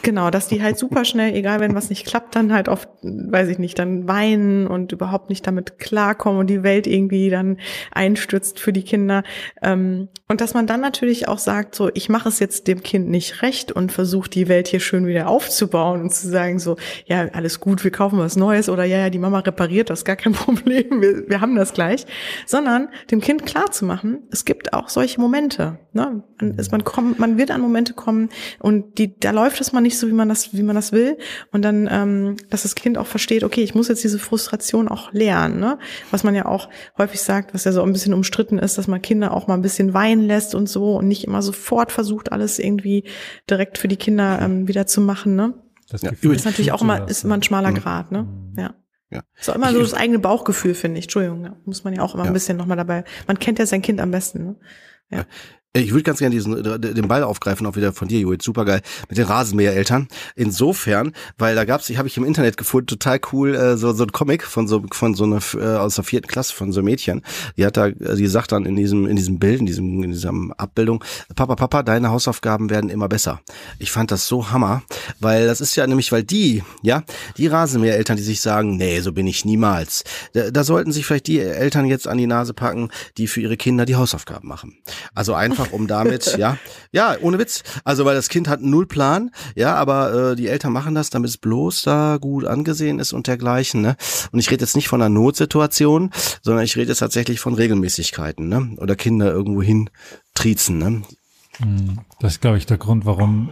[0.03, 3.49] Genau, dass die halt super schnell, egal wenn was nicht klappt, dann halt oft, weiß
[3.49, 7.57] ich nicht, dann weinen und überhaupt nicht damit klarkommen und die Welt irgendwie dann
[7.91, 9.23] einstürzt für die Kinder.
[9.61, 13.09] Ähm, und dass man dann natürlich auch sagt, so, ich mache es jetzt dem Kind
[13.09, 17.27] nicht recht und versuche die Welt hier schön wieder aufzubauen und zu sagen, so, ja,
[17.33, 20.31] alles gut, wir kaufen was Neues oder ja, ja, die Mama repariert das, gar kein
[20.33, 22.05] Problem, wir, wir haben das gleich.
[22.45, 25.79] Sondern dem Kind klar zu machen, es gibt auch solche Momente.
[25.91, 26.23] Ne?
[26.39, 28.29] Man, man, kommt, man wird an Momente kommen
[28.59, 31.17] und die, da läuft es mal nicht so, wie man das, wie man das will.
[31.51, 35.11] Und dann, ähm, dass das Kind auch versteht, okay, ich muss jetzt diese Frustration auch
[35.13, 35.59] lernen.
[35.59, 35.77] Ne?
[36.11, 39.01] Was man ja auch häufig sagt, was ja so ein bisschen umstritten ist, dass man
[39.01, 42.59] Kinder auch mal ein bisschen weinen lässt und so und nicht immer sofort versucht, alles
[42.59, 43.03] irgendwie
[43.49, 45.35] direkt für die Kinder ähm, wieder zu machen.
[45.35, 45.53] Ne?
[45.89, 47.75] Das Ja, übrigens- Ist natürlich auch immer, ist immer ein schmaler Mhm.
[47.75, 48.23] Grad, ne?
[48.23, 48.53] Mhm.
[48.59, 48.73] Ja.
[49.09, 49.23] Ja.
[49.37, 51.05] Ist auch immer Ich- so das eigene Bauchgefühl, finde ich.
[51.05, 51.55] Entschuldigung, ja.
[51.65, 52.29] muss man ja auch immer Ja.
[52.29, 53.03] ein bisschen nochmal dabei.
[53.27, 54.55] Man kennt ja sein Kind am besten, ne?
[55.09, 55.25] Ja.
[55.73, 58.81] Ich würde ganz gerne diesen äh, den Ball aufgreifen, auch wieder von dir, Judith, supergeil,
[59.07, 60.09] mit den Rasenmähereltern.
[60.35, 64.03] Insofern, weil da gab's, ich habe ich im Internet gefunden, total cool, äh, so so
[64.03, 66.85] ein Comic von so von so einer äh, aus der vierten Klasse von so einem
[66.85, 67.21] Mädchen.
[67.55, 70.11] Die hat da, äh, die sagt dann in diesem in diesem Bild, in diesem in
[70.11, 71.03] dieser Abbildung,
[71.35, 73.39] Papa, Papa, deine Hausaufgaben werden immer besser.
[73.79, 74.83] Ich fand das so hammer,
[75.19, 77.03] weil das ist ja nämlich, weil die, ja,
[77.37, 80.03] die Rasenmähereltern, die sich sagen, nee, so bin ich niemals.
[80.33, 83.57] Da, da sollten sich vielleicht die Eltern jetzt an die Nase packen, die für ihre
[83.57, 84.77] Kinder die Hausaufgaben machen.
[85.13, 86.57] Also einfach um damit, ja,
[86.91, 87.63] ja, ohne Witz.
[87.83, 91.29] Also weil das Kind hat null Plan, ja, aber äh, die Eltern machen das, damit
[91.29, 93.81] es bloß da gut angesehen ist und dergleichen.
[93.81, 93.95] Ne?
[94.31, 98.47] Und ich rede jetzt nicht von einer Notsituation, sondern ich rede jetzt tatsächlich von Regelmäßigkeiten,
[98.47, 98.75] ne?
[98.77, 99.89] Oder Kinder irgendwo hin
[100.33, 101.03] triezen, ne?
[101.59, 101.99] Mhm.
[102.19, 103.49] Das ist, glaube ich, der Grund, warum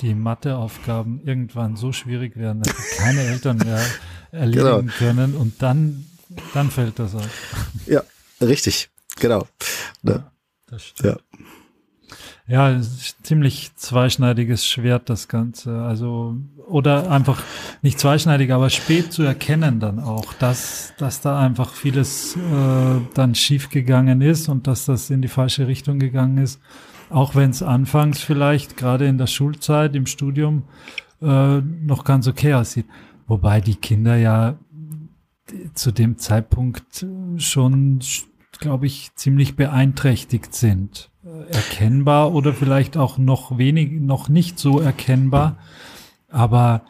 [0.00, 3.80] die Matheaufgaben irgendwann so schwierig werden, dass sie keine Eltern mehr
[4.32, 6.06] erledigen können und dann,
[6.52, 7.28] dann fällt das auf.
[7.86, 8.02] Ja,
[8.40, 9.46] richtig, genau.
[10.02, 10.24] Ne?
[10.74, 11.22] Das stimmt.
[11.38, 11.46] Ja.
[12.46, 12.80] Ja,
[13.22, 15.82] ziemlich zweischneidiges Schwert, das Ganze.
[15.82, 17.42] Also, oder einfach
[17.80, 23.34] nicht zweischneidig, aber spät zu erkennen dann auch, dass, dass da einfach vieles äh, dann
[23.34, 26.60] schief gegangen ist und dass das in die falsche Richtung gegangen ist.
[27.08, 30.64] Auch wenn es anfangs vielleicht gerade in der Schulzeit, im Studium
[31.22, 32.86] äh, noch ganz okay aussieht.
[33.26, 34.58] Wobei die Kinder ja
[35.74, 37.06] zu dem Zeitpunkt
[37.36, 38.00] schon,
[38.58, 41.10] glaube ich, ziemlich beeinträchtigt sind.
[41.24, 45.58] Äh, Erkennbar oder vielleicht auch noch wenig, noch nicht so erkennbar.
[46.28, 46.82] Aber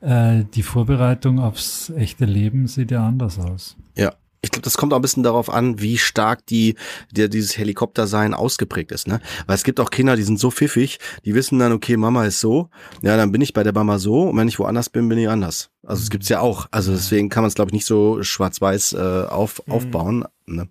[0.00, 3.76] äh, die Vorbereitung aufs echte Leben sieht ja anders aus.
[3.96, 4.14] Ja.
[4.42, 6.76] Ich glaube, das kommt auch ein bisschen darauf an, wie stark die,
[7.10, 9.20] der dieses Helikoptersein ausgeprägt ist, ne?
[9.46, 12.40] Weil es gibt auch Kinder, die sind so pfiffig, die wissen dann, okay, Mama ist
[12.40, 12.70] so,
[13.02, 15.28] ja, dann bin ich bei der Mama so, und wenn ich woanders bin, bin ich
[15.28, 15.68] anders.
[15.84, 16.68] Also es gibt's ja auch.
[16.70, 19.72] Also deswegen kann man es, glaube ich, nicht so schwarz-weiß äh, auf, Mhm.
[19.74, 20.24] aufbauen.
[20.46, 20.68] Ne?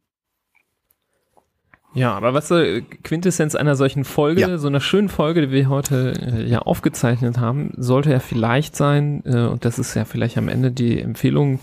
[1.99, 4.57] Ja, aber was äh, Quintessenz einer solchen Folge, Ja.
[4.57, 9.21] so einer schönen Folge, die wir heute äh, ja aufgezeichnet haben, sollte ja vielleicht sein,
[9.26, 11.59] äh, und das ist ja vielleicht am Ende die Empfehlung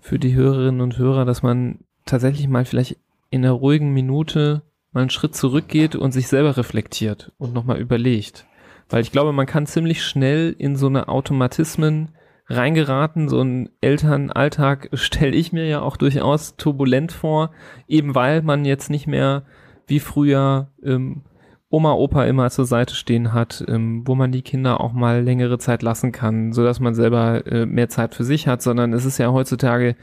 [0.00, 2.96] für die Hörerinnen und Hörer, dass man tatsächlich mal vielleicht
[3.30, 4.62] in einer ruhigen Minute
[4.92, 8.46] mal einen Schritt zurückgeht und sich selber reflektiert und nochmal überlegt.
[8.88, 12.10] Weil ich glaube, man kann ziemlich schnell in so eine Automatismen
[12.48, 13.28] reingeraten.
[13.28, 17.50] So ein Elternalltag stelle ich mir ja auch durchaus turbulent vor,
[17.88, 19.42] eben weil man jetzt nicht mehr
[19.86, 21.22] wie früher ähm,
[21.68, 25.58] Oma, Opa immer zur Seite stehen hat, ähm, wo man die Kinder auch mal längere
[25.58, 29.04] Zeit lassen kann, so dass man selber äh, mehr Zeit für sich hat, sondern es
[29.04, 29.96] ist ja heutzutage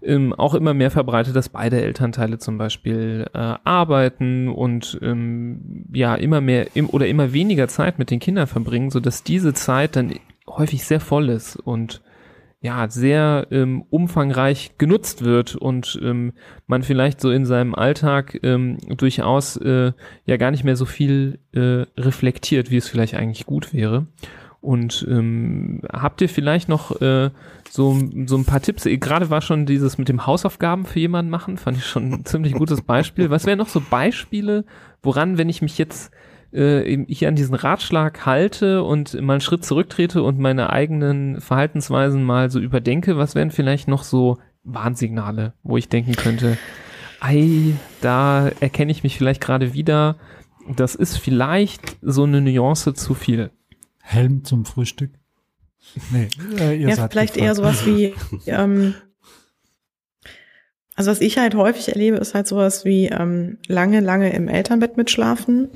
[0.00, 6.14] ähm, auch immer mehr verbreitet, dass beide Elternteile zum Beispiel äh, arbeiten und ähm, ja
[6.14, 9.96] immer mehr im, oder immer weniger Zeit mit den Kindern verbringen, so dass diese Zeit
[9.96, 10.14] dann
[10.48, 12.00] häufig sehr voll ist und
[12.62, 16.32] ja, sehr ähm, umfangreich genutzt wird und ähm,
[16.68, 19.92] man vielleicht so in seinem Alltag ähm, durchaus äh,
[20.26, 24.06] ja gar nicht mehr so viel äh, reflektiert, wie es vielleicht eigentlich gut wäre.
[24.60, 27.30] Und ähm, habt ihr vielleicht noch äh,
[27.68, 28.84] so, so ein paar Tipps?
[28.84, 32.52] Gerade war schon dieses mit dem Hausaufgaben für jemanden machen, fand ich schon ein ziemlich
[32.52, 33.28] gutes Beispiel.
[33.28, 34.64] Was wären noch so Beispiele,
[35.02, 36.12] woran, wenn ich mich jetzt
[36.52, 42.22] äh, ich an diesen Ratschlag halte und mal einen Schritt zurücktrete und meine eigenen Verhaltensweisen
[42.22, 46.58] mal so überdenke, was wären vielleicht noch so Warnsignale, wo ich denken könnte,
[47.20, 50.16] ei, da erkenne ich mich vielleicht gerade wieder.
[50.76, 53.50] Das ist vielleicht so eine Nuance zu viel.
[54.00, 55.10] Helm zum Frühstück?
[56.10, 57.48] Nee, äh, ihr ja, seid vielleicht gefragt.
[57.48, 58.14] eher sowas wie,
[58.46, 58.94] ähm,
[60.94, 64.96] also was ich halt häufig erlebe, ist halt sowas wie ähm, lange, lange im Elternbett
[64.96, 65.68] mitschlafen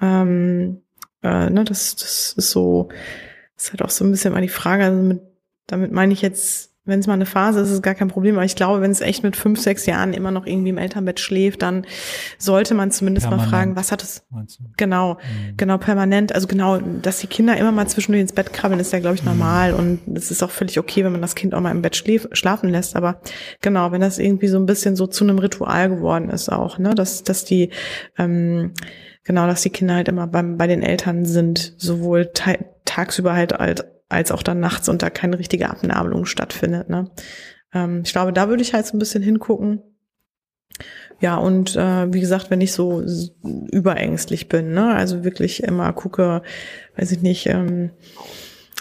[0.00, 0.82] ähm,
[1.22, 2.88] äh, ne, das, das ist so,
[3.56, 5.20] das ist halt auch so ein bisschen mal die Frage, also mit,
[5.66, 8.36] damit meine ich jetzt, wenn es mal eine Phase ist, ist es gar kein Problem.
[8.36, 11.20] Aber ich glaube, wenn es echt mit fünf, sechs Jahren immer noch irgendwie im Elternbett
[11.20, 11.84] schläft, dann
[12.38, 14.24] sollte man zumindest permanent, mal fragen, was hat es?
[14.78, 15.56] Genau, mhm.
[15.58, 16.34] genau, permanent.
[16.34, 19.22] Also genau, dass die Kinder immer mal zwischendurch ins Bett krabbeln, ist ja, glaube ich,
[19.22, 19.28] mhm.
[19.28, 19.72] normal.
[19.72, 19.78] Mhm.
[20.06, 22.26] Und es ist auch völlig okay, wenn man das Kind auch mal im Bett schläf,
[22.32, 22.96] schlafen lässt.
[22.96, 23.20] Aber
[23.60, 26.94] genau, wenn das irgendwie so ein bisschen so zu einem Ritual geworden ist auch, ne,
[26.94, 27.68] dass, dass die,
[28.16, 28.72] ähm,
[29.28, 32.32] genau, dass die Kinder halt immer beim, bei den Eltern sind, sowohl
[32.84, 36.88] tagsüber halt als, als auch dann nachts und da keine richtige Abnabelung stattfindet.
[36.88, 37.10] Ne?
[37.74, 39.82] Ähm, ich glaube, da würde ich halt so ein bisschen hingucken.
[41.20, 43.04] Ja, und äh, wie gesagt, wenn ich so
[43.70, 46.42] überängstlich bin, ne, also wirklich immer gucke,
[46.96, 47.90] weiß ich nicht, ähm,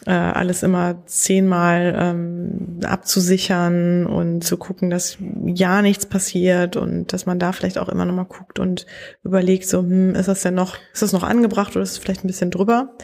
[0.08, 7.26] äh, alles immer zehnmal ähm, abzusichern und zu gucken, dass ja nichts passiert und dass
[7.26, 8.86] man da vielleicht auch immer noch mal guckt und
[9.26, 12.24] überlegt, so, hm, ist das denn noch, ist das noch angebracht oder ist es vielleicht
[12.24, 12.96] ein bisschen drüber?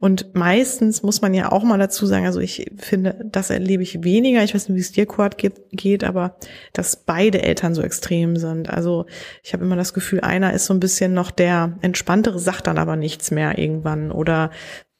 [0.00, 4.02] Und meistens muss man ja auch mal dazu sagen, also ich finde, das erlebe ich
[4.02, 6.36] weniger, ich weiß nicht, wie es dir, Kurt, geht aber
[6.72, 8.70] dass beide Eltern so extrem sind.
[8.70, 9.04] Also
[9.42, 12.78] ich habe immer das Gefühl, einer ist so ein bisschen noch der entspanntere, sagt dann
[12.78, 14.50] aber nichts mehr irgendwann oder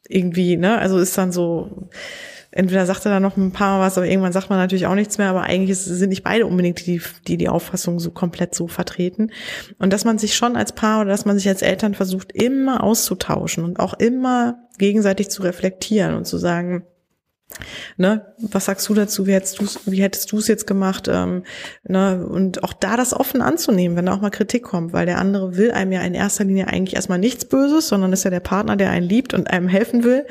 [0.08, 1.88] irgendwie, ne, also ist dann so,
[2.50, 5.18] entweder sagt er dann noch ein paar was, aber irgendwann sagt man natürlich auch nichts
[5.18, 8.66] mehr, aber eigentlich ist, sind nicht beide unbedingt die, die die Auffassung so komplett so
[8.66, 9.30] vertreten.
[9.78, 12.82] Und dass man sich schon als Paar oder dass man sich als Eltern versucht, immer
[12.82, 16.84] auszutauschen und auch immer gegenseitig zu reflektieren und zu sagen,
[17.97, 19.27] Ne, was sagst du dazu?
[19.27, 21.09] Wie hättest du wie hättest du es jetzt gemacht?
[21.09, 21.44] Ähm,
[21.85, 25.18] ne, und auch da das offen anzunehmen, wenn da auch mal Kritik kommt, weil der
[25.18, 28.40] andere will einem ja in erster Linie eigentlich erstmal nichts Böses, sondern ist ja der
[28.40, 30.27] Partner, der einen liebt und einem helfen will.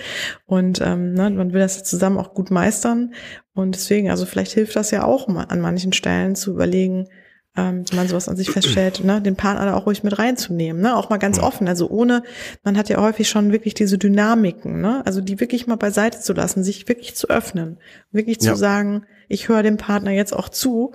[0.46, 3.14] Und ähm, ne, man will das zusammen auch gut meistern.
[3.54, 7.08] Und deswegen, also vielleicht hilft das ja auch an manchen Stellen zu überlegen,
[7.58, 10.82] ähm, wenn man sowas an sich feststellt, ne, den Partner da auch ruhig mit reinzunehmen,
[10.82, 12.24] ne, auch mal ganz offen, also ohne,
[12.64, 16.34] man hat ja häufig schon wirklich diese Dynamiken, ne, also die wirklich mal beiseite zu
[16.34, 17.78] lassen, sich wirklich zu öffnen,
[18.12, 18.56] wirklich zu ja.
[18.56, 20.92] sagen, ich höre dem Partner jetzt auch zu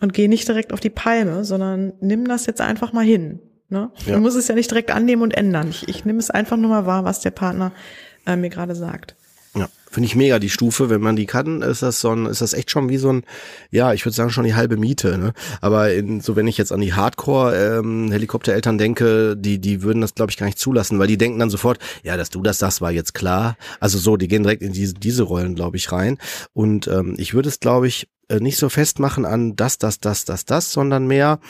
[0.00, 3.90] und gehe nicht direkt auf die Palme, sondern nimm das jetzt einfach mal hin, ne,
[4.06, 4.14] ja.
[4.14, 6.70] man muss es ja nicht direkt annehmen und ändern, ich, ich nehme es einfach nur
[6.70, 7.72] mal wahr, was der Partner
[8.26, 9.16] äh, mir gerade sagt.
[9.54, 10.88] Ja, finde ich mega die Stufe.
[10.88, 13.24] Wenn man die kann, ist das so ein, ist das echt schon wie so ein,
[13.70, 15.18] ja, ich würde sagen schon die halbe Miete.
[15.18, 15.34] Ne?
[15.60, 20.14] Aber in, so wenn ich jetzt an die Hardcore-Helikoptereltern ähm, denke, die, die würden das
[20.14, 22.80] glaube ich gar nicht zulassen, weil die denken dann sofort, ja, dass du das sagst,
[22.80, 23.56] war jetzt klar.
[23.78, 26.18] Also so, die gehen direkt in diese, diese Rollen glaube ich rein.
[26.54, 30.24] Und ähm, ich würde es glaube ich äh, nicht so festmachen an das, das, das,
[30.24, 31.40] das, das, sondern mehr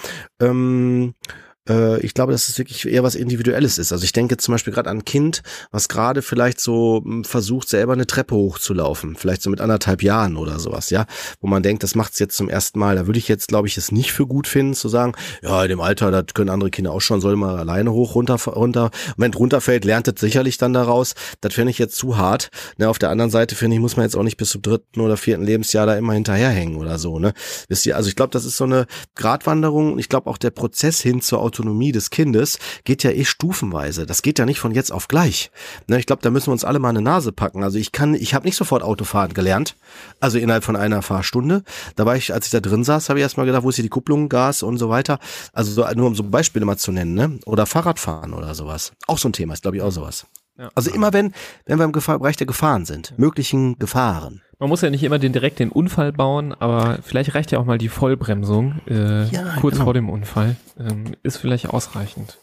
[0.41, 1.33] ähm, äh,
[1.69, 3.93] ich glaube, dass es wirklich eher was Individuelles ist.
[3.93, 7.69] Also ich denke zum Beispiel gerade an ein Kind, was gerade vielleicht so hm, versucht,
[7.69, 11.07] selber eine Treppe hochzulaufen, vielleicht so mit anderthalb Jahren oder sowas, ja,
[11.41, 12.97] wo man denkt, das macht es jetzt zum ersten Mal.
[12.97, 15.13] Da würde ich jetzt, glaube ich, es nicht für gut finden, zu sagen,
[15.43, 18.37] ja, in dem Alter, das können andere Kinder auch schon, soll mal alleine hoch, runter,
[18.45, 18.87] runter.
[18.87, 21.15] Und wenn runterfällt, lernt es sicherlich dann daraus.
[21.41, 22.49] Das finde ich jetzt zu hart.
[22.79, 25.01] Ne, auf der anderen Seite finde ich, muss man jetzt auch nicht bis zum dritten
[25.01, 27.19] oder vierten Lebensjahr da immer hinterherhängen oder so.
[27.19, 27.33] Ne?
[27.69, 29.99] Wisst ihr, also ich glaube, das ist so eine Gratwanderung.
[29.99, 34.07] Ich glaube auch der Prozess hin zur Autonomie des Kindes geht ja eh stufenweise.
[34.07, 35.51] Das geht ja nicht von jetzt auf gleich.
[35.87, 37.63] Ne, ich glaube, da müssen wir uns alle mal eine Nase packen.
[37.63, 39.77] Also ich kann, ich habe nicht sofort Autofahren gelernt,
[40.19, 41.63] also innerhalb von einer Fahrstunde.
[41.97, 43.83] Da war ich, als ich da drin saß, habe ich erstmal gedacht, wo ist hier
[43.83, 45.19] die Kupplung, Gas und so weiter.
[45.53, 47.39] Also so, nur um so Beispiele mal zu nennen, ne?
[47.45, 48.93] Oder Fahrradfahren oder sowas.
[49.07, 50.27] Auch so ein Thema, ist glaube ich auch sowas.
[50.59, 50.71] Ja.
[50.75, 51.33] Also immer wenn,
[51.67, 54.43] wenn wir im Gefahr, Bereich der Gefahren sind, möglichen Gefahren.
[54.63, 57.65] Man muss ja nicht immer den direkt den Unfall bauen, aber vielleicht reicht ja auch
[57.65, 59.87] mal die Vollbremsung äh, Ja, kurz genau.
[59.87, 60.55] vor dem Unfall.
[60.79, 62.39] Ähm, ist vielleicht ausreichend.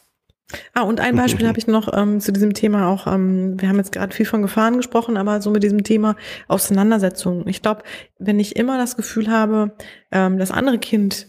[0.74, 3.78] Ah, und ein Beispiel habe ich noch ähm, zu diesem Thema auch, ähm, wir haben
[3.78, 6.18] jetzt gerade viel von Gefahren gesprochen, aber so mit diesem Thema
[6.50, 7.48] Auseinandersetzung.
[7.48, 7.84] Ich glaube,
[8.18, 9.72] wenn ich immer das Gefühl habe,
[10.12, 11.28] ähm, das andere Kind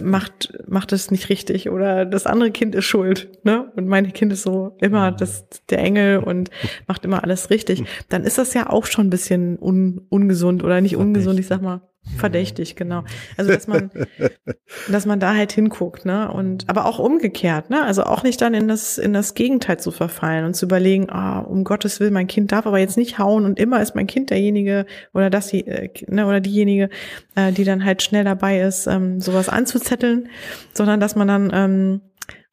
[0.00, 3.70] macht, macht es nicht richtig oder das andere Kind ist schuld, ne?
[3.76, 6.50] Und mein Kind ist so immer das, der Engel und
[6.86, 10.80] macht immer alles richtig, dann ist das ja auch schon ein bisschen un, ungesund oder
[10.80, 11.82] nicht ungesund, ich sag mal.
[12.16, 13.04] Verdächtig, genau.
[13.36, 13.90] Also dass man,
[14.90, 16.30] dass man da halt hinguckt, ne?
[16.32, 17.84] Und aber auch umgekehrt, ne?
[17.84, 21.38] Also auch nicht dann in das in das Gegenteil zu verfallen und zu überlegen, ah,
[21.38, 24.30] um Gottes Willen, mein Kind darf aber jetzt nicht hauen und immer ist mein Kind
[24.30, 24.84] derjenige
[25.14, 26.90] oder das die, äh, ne, oder diejenige,
[27.36, 30.28] äh, die dann halt schnell dabei ist, ähm, sowas anzuzetteln,
[30.72, 32.00] sondern dass man dann ähm,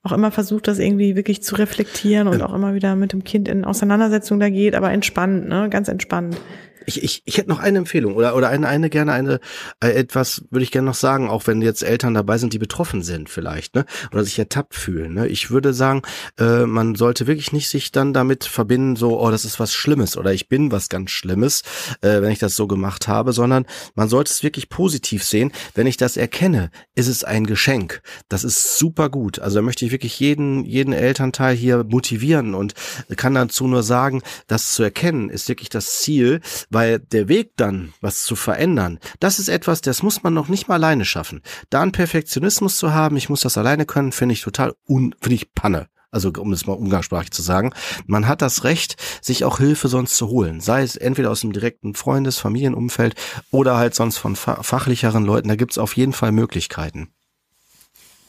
[0.04, 3.48] auch immer versucht, das irgendwie wirklich zu reflektieren und auch immer wieder mit dem Kind
[3.48, 5.70] in Auseinandersetzung da geht, aber entspannt, ne?
[5.70, 6.38] Ganz entspannt.
[6.86, 9.40] Ich, ich, ich hätte noch eine Empfehlung oder, oder eine, eine gerne eine,
[9.84, 13.04] äh, etwas würde ich gerne noch sagen, auch wenn jetzt Eltern dabei sind, die betroffen
[13.04, 15.28] sind vielleicht, ne, oder sich ertappt fühlen, ne.
[15.28, 16.02] Ich würde sagen,
[16.40, 20.18] äh, man sollte wirklich nicht sich dann damit verbinden, so, oh, das ist was Schlimmes
[20.18, 21.64] oder ich bin was ganz Schlimmes,
[22.02, 23.66] äh, wenn ich das so gemacht habe, sondern
[23.96, 25.52] man sollte es wirklich positiv sehen.
[25.74, 28.02] Wenn ich das erkenne, ist es ein Geschenk.
[28.28, 29.40] Das ist super gut.
[29.40, 32.74] Also da möchte ich wirklich jeden, jeden Elternteil hier motivieren und
[33.16, 37.94] kann dazu nur sagen, das zu erkennen ist wirklich das Ziel, weil der Weg dann,
[38.02, 41.42] was zu verändern, das ist etwas, das muss man noch nicht mal alleine schaffen.
[41.70, 45.36] Da einen Perfektionismus zu haben, ich muss das alleine können, finde ich total un, finde
[45.36, 45.88] ich Panne.
[46.12, 47.72] Also um es mal umgangssprachlich zu sagen,
[48.08, 50.60] man hat das Recht, sich auch Hilfe sonst zu holen.
[50.60, 53.14] Sei es entweder aus dem direkten Freundes-, Familienumfeld
[53.52, 55.50] oder halt sonst von fa fachlicheren Leuten.
[55.50, 57.10] Da gibt's auf jeden Fall Möglichkeiten.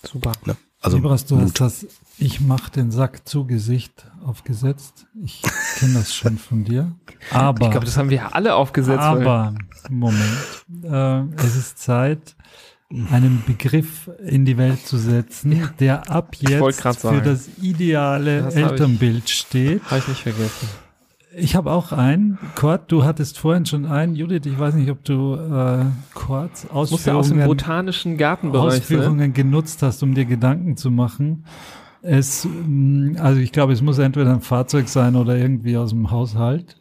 [0.02, 0.32] Super.
[0.44, 0.56] Ne?
[0.80, 1.60] Also Libras, du Mut.
[1.60, 1.86] hast das
[2.22, 5.06] Ich mach den Sack zu Gesicht aufgesetzt.
[5.22, 5.40] Ich
[5.78, 6.92] kenne das schon von dir.
[7.32, 9.00] Aber, Ich glaube, das haben wir alle aufgesetzt.
[9.00, 9.54] aber,
[9.88, 10.20] Moment,
[10.84, 12.36] äh, es ist Zeit,
[13.10, 17.22] einen Begriff in die Welt zu setzen, der ab jetzt für sagen.
[17.24, 19.82] das ideale Das hab ich- Elternbild steht.
[19.84, 20.68] Habe ich nicht vergessen.
[21.36, 22.38] Ich habe auch einen.
[22.56, 24.16] Kurt, du hattest vorhin schon einen.
[24.16, 28.80] Judith, ich weiß nicht, ob du äh, Muss ja aus dem Ausführungen, botanischen Gartenbereich sein.
[28.98, 31.44] Ausführungen genutzt hast, um dir Gedanken zu machen.
[32.02, 36.10] Es, mh, also ich glaube, es muss entweder ein Fahrzeug sein oder irgendwie aus dem
[36.10, 36.76] Haushalt.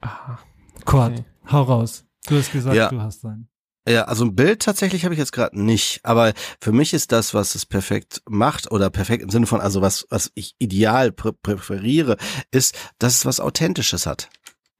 [0.00, 0.38] Aha.
[0.84, 1.24] Kurt, Okay.
[1.50, 2.04] hau raus.
[2.28, 2.88] Du hast gesagt, Ja.
[2.88, 3.48] du hast einen.
[3.88, 7.34] Ja, also ein Bild tatsächlich habe ich jetzt gerade nicht, aber für mich ist das,
[7.34, 11.30] was es perfekt macht oder perfekt im Sinne von, also was, was ich ideal prä
[11.32, 12.16] präferiere,
[12.50, 14.28] ist, dass es was Authentisches hat.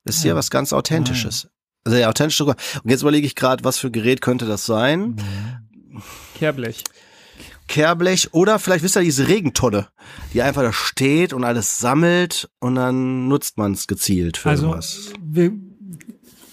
[0.04, 0.36] Ist hier Ja.
[0.36, 1.48] was ganz Authentisches.
[1.84, 2.56] Also ja, authentisch sogar.
[2.82, 5.14] Und jetzt überlege ich gerade, was für Gerät könnte das sein?
[6.34, 6.82] Kehrblech.
[7.68, 9.88] Kehrblech oder vielleicht wisst ihr diese Regentonne,
[10.32, 14.66] die einfach da steht und alles sammelt und dann nutzt man es gezielt für Also,
[14.66, 15.12] irgendwas.
[15.22, 15.52] wir,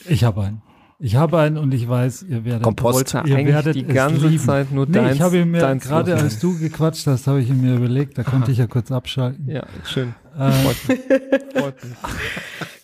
[0.07, 0.61] ich habe einen.
[0.99, 3.13] Ich habe einen und ich weiß, ihr werdet, Kompost.
[3.13, 4.41] Ihr eigentlich werdet die es ganze lieben.
[4.43, 7.75] Zeit nur nee, deins, ich habe mir gerade als du gequatscht hast, habe ich mir
[7.75, 9.49] überlegt, da konnte ich ja kurz abschalten.
[9.49, 10.15] Ja, schön.
[10.37, 10.99] Äh, Freut mich.
[11.61, 11.93] Freut mich.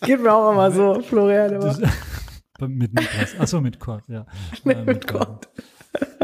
[0.02, 1.50] Geht mir auch immer so, Florian.
[1.54, 1.64] Immer.
[1.64, 1.80] Das,
[2.60, 3.38] mit Niklas.
[3.38, 4.26] Achso, mit Kurt, ja.
[4.64, 5.48] Nee, Äh, mit Kurt.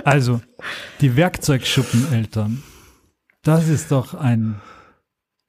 [0.05, 0.41] Also,
[1.01, 2.63] die Werkzeugschuppeneltern.
[3.43, 4.61] Das ist doch ein.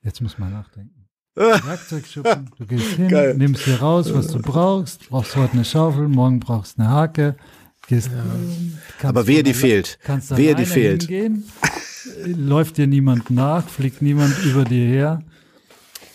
[0.02, 0.98] Jetzt muss man nachdenken.
[1.36, 3.36] Werkzeugschuppen, du gehst hin, Geil.
[3.36, 7.36] nimmst dir raus, was du brauchst, brauchst heute eine Schaufel, morgen brauchst eine Hake,
[7.88, 10.00] gehst, kannst Aber wehe, die fehlt.
[10.04, 11.04] Kannst Wehe, die fehlt.
[11.04, 11.44] Hingehen,
[12.26, 15.22] läuft dir niemand nach, fliegt niemand über dir her.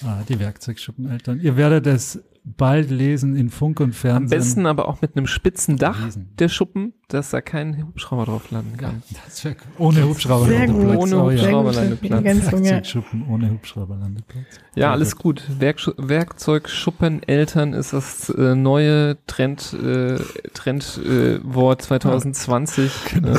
[0.05, 1.39] Ah, die Werkzeugschuppeneltern.
[1.41, 4.39] Ihr werdet es bald lesen in Funk und Am Fernsehen.
[4.39, 6.31] besten aber auch mit einem spitzen Dach Riesen.
[6.39, 9.03] der Schuppen, dass da kein Hubschrauber drauf landen kann.
[9.25, 10.47] Das wär, ohne Hubschrauber.
[10.47, 10.97] Sehr gut.
[10.97, 11.41] Ohne Oh, ja.
[11.43, 12.25] Hubschrauberlandeplatz.
[12.25, 12.25] Ja.
[12.25, 14.45] Werkzeugschuppen ohne Hubschrauberlandeplatz.
[14.75, 15.45] Ja, alles gut.
[15.59, 20.19] Werksch Werkzeugschuppeneltern ist das äh, neue Trend äh,
[20.55, 23.39] Trend äh, Wort 2020 Genau.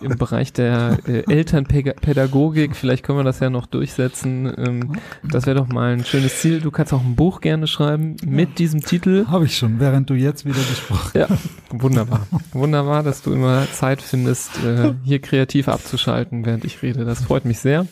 [0.00, 2.76] Im Bereich der äh, Elternpädagogik.
[2.76, 4.52] Vielleicht können wir das ja noch durchsetzen.
[4.56, 6.60] Ähm, das wäre doch mal ein schönes Ziel.
[6.60, 9.26] Du kannst auch ein Buch gerne schreiben mit diesem Titel.
[9.28, 11.28] Habe ich schon, während du jetzt wieder gesprochen Ja,
[11.70, 12.26] wunderbar.
[12.52, 17.04] Wunderbar, dass du immer Zeit findest, äh, hier kreativ abzuschalten, während ich rede.
[17.04, 17.86] Das freut mich sehr.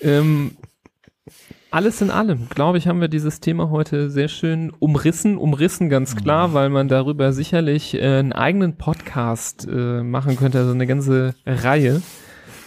[0.00, 0.52] Ähm,
[1.70, 5.38] alles in allem, glaube ich, haben wir dieses Thema heute sehr schön umrissen.
[5.38, 10.72] Umrissen ganz klar, weil man darüber sicherlich äh, einen eigenen Podcast äh, machen könnte, also
[10.72, 12.02] eine ganze Reihe.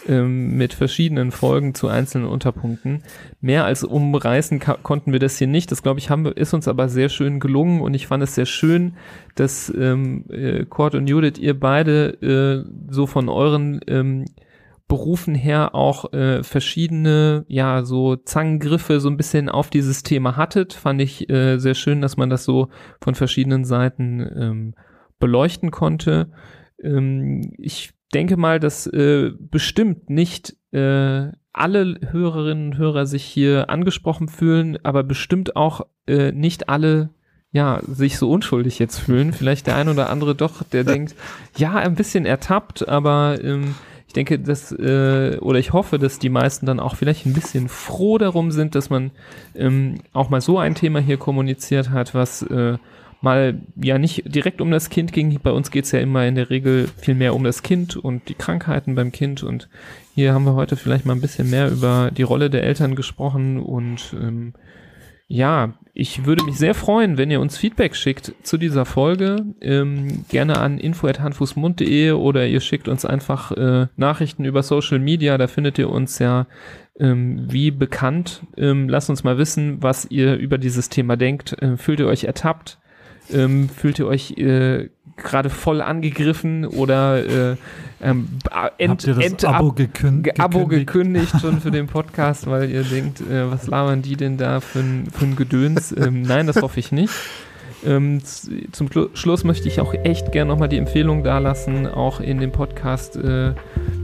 [0.06, 3.02] ähm, mit verschiedenen Folgen zu einzelnen Unterpunkten.
[3.40, 5.70] Mehr als umreißen konnten wir das hier nicht.
[5.70, 8.46] Das glaube ich haben ist uns aber sehr schön gelungen und ich fand es sehr
[8.46, 8.96] schön,
[9.34, 14.26] dass ähm, äh, Kurt und Judith ihr beide äh, so von euren ähm,
[14.86, 20.74] Berufen her auch äh, verschiedene, ja, so Zangengriffe so ein bisschen auf dieses Thema hattet.
[20.74, 22.68] Fand ich äh, sehr schön, dass man das so
[23.00, 24.74] von verschiedenen Seiten ähm,
[25.18, 26.32] beleuchten konnte.
[26.82, 33.70] Ähm, ich denke mal, dass äh, bestimmt nicht äh, alle Hörerinnen und Hörer sich hier
[33.70, 37.10] angesprochen fühlen, aber bestimmt auch äh, nicht alle
[37.52, 39.32] ja, sich so unschuldig jetzt fühlen.
[39.32, 41.14] Vielleicht der ein oder andere doch, der denkt,
[41.56, 43.76] ja, ein bisschen ertappt, aber ähm,
[44.14, 48.18] denke, dass, äh, oder ich hoffe, dass die meisten dann auch vielleicht ein bisschen froh
[48.18, 49.10] darum sind, dass man
[49.54, 52.78] ähm, auch mal so ein Thema hier kommuniziert hat, was äh,
[53.20, 55.38] mal ja nicht direkt um das Kind ging.
[55.42, 58.34] Bei uns geht's ja immer in der Regel viel mehr um das Kind und die
[58.34, 59.42] Krankheiten beim Kind.
[59.42, 59.68] Und
[60.14, 63.60] hier haben wir heute vielleicht mal ein bisschen mehr über die Rolle der Eltern gesprochen.
[63.60, 64.52] Und ähm,
[65.26, 69.44] ja, ich würde mich sehr freuen, wenn ihr uns Feedback schickt zu dieser Folge.
[69.60, 75.38] Ähm, gerne an info.handfußmund.de oder ihr schickt uns einfach äh, Nachrichten über Social Media.
[75.38, 76.48] Da findet ihr uns ja
[76.98, 78.42] ähm, wie bekannt.
[78.56, 81.56] Ähm, lasst uns mal wissen, was ihr über dieses Thema denkt.
[81.62, 82.78] Äh, fühlt ihr euch ertappt?
[83.32, 87.56] Ähm, fühlt ihr euch äh, gerade voll angegriffen oder äh,
[88.02, 88.28] ähm,
[88.78, 92.82] ent, Habt ihr das Abo, ab, gekün Abo gekündigt schon für den Podcast, weil ihr
[92.82, 95.94] denkt, äh, was labern die denn da für ein, für ein Gedöns?
[95.96, 97.12] ähm, nein, das hoffe ich nicht.
[97.86, 98.22] Ähm,
[98.72, 103.16] zum Schluss möchte ich auch echt gerne nochmal die Empfehlung dalassen, auch in den Podcast
[103.16, 103.52] äh,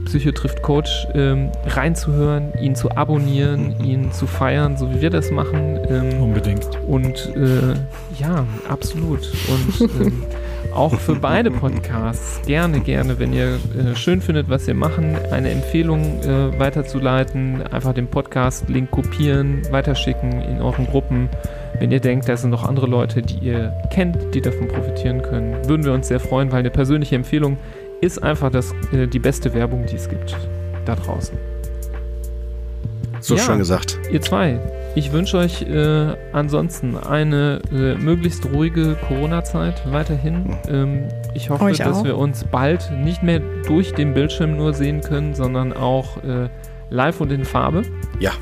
[0.05, 5.31] Psycho trifft Coach ähm, reinzuhören, ihn zu abonnieren, ihn zu feiern, so wie wir das
[5.31, 5.79] machen.
[5.89, 6.67] Ähm, Unbedingt.
[6.87, 7.75] Und äh,
[8.19, 9.31] ja, absolut.
[9.47, 10.23] Und ähm,
[10.73, 15.49] auch für beide Podcasts gerne, gerne, wenn ihr äh, schön findet, was wir machen, eine
[15.49, 21.29] Empfehlung äh, weiterzuleiten, einfach den Podcast-Link kopieren, weiterschicken in euren Gruppen.
[21.81, 25.67] Wenn ihr denkt, da sind noch andere Leute, die ihr kennt, die davon profitieren können,
[25.67, 27.57] würden wir uns sehr freuen, weil eine persönliche Empfehlung
[28.01, 30.37] ist einfach das, äh, die beste Werbung, die es gibt
[30.85, 31.35] da draußen.
[33.19, 33.97] So ja, schön gesagt.
[34.11, 34.59] Ihr zwei,
[34.93, 40.55] ich wünsche euch äh, ansonsten eine äh, möglichst ruhige Corona-Zeit weiterhin.
[40.69, 42.03] Ähm, ich hoffe, euch dass auch.
[42.03, 46.47] wir uns bald nicht mehr durch den Bildschirm nur sehen können, sondern auch äh,
[46.91, 47.81] live und in Farbe.
[48.19, 48.33] Ja,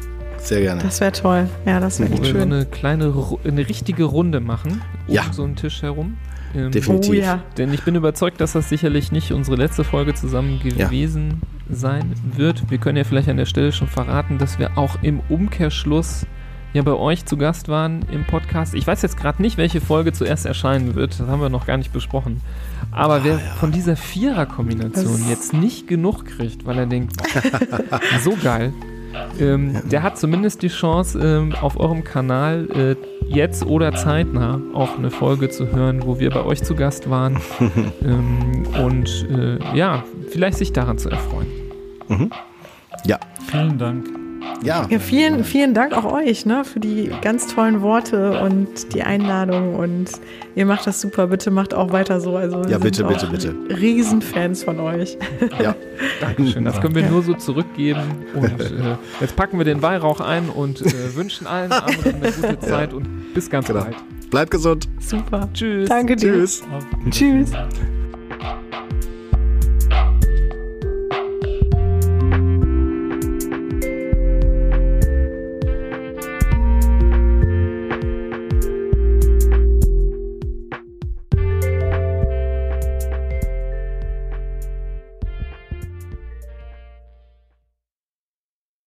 [0.48, 0.82] sehr gerne.
[0.82, 1.50] Das wäre toll.
[1.66, 2.36] Ja, das wäre echt schön.
[2.36, 3.14] So eine kleine,
[3.44, 5.24] eine richtige Runde machen um ja.
[5.32, 6.18] so einen Tisch herum.
[6.56, 7.12] Ähm, Definitiv.
[7.12, 7.44] Oh, ja.
[7.58, 11.76] Denn ich bin überzeugt, dass das sicherlich nicht unsere letzte Folge zusammen gewesen ja.
[11.76, 12.70] sein wird.
[12.70, 16.26] Wir können ja vielleicht an der Stelle schon verraten, dass wir auch im Umkehrschluss
[16.74, 18.76] ja bei euch zu Gast waren im Podcast.
[18.76, 21.20] Ich weiß jetzt gerade nicht, welche Folge zuerst erscheinen wird.
[21.20, 22.42] Das haben wir noch gar nicht besprochen.
[22.92, 23.40] Aber ah, wer ja.
[23.60, 27.18] von dieser Vierer-Kombination jetzt nicht genug kriegt, weil er denkt,
[28.24, 28.74] so geil,
[29.40, 32.96] ähm, der hat zumindest die Chance, ähm, auf eurem Kanal äh,
[33.28, 37.38] jetzt oder zeitnah auch eine Folge zu hören, wo wir bei euch zu Gast waren.
[38.04, 41.48] ähm, und äh, ja, vielleicht sich daran zu erfreuen.
[42.08, 42.32] Mhm.
[43.06, 43.20] Ja.
[43.50, 44.19] Vielen Dank.
[44.64, 44.88] Ja.
[44.90, 49.76] ja, vielen, vielen Dank auch euch ne, für die ganz tollen Worte und die Einladung.
[49.76, 50.12] Und
[50.56, 51.28] ihr macht das super.
[51.28, 52.36] Bitte macht auch weiter so.
[52.36, 53.56] Also ja, bitte, bitte, bitte.
[53.70, 55.18] Riesenfans von euch.
[55.62, 55.76] Ja,
[56.22, 56.66] Dankeschön.
[56.66, 58.02] Das können wir nur so zurückgeben.
[58.34, 62.60] Und äh, jetzt packen wir den Weihrauch ein und äh, wünschen allen anderen eine gute
[62.60, 62.98] Zeit ja.
[62.98, 63.82] und bis ganz genau.
[63.82, 63.96] bald.
[64.30, 64.88] Bleibt gesund.
[65.00, 65.50] Super.
[65.54, 65.90] Tschüss.
[65.90, 66.34] Danke dir.
[66.34, 66.64] Tschüss.
[67.10, 67.52] Tschüss.